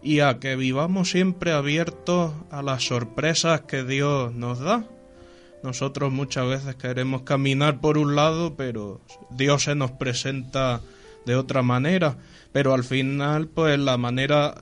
y 0.03 0.20
a 0.20 0.38
que 0.38 0.57
vivamos 0.57 1.11
siempre 1.11 1.53
abiertos 1.53 2.32
a 2.51 2.62
las 2.62 2.84
sorpresas 2.84 3.62
que 3.62 3.84
Dios 3.84 4.34
nos 4.34 4.61
da. 4.61 4.86
Nosotros 5.62 6.12
muchas 6.12 6.49
veces 6.49 6.76
queremos 6.76 7.22
caminar 7.22 7.80
por 7.80 7.99
un 7.99 8.16
lado, 8.16 8.57
pero 8.57 9.01
Dios 9.30 9.64
se 9.64 9.74
nos 9.74 9.90
presenta 9.90 10.80
de 11.29 11.37
otra 11.37 11.62
manera, 11.62 12.16
pero 12.53 12.72
al 12.72 12.85
final 12.85 13.49
pues 13.49 13.79
la 13.79 13.99
manera 13.99 14.55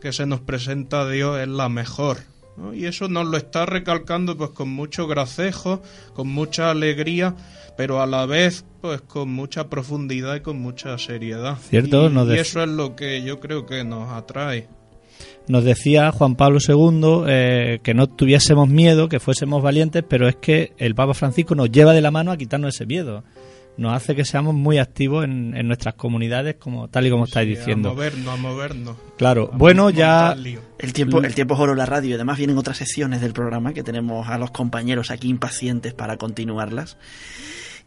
que 0.00 0.12
se 0.12 0.26
nos 0.26 0.40
presenta 0.40 1.02
a 1.02 1.08
Dios 1.08 1.38
es 1.38 1.46
la 1.46 1.68
mejor. 1.68 2.18
¿no? 2.56 2.74
Y 2.74 2.86
eso 2.86 3.08
nos 3.08 3.28
lo 3.28 3.36
está 3.36 3.64
recalcando 3.64 4.36
pues 4.36 4.50
con 4.50 4.68
mucho 4.68 5.06
gracejo, 5.06 5.82
con 6.12 6.26
mucha 6.26 6.70
alegría, 6.70 7.36
pero 7.76 8.02
a 8.02 8.06
la 8.06 8.26
vez 8.26 8.64
pues 8.80 9.00
con 9.02 9.30
mucha 9.30 9.70
profundidad 9.70 10.34
y 10.34 10.40
con 10.40 10.60
mucha 10.60 10.98
seriedad. 10.98 11.58
¿Cierto? 11.68 12.10
Y, 12.10 12.34
y 12.34 12.38
eso 12.38 12.62
es 12.62 12.68
lo 12.68 12.96
que 12.96 13.22
yo 13.22 13.38
creo 13.38 13.66
que 13.66 13.84
nos 13.84 14.10
atrae. 14.10 14.66
Nos 15.46 15.62
decía 15.62 16.10
Juan 16.10 16.34
Pablo 16.34 16.58
II 16.66 17.24
eh, 17.28 17.78
que 17.84 17.94
no 17.94 18.08
tuviésemos 18.08 18.68
miedo, 18.68 19.08
que 19.08 19.20
fuésemos 19.20 19.62
valientes, 19.62 20.02
pero 20.08 20.28
es 20.28 20.36
que 20.36 20.72
el 20.76 20.96
Papa 20.96 21.14
Francisco 21.14 21.54
nos 21.54 21.70
lleva 21.70 21.92
de 21.92 22.00
la 22.00 22.10
mano 22.10 22.32
a 22.32 22.36
quitarnos 22.36 22.74
ese 22.74 22.86
miedo 22.86 23.22
nos 23.76 23.94
hace 23.94 24.14
que 24.14 24.24
seamos 24.24 24.54
muy 24.54 24.78
activos 24.78 25.24
en, 25.24 25.56
en 25.56 25.66
nuestras 25.66 25.94
comunidades, 25.94 26.56
como 26.56 26.88
tal 26.88 27.06
y 27.06 27.10
como 27.10 27.26
sí, 27.26 27.30
estáis 27.30 27.58
diciendo. 27.58 27.90
A 27.90 27.92
movernos, 27.94 28.34
a 28.34 28.36
movernos. 28.36 28.96
Claro, 29.16 29.50
a 29.52 29.56
bueno, 29.56 29.90
ya. 29.90 30.36
El 30.78 30.92
tiempo, 30.92 31.22
el 31.22 31.34
tiempo 31.34 31.54
es 31.54 31.60
oro 31.60 31.74
la 31.74 31.86
radio 31.86 32.10
y 32.10 32.12
además 32.14 32.38
vienen 32.38 32.58
otras 32.58 32.78
secciones 32.78 33.20
del 33.20 33.32
programa 33.32 33.72
que 33.72 33.82
tenemos 33.82 34.28
a 34.28 34.38
los 34.38 34.50
compañeros 34.50 35.10
aquí 35.10 35.28
impacientes 35.28 35.94
para 35.94 36.16
continuarlas. 36.16 36.96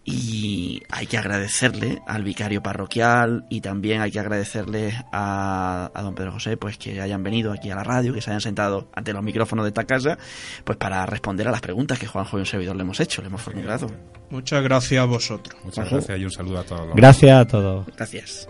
Y 0.06 0.82
hay 0.90 1.08
que 1.08 1.18
agradecerle 1.18 2.02
al 2.08 2.24
vicario 2.24 2.62
parroquial 2.62 3.46
y 3.50 3.62
también 3.62 4.02
hay 4.02 4.12
que 4.12 4.20
agradecerle 4.20 4.94
a, 5.12 5.92
don 5.96 6.14
Pedro 6.14 6.34
José 6.34 6.58
pues 6.58 6.78
que 6.78 7.00
hayan 7.00 7.24
venido 7.24 7.54
aquí 7.54 7.70
a 7.70 7.76
la 7.76 7.84
radio, 7.84 8.14
que 8.14 8.22
se 8.22 8.30
hayan 8.30 8.42
sentado 8.42 8.90
ante 8.94 9.14
los 9.14 9.24
micrófonos 9.24 9.64
de 9.64 9.70
esta 9.70 9.86
casa 9.86 10.18
pues 10.64 10.78
para 10.78 11.06
responder 11.06 11.48
a 11.48 11.52
las 11.52 11.62
preguntas 11.62 11.98
que 12.00 12.08
Juanjo 12.08 12.38
y 12.38 12.42
un 12.42 12.46
servidor 12.46 12.76
le 12.76 12.84
hemos 12.84 13.00
hecho, 13.00 13.22
le 13.22 13.30
hemos 13.30 13.42
formulado. 13.42 13.88
Muchas 14.30 14.64
gracias 14.64 15.02
a 15.02 15.06
vosotros. 15.06 15.58
Muchas 15.64 15.90
gracias 15.90 16.20
y 16.20 16.26
un 16.26 16.32
saludo 16.32 16.60
a 16.60 16.64
todos. 16.64 16.96
Gracias 16.96 17.32
a 17.32 17.46
todos. 17.46 17.86
Gracias. 17.96 18.48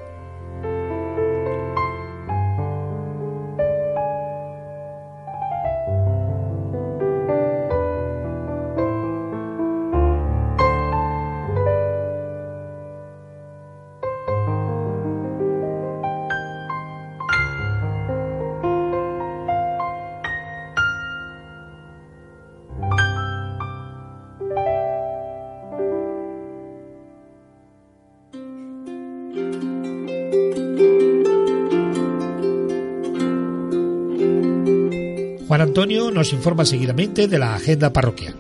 Nos 36.14 36.34
informa 36.34 36.66
seguidamente 36.66 37.28
de 37.28 37.40
la 37.40 37.56
agenda 37.56 37.92
parroquial. 37.92 38.36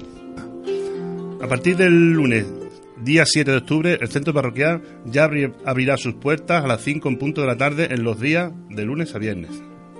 A 1.41 1.47
partir 1.47 1.75
del 1.75 2.13
lunes, 2.13 2.45
día 3.03 3.25
7 3.25 3.51
de 3.51 3.57
octubre, 3.57 3.97
el 3.99 4.07
centro 4.09 4.33
parroquial 4.33 4.81
ya 5.05 5.29
abrirá 5.65 5.97
sus 5.97 6.13
puertas 6.15 6.63
a 6.63 6.67
las 6.67 6.81
5 6.81 7.09
en 7.09 7.17
punto 7.17 7.41
de 7.41 7.47
la 7.47 7.57
tarde 7.57 7.89
en 7.91 8.03
los 8.03 8.19
días 8.19 8.51
de 8.69 8.85
lunes 8.85 9.13
a 9.13 9.19
viernes. 9.19 9.51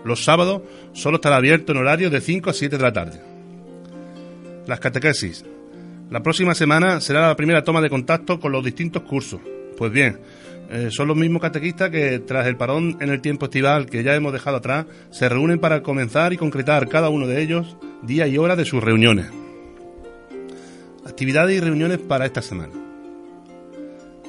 Los 0.05 0.23
sábados 0.23 0.61
solo 0.93 1.15
estará 1.15 1.37
abierto 1.37 1.71
en 1.71 1.79
horario 1.79 2.09
de 2.09 2.21
5 2.21 2.49
a 2.49 2.53
7 2.53 2.77
de 2.77 2.83
la 2.83 2.93
tarde. 2.93 3.21
Las 4.67 4.79
catequesis. 4.79 5.43
La 6.09 6.21
próxima 6.21 6.55
semana 6.55 7.01
será 7.01 7.27
la 7.27 7.35
primera 7.35 7.63
toma 7.63 7.81
de 7.81 7.89
contacto 7.89 8.39
con 8.39 8.51
los 8.51 8.63
distintos 8.63 9.03
cursos. 9.03 9.41
Pues 9.77 9.91
bien, 9.91 10.19
eh, 10.73 10.89
son 10.89 11.07
los 11.07 11.15
mismos 11.15 11.39
catequistas 11.39 11.91
que, 11.91 12.17
tras 12.17 12.47
el 12.47 12.57
parón 12.57 12.97
en 12.99 13.11
el 13.11 13.21
tiempo 13.21 13.45
estival 13.45 13.85
que 13.85 14.01
ya 14.01 14.15
hemos 14.15 14.33
dejado 14.33 14.57
atrás, 14.57 14.87
se 15.11 15.29
reúnen 15.29 15.59
para 15.59 15.83
comenzar 15.83 16.33
y 16.33 16.37
concretar 16.37 16.89
cada 16.89 17.09
uno 17.09 17.27
de 17.27 17.43
ellos 17.43 17.77
día 18.01 18.25
y 18.25 18.39
hora 18.39 18.55
de 18.55 18.65
sus 18.65 18.83
reuniones. 18.83 19.27
Actividades 21.05 21.55
y 21.55 21.59
reuniones 21.59 21.99
para 21.99 22.25
esta 22.25 22.41
semana. 22.41 22.73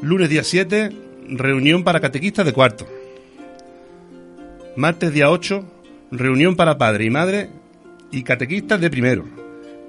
Lunes 0.03 0.29
día 0.29 0.45
7, 0.45 0.91
reunión 1.31 1.83
para 1.83 2.01
catequistas 2.01 2.45
de 2.45 2.53
cuarto. 2.53 2.87
Martes 4.77 5.15
día 5.15 5.31
8, 5.31 5.65
reunión 6.11 6.57
para 6.57 6.77
padre 6.77 7.07
y 7.07 7.11
madre 7.11 7.49
y 8.11 8.23
catequistas 8.23 8.79
de 8.83 8.91
primero, 8.91 9.25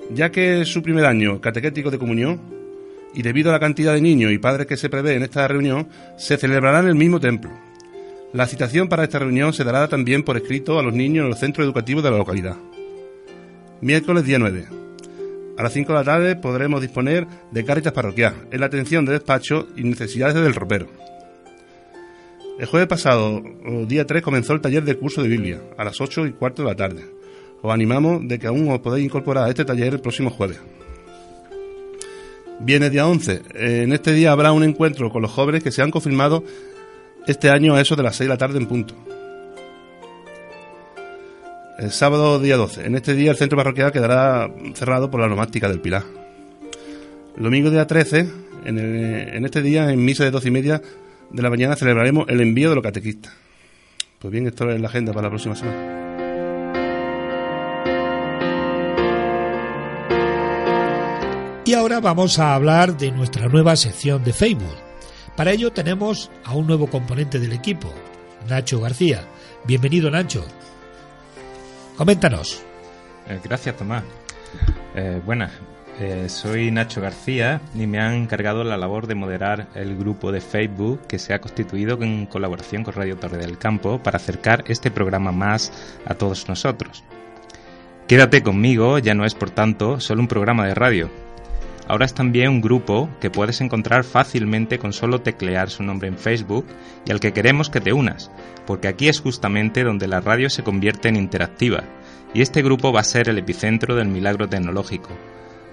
ya 0.09 0.31
que 0.31 0.61
es 0.61 0.69
su 0.69 0.81
primer 0.81 1.03
año 1.03 1.41
catequético 1.41 1.91
de 1.91 1.97
comunión 1.97 2.54
y 3.15 3.21
debido 3.21 3.49
a 3.49 3.53
la 3.53 3.59
cantidad 3.59 3.93
de 3.93 4.01
niños 4.01 4.31
y 4.31 4.37
padres 4.37 4.67
que 4.67 4.77
se 4.77 4.89
prevé 4.89 5.15
en 5.15 5.23
esta 5.23 5.47
reunión, 5.47 5.87
se 6.17 6.37
celebrará 6.37 6.81
en 6.81 6.87
el 6.87 6.95
mismo 6.95 7.19
templo. 7.19 7.51
La 8.33 8.45
citación 8.45 8.89
para 8.89 9.03
esta 9.03 9.19
reunión 9.19 9.53
se 9.53 9.63
dará 9.63 9.87
también 9.87 10.23
por 10.23 10.35
escrito 10.35 10.77
a 10.77 10.83
los 10.83 10.93
niños 10.93 11.23
en 11.23 11.29
los 11.29 11.39
centros 11.39 11.65
educativos 11.65 12.03
de 12.03 12.11
la 12.11 12.17
localidad. 12.17 12.57
Miércoles 13.79 14.25
día 14.25 14.37
9. 14.37 14.65
A 15.57 15.63
las 15.63 15.71
5 15.71 15.93
de 15.93 15.97
la 15.97 16.03
tarde 16.03 16.35
podremos 16.35 16.81
disponer 16.81 17.25
de 17.51 17.63
cáritas 17.63 17.93
parroquial 17.93 18.47
en 18.51 18.59
la 18.59 18.65
atención 18.65 19.05
de 19.05 19.13
despacho 19.13 19.67
y 19.77 19.83
necesidades 19.83 20.35
del 20.35 20.53
ropero. 20.53 20.87
El 22.59 22.65
jueves 22.65 22.89
pasado, 22.89 23.41
día 23.87 24.05
3, 24.05 24.21
comenzó 24.21 24.53
el 24.53 24.61
taller 24.61 24.83
de 24.83 24.97
curso 24.97 25.21
de 25.21 25.29
Biblia 25.29 25.61
a 25.77 25.85
las 25.85 25.99
8 26.01 26.27
y 26.27 26.33
cuarto 26.33 26.63
de 26.63 26.69
la 26.69 26.75
tarde. 26.75 27.05
Os 27.61 27.73
animamos 27.73 28.27
de 28.27 28.37
que 28.37 28.47
aún 28.47 28.69
os 28.69 28.79
podéis 28.79 29.05
incorporar 29.05 29.45
a 29.45 29.49
este 29.49 29.63
taller 29.63 29.93
el 29.93 30.01
próximo 30.01 30.29
jueves. 30.29 30.59
Viene 32.59 32.89
día 32.89 33.07
11. 33.07 33.41
En 33.53 33.93
este 33.93 34.13
día 34.13 34.31
habrá 34.31 34.51
un 34.51 34.63
encuentro 34.63 35.09
con 35.09 35.21
los 35.21 35.31
jóvenes 35.31 35.63
que 35.63 35.71
se 35.71 35.81
han 35.81 35.91
confirmado 35.91 36.43
este 37.27 37.49
año 37.49 37.75
a 37.75 37.81
eso 37.81 37.95
de 37.95 38.03
las 38.03 38.15
6 38.15 38.27
de 38.27 38.33
la 38.33 38.37
tarde 38.37 38.57
en 38.57 38.67
punto. 38.67 38.95
El 41.77 41.91
sábado 41.91 42.39
día 42.39 42.55
12. 42.55 42.85
En 42.85 42.95
este 42.95 43.13
día 43.13 43.31
el 43.31 43.37
centro 43.37 43.57
parroquial 43.57 43.91
quedará 43.91 44.49
cerrado 44.73 45.11
por 45.11 45.19
la 45.19 45.27
nomástica 45.27 45.67
del 45.67 45.81
Pilar. 45.81 46.03
El 47.35 47.43
domingo 47.43 47.69
día 47.69 47.85
13. 47.85 48.29
En, 48.65 48.79
en 48.79 49.45
este 49.45 49.61
día, 49.61 49.91
en 49.91 50.03
misa 50.03 50.23
de 50.23 50.31
12 50.31 50.47
y 50.47 50.51
media 50.51 50.81
de 51.29 51.41
la 51.43 51.49
mañana, 51.49 51.75
celebraremos 51.75 52.27
el 52.29 52.41
envío 52.41 52.69
de 52.69 52.75
los 52.75 52.83
catequistas. 52.83 53.33
Pues 54.17 54.31
bien, 54.31 54.47
esto 54.47 54.69
es 54.71 54.81
la 54.81 54.87
agenda 54.87 55.13
para 55.13 55.27
la 55.27 55.29
próxima 55.29 55.55
semana. 55.55 56.04
Y 61.65 61.73
ahora 61.73 61.99
vamos 61.99 62.37
a 62.37 62.53
hablar 62.53 62.95
de 62.95 63.11
nuestra 63.11 63.47
nueva 63.47 63.75
sección 63.75 64.23
de 64.23 64.33
Facebook. 64.33 64.77
Para 65.35 65.49
ello 65.49 65.71
tenemos 65.71 66.29
a 66.43 66.53
un 66.53 66.67
nuevo 66.67 66.85
componente 66.85 67.39
del 67.39 67.53
equipo, 67.53 67.91
Nacho 68.47 68.79
García. 68.79 69.25
Bienvenido 69.65 70.11
Nacho. 70.11 70.45
Coméntanos. 71.97 72.61
Eh, 73.27 73.39
gracias 73.43 73.75
Tomás. 73.77 74.03
Eh, 74.93 75.19
buenas, 75.25 75.53
eh, 75.99 76.29
soy 76.29 76.69
Nacho 76.69 77.01
García 77.01 77.59
y 77.73 77.87
me 77.87 77.99
han 77.99 78.13
encargado 78.13 78.63
la 78.63 78.77
labor 78.77 79.07
de 79.07 79.15
moderar 79.15 79.67
el 79.73 79.97
grupo 79.97 80.31
de 80.31 80.41
Facebook 80.41 81.07
que 81.07 81.17
se 81.17 81.33
ha 81.33 81.41
constituido 81.41 81.99
en 81.99 82.27
colaboración 82.27 82.83
con 82.83 82.93
Radio 82.93 83.17
Torre 83.17 83.39
del 83.39 83.57
Campo 83.57 84.03
para 84.03 84.17
acercar 84.17 84.63
este 84.67 84.91
programa 84.91 85.31
más 85.31 85.73
a 86.05 86.13
todos 86.13 86.47
nosotros. 86.47 87.03
Quédate 88.07 88.43
conmigo 88.43 88.99
ya 88.99 89.15
no 89.15 89.25
es 89.25 89.33
por 89.33 89.49
tanto 89.49 89.99
solo 89.99 90.21
un 90.21 90.27
programa 90.27 90.67
de 90.67 90.75
radio, 90.75 91.09
Ahora 91.87 92.05
es 92.05 92.13
también 92.13 92.49
un 92.49 92.61
grupo 92.61 93.09
que 93.21 93.29
puedes 93.29 93.61
encontrar 93.61 94.03
fácilmente 94.03 94.79
con 94.79 94.91
solo 94.91 95.21
teclear 95.21 95.69
su 95.69 95.83
nombre 95.83 96.07
en 96.07 96.17
Facebook 96.17 96.65
y 97.05 97.11
al 97.11 97.19
que 97.19 97.31
queremos 97.31 97.69
que 97.69 97.79
te 97.79 97.93
unas, 97.93 98.31
porque 98.65 98.87
aquí 98.87 99.07
es 99.07 99.21
justamente 99.21 99.83
donde 99.83 100.07
la 100.07 100.19
radio 100.19 100.49
se 100.49 100.63
convierte 100.63 101.09
en 101.09 101.15
interactiva 101.15 101.83
y 102.33 102.41
este 102.41 102.63
grupo 102.63 102.91
va 102.91 103.01
a 103.01 103.05
ser 103.05 103.29
el 103.29 103.37
epicentro 103.37 103.95
del 103.95 104.07
milagro 104.07 104.49
tecnológico, 104.49 105.09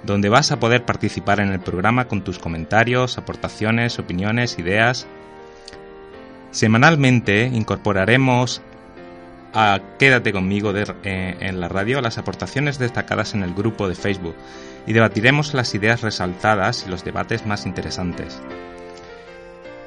donde 0.05 0.29
vas 0.29 0.53
a 0.53 0.61
poder 0.61 0.85
participar 0.85 1.41
en 1.41 1.51
el 1.51 1.61
programa 1.61 2.07
con 2.07 2.23
tus 2.23 2.39
comentarios, 2.39 3.19
aportaciones, 3.19 3.99
opiniones, 3.99 4.59
ideas. 4.59 5.07
Semanalmente 6.51 7.47
incorporaremos 7.47 8.63
a 9.53 9.81
Quédate 9.99 10.33
conmigo 10.33 10.73
eh, 10.75 11.37
en 11.41 11.61
la 11.61 11.69
radio 11.69 12.01
las 12.01 12.19
aportaciones 12.19 12.79
destacadas 12.79 13.35
en 13.35 13.43
el 13.43 13.55
grupo 13.55 13.89
de 13.89 13.95
Facebook 13.95 14.35
y 14.87 14.93
debatiremos 14.93 15.55
las 15.55 15.75
ideas 15.75 16.01
resaltadas 16.03 16.85
y 16.87 16.91
los 16.91 17.05
debates 17.05 17.47
más 17.47 17.67
interesantes. 17.67 18.41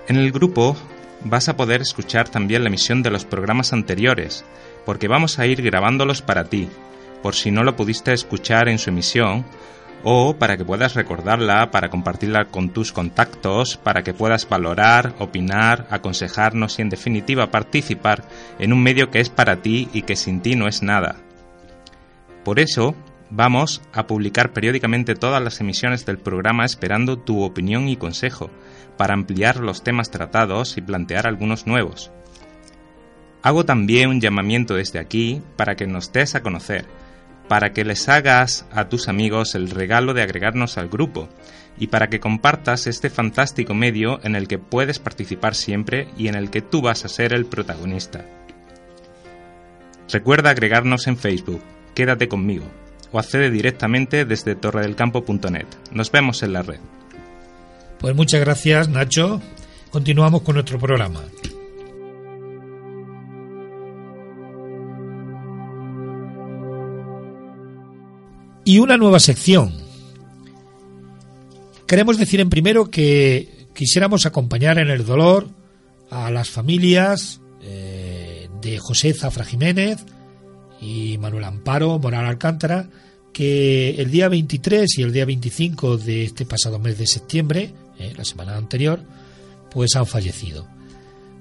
En 0.08 0.18
el 0.18 0.32
grupo 0.32 0.78
vas 1.24 1.50
a 1.50 1.58
poder 1.58 1.82
escuchar 1.82 2.30
también 2.30 2.64
la 2.64 2.70
emisión 2.70 3.02
de 3.02 3.10
los 3.12 3.26
programas 3.26 3.74
anteriores, 3.74 4.46
porque 4.86 5.08
vamos 5.08 5.40
a 5.40 5.48
ir 5.48 5.62
grabándolos 5.62 6.22
para 6.22 6.46
ti, 6.46 6.70
por 7.24 7.34
si 7.34 7.50
no 7.50 7.64
lo 7.64 7.76
pudiste 7.76 8.14
escuchar 8.14 8.70
en 8.70 8.78
su 8.78 8.92
emisión, 8.92 9.46
o 10.08 10.38
para 10.38 10.56
que 10.56 10.64
puedas 10.64 10.94
recordarla, 10.94 11.72
para 11.72 11.90
compartirla 11.90 12.46
con 12.46 12.70
tus 12.70 12.92
contactos, 12.94 13.76
para 13.76 14.04
que 14.04 14.14
puedas 14.14 14.48
valorar, 14.48 15.16
opinar, 15.18 15.88
aconsejarnos 15.90 16.78
y 16.78 16.84
en 16.84 16.90
definitiva 16.90 17.50
participar 17.50 18.24
en 18.60 18.72
un 18.72 18.84
medio 18.84 19.10
que 19.10 19.20
es 19.20 19.30
para 19.30 19.64
ti 19.64 19.90
y 19.94 20.04
que 20.04 20.16
sin 20.16 20.42
ti 20.42 20.56
no 20.56 20.68
es 20.68 20.84
nada. 20.84 21.16
Por 22.44 22.60
eso, 22.60 22.96
Vamos 23.32 23.82
a 23.92 24.06
publicar 24.06 24.54
periódicamente 24.54 25.16
todas 25.16 25.44
las 25.44 25.60
emisiones 25.60 26.06
del 26.06 26.20
programa 26.20 26.64
esperando 26.64 27.18
tu 27.18 27.42
opinión 27.42 27.90
y 27.90 27.98
consejo, 27.98 28.52
para 28.98 29.16
ampliar 29.16 29.60
los 29.60 29.84
temas 29.84 30.12
tratados 30.12 30.78
y 30.78 30.82
plantear 30.82 31.26
algunos 31.26 31.66
nuevos. 31.66 32.12
Hago 33.42 33.66
también 33.66 34.10
un 34.10 34.22
llamamiento 34.22 34.76
desde 34.76 35.00
aquí 35.00 35.42
para 35.58 35.76
que 35.76 35.88
nos 35.88 36.14
des 36.14 36.36
a 36.36 36.42
conocer, 36.42 36.86
para 37.48 37.74
que 37.74 37.86
les 37.86 38.10
hagas 38.10 38.66
a 38.72 38.90
tus 38.90 39.08
amigos 39.08 39.56
el 39.56 39.70
regalo 39.70 40.14
de 40.14 40.24
agregarnos 40.24 40.78
al 40.78 40.90
grupo 40.90 41.30
y 41.78 41.88
para 41.88 42.08
que 42.08 42.20
compartas 42.20 42.88
este 42.88 43.10
fantástico 43.10 43.74
medio 43.74 44.20
en 44.24 44.36
el 44.36 44.48
que 44.48 44.58
puedes 44.58 45.00
participar 45.00 45.56
siempre 45.56 46.08
y 46.18 46.28
en 46.28 46.36
el 46.36 46.50
que 46.50 46.62
tú 46.62 46.82
vas 46.82 47.06
a 47.06 47.10
ser 47.10 47.34
el 47.34 47.46
protagonista. 47.46 48.26
Recuerda 50.12 50.52
agregarnos 50.52 51.08
en 51.08 51.18
Facebook. 51.18 51.62
Quédate 51.94 52.28
conmigo 52.28 52.66
o 53.12 53.20
accede 53.20 53.50
directamente 53.50 54.26
desde 54.26 54.56
torredelcampo.net. 54.56 55.68
Nos 55.92 56.12
vemos 56.12 56.44
en 56.44 56.54
la 56.54 56.62
red. 56.64 56.80
Pues 58.00 58.16
muchas 58.16 58.42
gracias, 58.42 58.90
Nacho. 58.90 59.42
Continuamos 59.90 60.42
con 60.42 60.56
nuestro 60.56 60.78
programa. 60.80 61.22
Y 68.66 68.80
una 68.80 68.98
nueva 68.98 69.20
sección. 69.20 69.74
Queremos 71.86 72.18
decir 72.18 72.40
en 72.40 72.50
primero 72.50 72.90
que 72.90 73.68
quisiéramos 73.76 74.26
acompañar 74.26 74.80
en 74.80 74.90
el 74.90 75.06
dolor 75.06 75.48
a 76.10 76.32
las 76.32 76.50
familias 76.50 77.42
eh, 77.62 78.50
de 78.64 78.80
José 78.80 79.14
Zafra 79.14 79.46
Jiménez 79.46 80.04
y 80.82 81.20
Manuel 81.20 81.44
Amparo 81.44 82.00
Moral 82.00 82.26
Alcántara, 82.26 82.90
que 83.32 83.92
el 84.02 84.10
día 84.10 84.30
23 84.30 84.98
y 84.98 85.04
el 85.04 85.14
día 85.14 85.26
25 85.26 85.98
de 85.98 86.24
este 86.24 86.48
pasado 86.48 86.80
mes 86.80 86.98
de 86.98 87.06
septiembre, 87.06 87.72
eh, 88.00 88.14
la 88.18 88.26
semana 88.26 88.58
anterior, 88.58 89.00
pues 89.70 89.96
han 89.96 90.08
fallecido. 90.08 90.68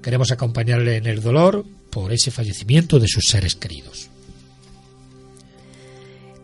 Queremos 0.03 0.31
acompañarle 0.31 0.97
en 0.97 1.07
el 1.07 1.23
dolor 1.23 1.65
por 1.89 2.13
ese 2.13 2.29
fallecimiento 2.29 2.99
de 2.99 3.07
sus 3.07 3.23
seres 3.23 3.55
queridos. 3.55 4.11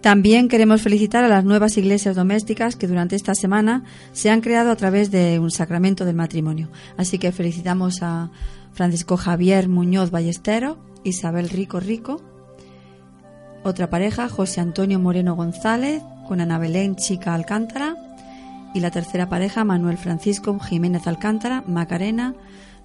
También 0.01 0.47
queremos 0.47 0.81
felicitar 0.81 1.23
a 1.23 1.27
las 1.27 1.45
nuevas 1.45 1.77
iglesias 1.77 2.15
domésticas 2.15 2.75
que 2.75 2.87
durante 2.87 3.15
esta 3.15 3.35
semana 3.35 3.83
se 4.13 4.31
han 4.31 4.41
creado 4.41 4.71
a 4.71 4.75
través 4.75 5.11
de 5.11 5.37
un 5.37 5.51
sacramento 5.51 6.05
del 6.05 6.15
matrimonio. 6.15 6.69
Así 6.97 7.19
que 7.19 7.31
felicitamos 7.31 8.01
a 8.01 8.31
Francisco 8.73 9.15
Javier 9.15 9.69
Muñoz 9.69 10.09
Ballestero, 10.09 10.79
Isabel 11.03 11.49
Rico 11.49 11.79
Rico, 11.79 12.19
otra 13.63 13.91
pareja, 13.91 14.27
José 14.27 14.59
Antonio 14.59 14.97
Moreno 14.97 15.35
González, 15.35 16.01
con 16.27 16.41
Ana 16.41 16.57
Belén 16.57 16.95
Chica 16.95 17.35
Alcántara, 17.35 17.95
y 18.73 18.79
la 18.79 18.89
tercera 18.89 19.29
pareja, 19.29 19.63
Manuel 19.65 19.97
Francisco 19.97 20.57
Jiménez 20.59 21.05
Alcántara, 21.05 21.63
Macarena 21.67 22.33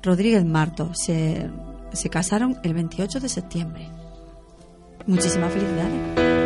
Rodríguez 0.03 0.45
Marto. 0.45 0.93
Se, 0.95 1.49
se 1.93 2.11
casaron 2.11 2.59
el 2.63 2.75
28 2.75 3.21
de 3.21 3.29
septiembre. 3.29 3.89
Muchísimas 5.07 5.53
felicidades. 5.53 6.46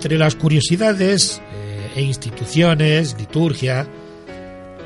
Entre 0.00 0.16
las 0.16 0.34
curiosidades 0.34 1.42
eh, 1.52 1.90
e 1.96 2.00
instituciones, 2.00 3.16
liturgia, 3.18 3.86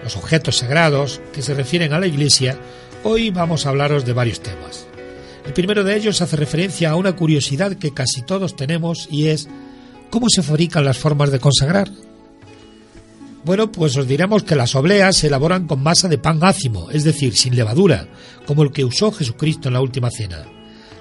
los 0.02 0.16
objetos 0.16 0.56
sagrados 0.56 1.20
que 1.32 1.40
se 1.40 1.54
refieren 1.54 1.92
a 1.92 2.00
la 2.00 2.08
Iglesia, 2.08 2.58
hoy 3.04 3.30
vamos 3.30 3.64
a 3.64 3.68
hablaros 3.68 4.04
de 4.04 4.12
varios 4.12 4.40
temas. 4.40 4.88
El 5.46 5.52
primero 5.52 5.84
de 5.84 5.94
ellos 5.94 6.20
hace 6.20 6.34
referencia 6.34 6.90
a 6.90 6.96
una 6.96 7.14
curiosidad 7.14 7.76
que 7.76 7.94
casi 7.94 8.22
todos 8.22 8.56
tenemos 8.56 9.06
y 9.08 9.28
es 9.28 9.46
¿cómo 10.10 10.26
se 10.28 10.42
fabrican 10.42 10.84
las 10.84 10.98
formas 10.98 11.30
de 11.30 11.38
consagrar? 11.38 11.88
Bueno, 13.44 13.70
pues 13.70 13.96
os 13.96 14.08
diremos 14.08 14.42
que 14.42 14.56
las 14.56 14.74
obleas 14.74 15.16
se 15.16 15.28
elaboran 15.28 15.68
con 15.68 15.80
masa 15.80 16.08
de 16.08 16.18
pan 16.18 16.40
ácimo, 16.42 16.90
es 16.90 17.04
decir, 17.04 17.36
sin 17.36 17.54
levadura, 17.54 18.08
como 18.46 18.64
el 18.64 18.72
que 18.72 18.84
usó 18.84 19.12
Jesucristo 19.12 19.68
en 19.68 19.74
la 19.74 19.80
última 19.80 20.10
cena. 20.10 20.44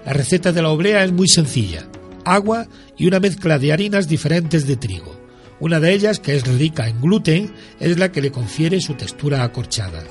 La 0.06 0.14
receta 0.14 0.52
de 0.52 0.62
la 0.62 0.70
oblea 0.70 1.04
es 1.04 1.12
muy 1.12 1.28
sencilla 1.28 1.88
agua 2.26 2.68
y 2.98 3.08
una 3.08 3.20
mezcla 3.20 3.60
de 3.60 3.74
harinas 3.74 4.08
diferentes 4.08 4.68
de 4.68 4.78
trigo. 4.78 5.20
Una 5.60 5.80
de 5.80 5.94
ellas, 5.94 6.20
que 6.20 6.36
es 6.36 6.46
rica 6.46 6.88
en 6.88 7.00
gluten, 7.02 7.54
es 7.80 7.98
la 7.98 8.12
que 8.12 8.22
le 8.22 8.32
confiere 8.32 8.82
su 8.82 8.96
textura 8.96 9.44
acorchada. 9.44 10.04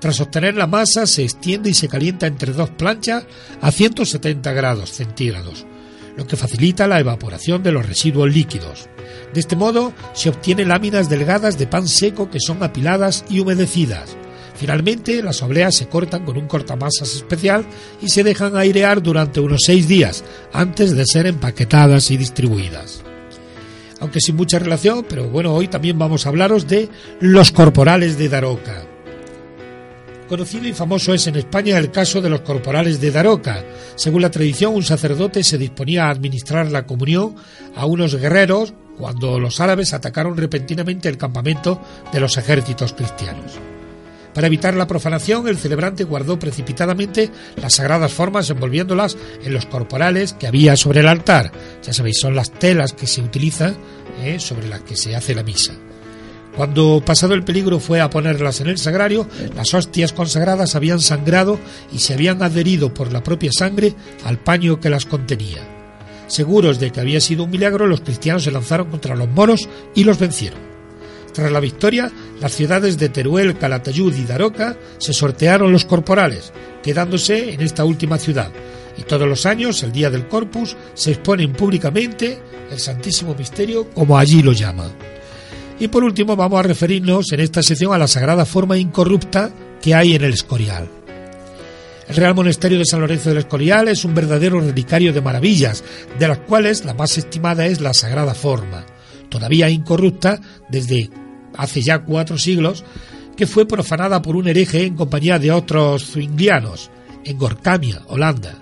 Tras 0.00 0.20
obtener 0.20 0.56
la 0.56 0.66
masa, 0.66 1.06
se 1.06 1.22
extiende 1.22 1.70
y 1.70 1.74
se 1.74 1.88
calienta 1.88 2.26
entre 2.26 2.52
dos 2.52 2.70
planchas 2.70 3.24
a 3.60 3.70
170 3.70 4.52
grados 4.52 4.90
centígrados, 4.90 5.66
lo 6.16 6.26
que 6.26 6.36
facilita 6.36 6.86
la 6.86 7.00
evaporación 7.00 7.62
de 7.62 7.72
los 7.72 7.86
residuos 7.86 8.32
líquidos. 8.32 8.88
De 9.32 9.40
este 9.40 9.56
modo, 9.56 9.92
se 10.12 10.28
obtienen 10.28 10.68
láminas 10.68 11.08
delgadas 11.08 11.58
de 11.58 11.66
pan 11.66 11.88
seco 11.88 12.30
que 12.30 12.40
son 12.40 12.62
apiladas 12.62 13.24
y 13.30 13.40
humedecidas, 13.40 14.16
Finalmente, 14.54 15.22
las 15.22 15.42
obleas 15.42 15.74
se 15.74 15.88
cortan 15.88 16.24
con 16.24 16.36
un 16.36 16.46
cortamasas 16.46 17.14
especial 17.16 17.64
y 18.00 18.08
se 18.08 18.22
dejan 18.22 18.56
airear 18.56 19.02
durante 19.02 19.40
unos 19.40 19.62
seis 19.66 19.88
días 19.88 20.24
antes 20.52 20.96
de 20.96 21.04
ser 21.06 21.26
empaquetadas 21.26 22.10
y 22.10 22.16
distribuidas. 22.16 23.02
Aunque 24.00 24.20
sin 24.20 24.36
mucha 24.36 24.58
relación, 24.58 25.04
pero 25.08 25.28
bueno, 25.28 25.52
hoy 25.54 25.68
también 25.68 25.98
vamos 25.98 26.26
a 26.26 26.28
hablaros 26.28 26.68
de 26.68 26.88
los 27.20 27.50
corporales 27.50 28.16
de 28.18 28.28
Daroca. 28.28 28.86
Conocido 30.28 30.66
y 30.66 30.72
famoso 30.72 31.12
es 31.12 31.26
en 31.26 31.36
España 31.36 31.78
el 31.78 31.90
caso 31.90 32.20
de 32.20 32.30
los 32.30 32.40
corporales 32.40 33.00
de 33.00 33.10
Daroca. 33.10 33.62
Según 33.94 34.22
la 34.22 34.30
tradición, 34.30 34.74
un 34.74 34.82
sacerdote 34.82 35.44
se 35.44 35.58
disponía 35.58 36.06
a 36.06 36.10
administrar 36.10 36.70
la 36.70 36.86
comunión 36.86 37.34
a 37.76 37.86
unos 37.86 38.14
guerreros 38.14 38.72
cuando 38.96 39.38
los 39.38 39.60
árabes 39.60 39.92
atacaron 39.92 40.36
repentinamente 40.36 41.08
el 41.08 41.18
campamento 41.18 41.80
de 42.12 42.20
los 42.20 42.36
ejércitos 42.38 42.94
cristianos. 42.94 43.58
Para 44.34 44.48
evitar 44.48 44.74
la 44.74 44.88
profanación, 44.88 45.46
el 45.46 45.56
celebrante 45.56 46.02
guardó 46.02 46.38
precipitadamente 46.38 47.30
las 47.56 47.74
sagradas 47.74 48.12
formas 48.12 48.50
envolviéndolas 48.50 49.16
en 49.44 49.54
los 49.54 49.66
corporales 49.66 50.32
que 50.32 50.48
había 50.48 50.76
sobre 50.76 51.00
el 51.00 51.08
altar. 51.08 51.52
Ya 51.82 51.92
sabéis, 51.92 52.18
son 52.18 52.34
las 52.34 52.50
telas 52.50 52.92
que 52.92 53.06
se 53.06 53.22
utilizan 53.22 53.76
eh, 54.22 54.40
sobre 54.40 54.68
las 54.68 54.80
que 54.80 54.96
se 54.96 55.14
hace 55.14 55.36
la 55.36 55.44
misa. 55.44 55.72
Cuando 56.56 57.02
pasado 57.04 57.34
el 57.34 57.44
peligro 57.44 57.80
fue 57.80 58.00
a 58.00 58.10
ponerlas 58.10 58.60
en 58.60 58.68
el 58.68 58.78
sagrario, 58.78 59.28
las 59.56 59.72
hostias 59.72 60.12
consagradas 60.12 60.74
habían 60.74 61.00
sangrado 61.00 61.58
y 61.92 61.98
se 61.98 62.14
habían 62.14 62.42
adherido 62.42 62.92
por 62.92 63.12
la 63.12 63.22
propia 63.22 63.50
sangre 63.52 63.94
al 64.24 64.38
paño 64.38 64.80
que 64.80 64.90
las 64.90 65.04
contenía. 65.04 65.62
Seguros 66.26 66.80
de 66.80 66.90
que 66.90 67.00
había 67.00 67.20
sido 67.20 67.44
un 67.44 67.50
milagro, 67.50 67.86
los 67.86 68.00
cristianos 68.00 68.44
se 68.44 68.50
lanzaron 68.50 68.90
contra 68.90 69.16
los 69.16 69.28
moros 69.28 69.68
y 69.94 70.04
los 70.04 70.18
vencieron. 70.18 70.73
Tras 71.34 71.50
la 71.50 71.58
victoria, 71.58 72.12
las 72.40 72.52
ciudades 72.52 72.96
de 72.96 73.08
Teruel, 73.08 73.58
Calatayud 73.58 74.14
y 74.14 74.24
Daroca 74.24 74.76
se 74.98 75.12
sortearon 75.12 75.72
los 75.72 75.84
corporales, 75.84 76.52
quedándose 76.80 77.52
en 77.52 77.60
esta 77.60 77.84
última 77.84 78.18
ciudad. 78.18 78.52
Y 78.96 79.02
todos 79.02 79.28
los 79.28 79.44
años, 79.44 79.82
el 79.82 79.90
día 79.90 80.10
del 80.10 80.28
Corpus, 80.28 80.76
se 80.94 81.10
exponen 81.10 81.52
públicamente 81.52 82.38
el 82.70 82.78
Santísimo 82.78 83.34
Misterio, 83.34 83.90
como 83.90 84.16
allí 84.16 84.42
lo 84.42 84.52
llama. 84.52 84.88
Y 85.80 85.88
por 85.88 86.04
último, 86.04 86.36
vamos 86.36 86.60
a 86.60 86.62
referirnos 86.62 87.32
en 87.32 87.40
esta 87.40 87.64
sección 87.64 87.92
a 87.92 87.98
la 87.98 88.06
sagrada 88.06 88.46
forma 88.46 88.78
incorrupta 88.78 89.50
que 89.82 89.92
hay 89.92 90.14
en 90.14 90.22
el 90.22 90.34
Escorial. 90.34 90.88
El 92.08 92.14
Real 92.14 92.36
Monasterio 92.36 92.78
de 92.78 92.84
San 92.84 93.00
Lorenzo 93.00 93.30
del 93.30 93.38
Escorial 93.38 93.88
es 93.88 94.04
un 94.04 94.14
verdadero 94.14 94.60
relicario 94.60 95.12
de 95.12 95.20
maravillas, 95.20 95.82
de 96.16 96.28
las 96.28 96.38
cuales 96.38 96.84
la 96.84 96.94
más 96.94 97.18
estimada 97.18 97.66
es 97.66 97.80
la 97.80 97.92
Sagrada 97.92 98.34
Forma, 98.34 98.86
todavía 99.30 99.68
incorrupta 99.68 100.40
desde 100.68 101.10
hace 101.56 101.82
ya 101.82 102.04
cuatro 102.04 102.38
siglos, 102.38 102.84
que 103.36 103.46
fue 103.46 103.66
profanada 103.66 104.22
por 104.22 104.36
un 104.36 104.48
hereje 104.48 104.84
en 104.84 104.96
compañía 104.96 105.38
de 105.38 105.50
otros 105.50 106.12
zwinglianos, 106.12 106.90
en 107.24 107.38
Gorkamia, 107.38 108.02
Holanda. 108.08 108.58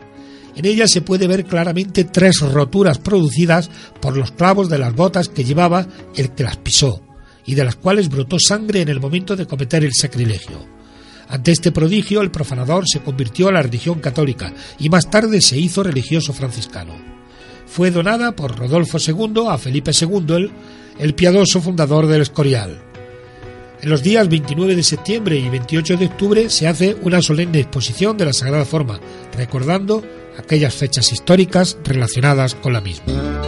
En 0.55 0.67
ella 0.67 0.87
se 0.87 1.01
puede 1.01 1.27
ver 1.27 1.45
claramente 1.45 2.05
tres 2.05 2.41
roturas 2.41 2.99
producidas 2.99 3.71
por 4.01 4.17
los 4.17 4.33
clavos 4.33 4.69
de 4.69 4.79
las 4.79 4.95
botas 4.95 5.29
que 5.29 5.45
llevaba 5.45 5.87
el 6.15 6.31
que 6.31 6.45
las 6.45 6.59
pisó, 6.59 7.03
y 7.47 7.55
de 7.55 7.65
las 7.65 7.77
cuales 7.77 8.09
brotó 8.09 8.37
sangre 8.39 8.83
en 8.83 8.89
el 8.89 9.01
momento 9.01 9.35
de 9.37 9.47
cometer 9.47 9.85
el 9.85 9.95
sacrilegio. 9.95 10.73
Ante 11.29 11.53
este 11.53 11.73
prodigio, 11.73 12.21
el 12.21 12.31
profanador 12.31 12.85
se 12.87 13.01
convirtió 13.01 13.49
a 13.49 13.53
la 13.53 13.63
religión 13.63 14.01
católica 14.01 14.53
y 14.79 14.91
más 14.91 15.09
tarde 15.09 15.41
se 15.41 15.59
hizo 15.59 15.83
religioso 15.83 16.35
franciscano. 16.35 16.93
Fue 17.67 17.91
donada 17.91 18.37
por 18.37 18.55
Rodolfo 18.55 18.99
II 18.99 19.45
a 19.49 19.57
Felipe 19.57 19.93
II, 19.99 20.51
el 20.99 21.15
piadoso 21.15 21.61
fundador 21.61 22.07
del 22.07 22.23
Escorial. 22.23 22.83
En 23.81 23.91
los 23.91 24.03
días 24.03 24.29
29 24.29 24.77
de 24.77 24.83
septiembre 24.83 25.37
y 25.37 25.49
28 25.49 25.97
de 25.97 26.07
octubre 26.07 26.51
se 26.51 26.69
hace 26.69 26.97
una 27.03 27.21
solemne 27.21 27.61
exposición 27.61 28.17
de 28.17 28.27
la 28.27 28.33
Sagrada 28.33 28.65
Forma, 28.65 29.01
recordando 29.37 30.05
aquellas 30.39 30.75
fechas 30.75 31.13
históricas 31.13 31.77
relacionadas 31.85 32.55
con 32.55 32.73
la 32.73 32.81
misma. 32.81 33.43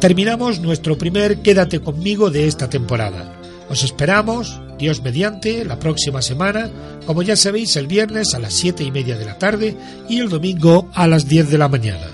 Terminamos 0.00 0.60
nuestro 0.60 0.96
primer 0.96 1.42
Quédate 1.42 1.80
conmigo 1.80 2.30
de 2.30 2.46
esta 2.46 2.70
temporada. 2.70 3.34
Os 3.68 3.82
esperamos, 3.82 4.60
Dios 4.78 5.02
mediante, 5.02 5.64
la 5.64 5.78
próxima 5.78 6.22
semana, 6.22 6.70
como 7.06 7.22
ya 7.22 7.36
sabéis, 7.36 7.76
el 7.76 7.86
viernes 7.86 8.34
a 8.34 8.38
las 8.38 8.54
siete 8.54 8.84
y 8.84 8.90
media 8.90 9.18
de 9.18 9.24
la 9.24 9.38
tarde 9.38 9.76
y 10.08 10.20
el 10.20 10.28
domingo 10.28 10.88
a 10.94 11.06
las 11.06 11.28
10 11.28 11.50
de 11.50 11.58
la 11.58 11.68
mañana. 11.68 12.06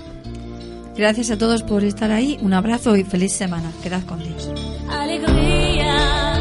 Gracias 0.97 1.29
a 1.31 1.37
todos 1.37 1.61
por 1.63 1.83
estar 1.83 2.11
ahí, 2.11 2.37
un 2.41 2.53
abrazo 2.53 2.95
y 2.95 3.03
feliz 3.03 3.33
semana. 3.33 3.71
Quedad 3.83 4.03
con 4.05 4.23
Dios. 4.23 4.49
Alegría, 4.89 6.35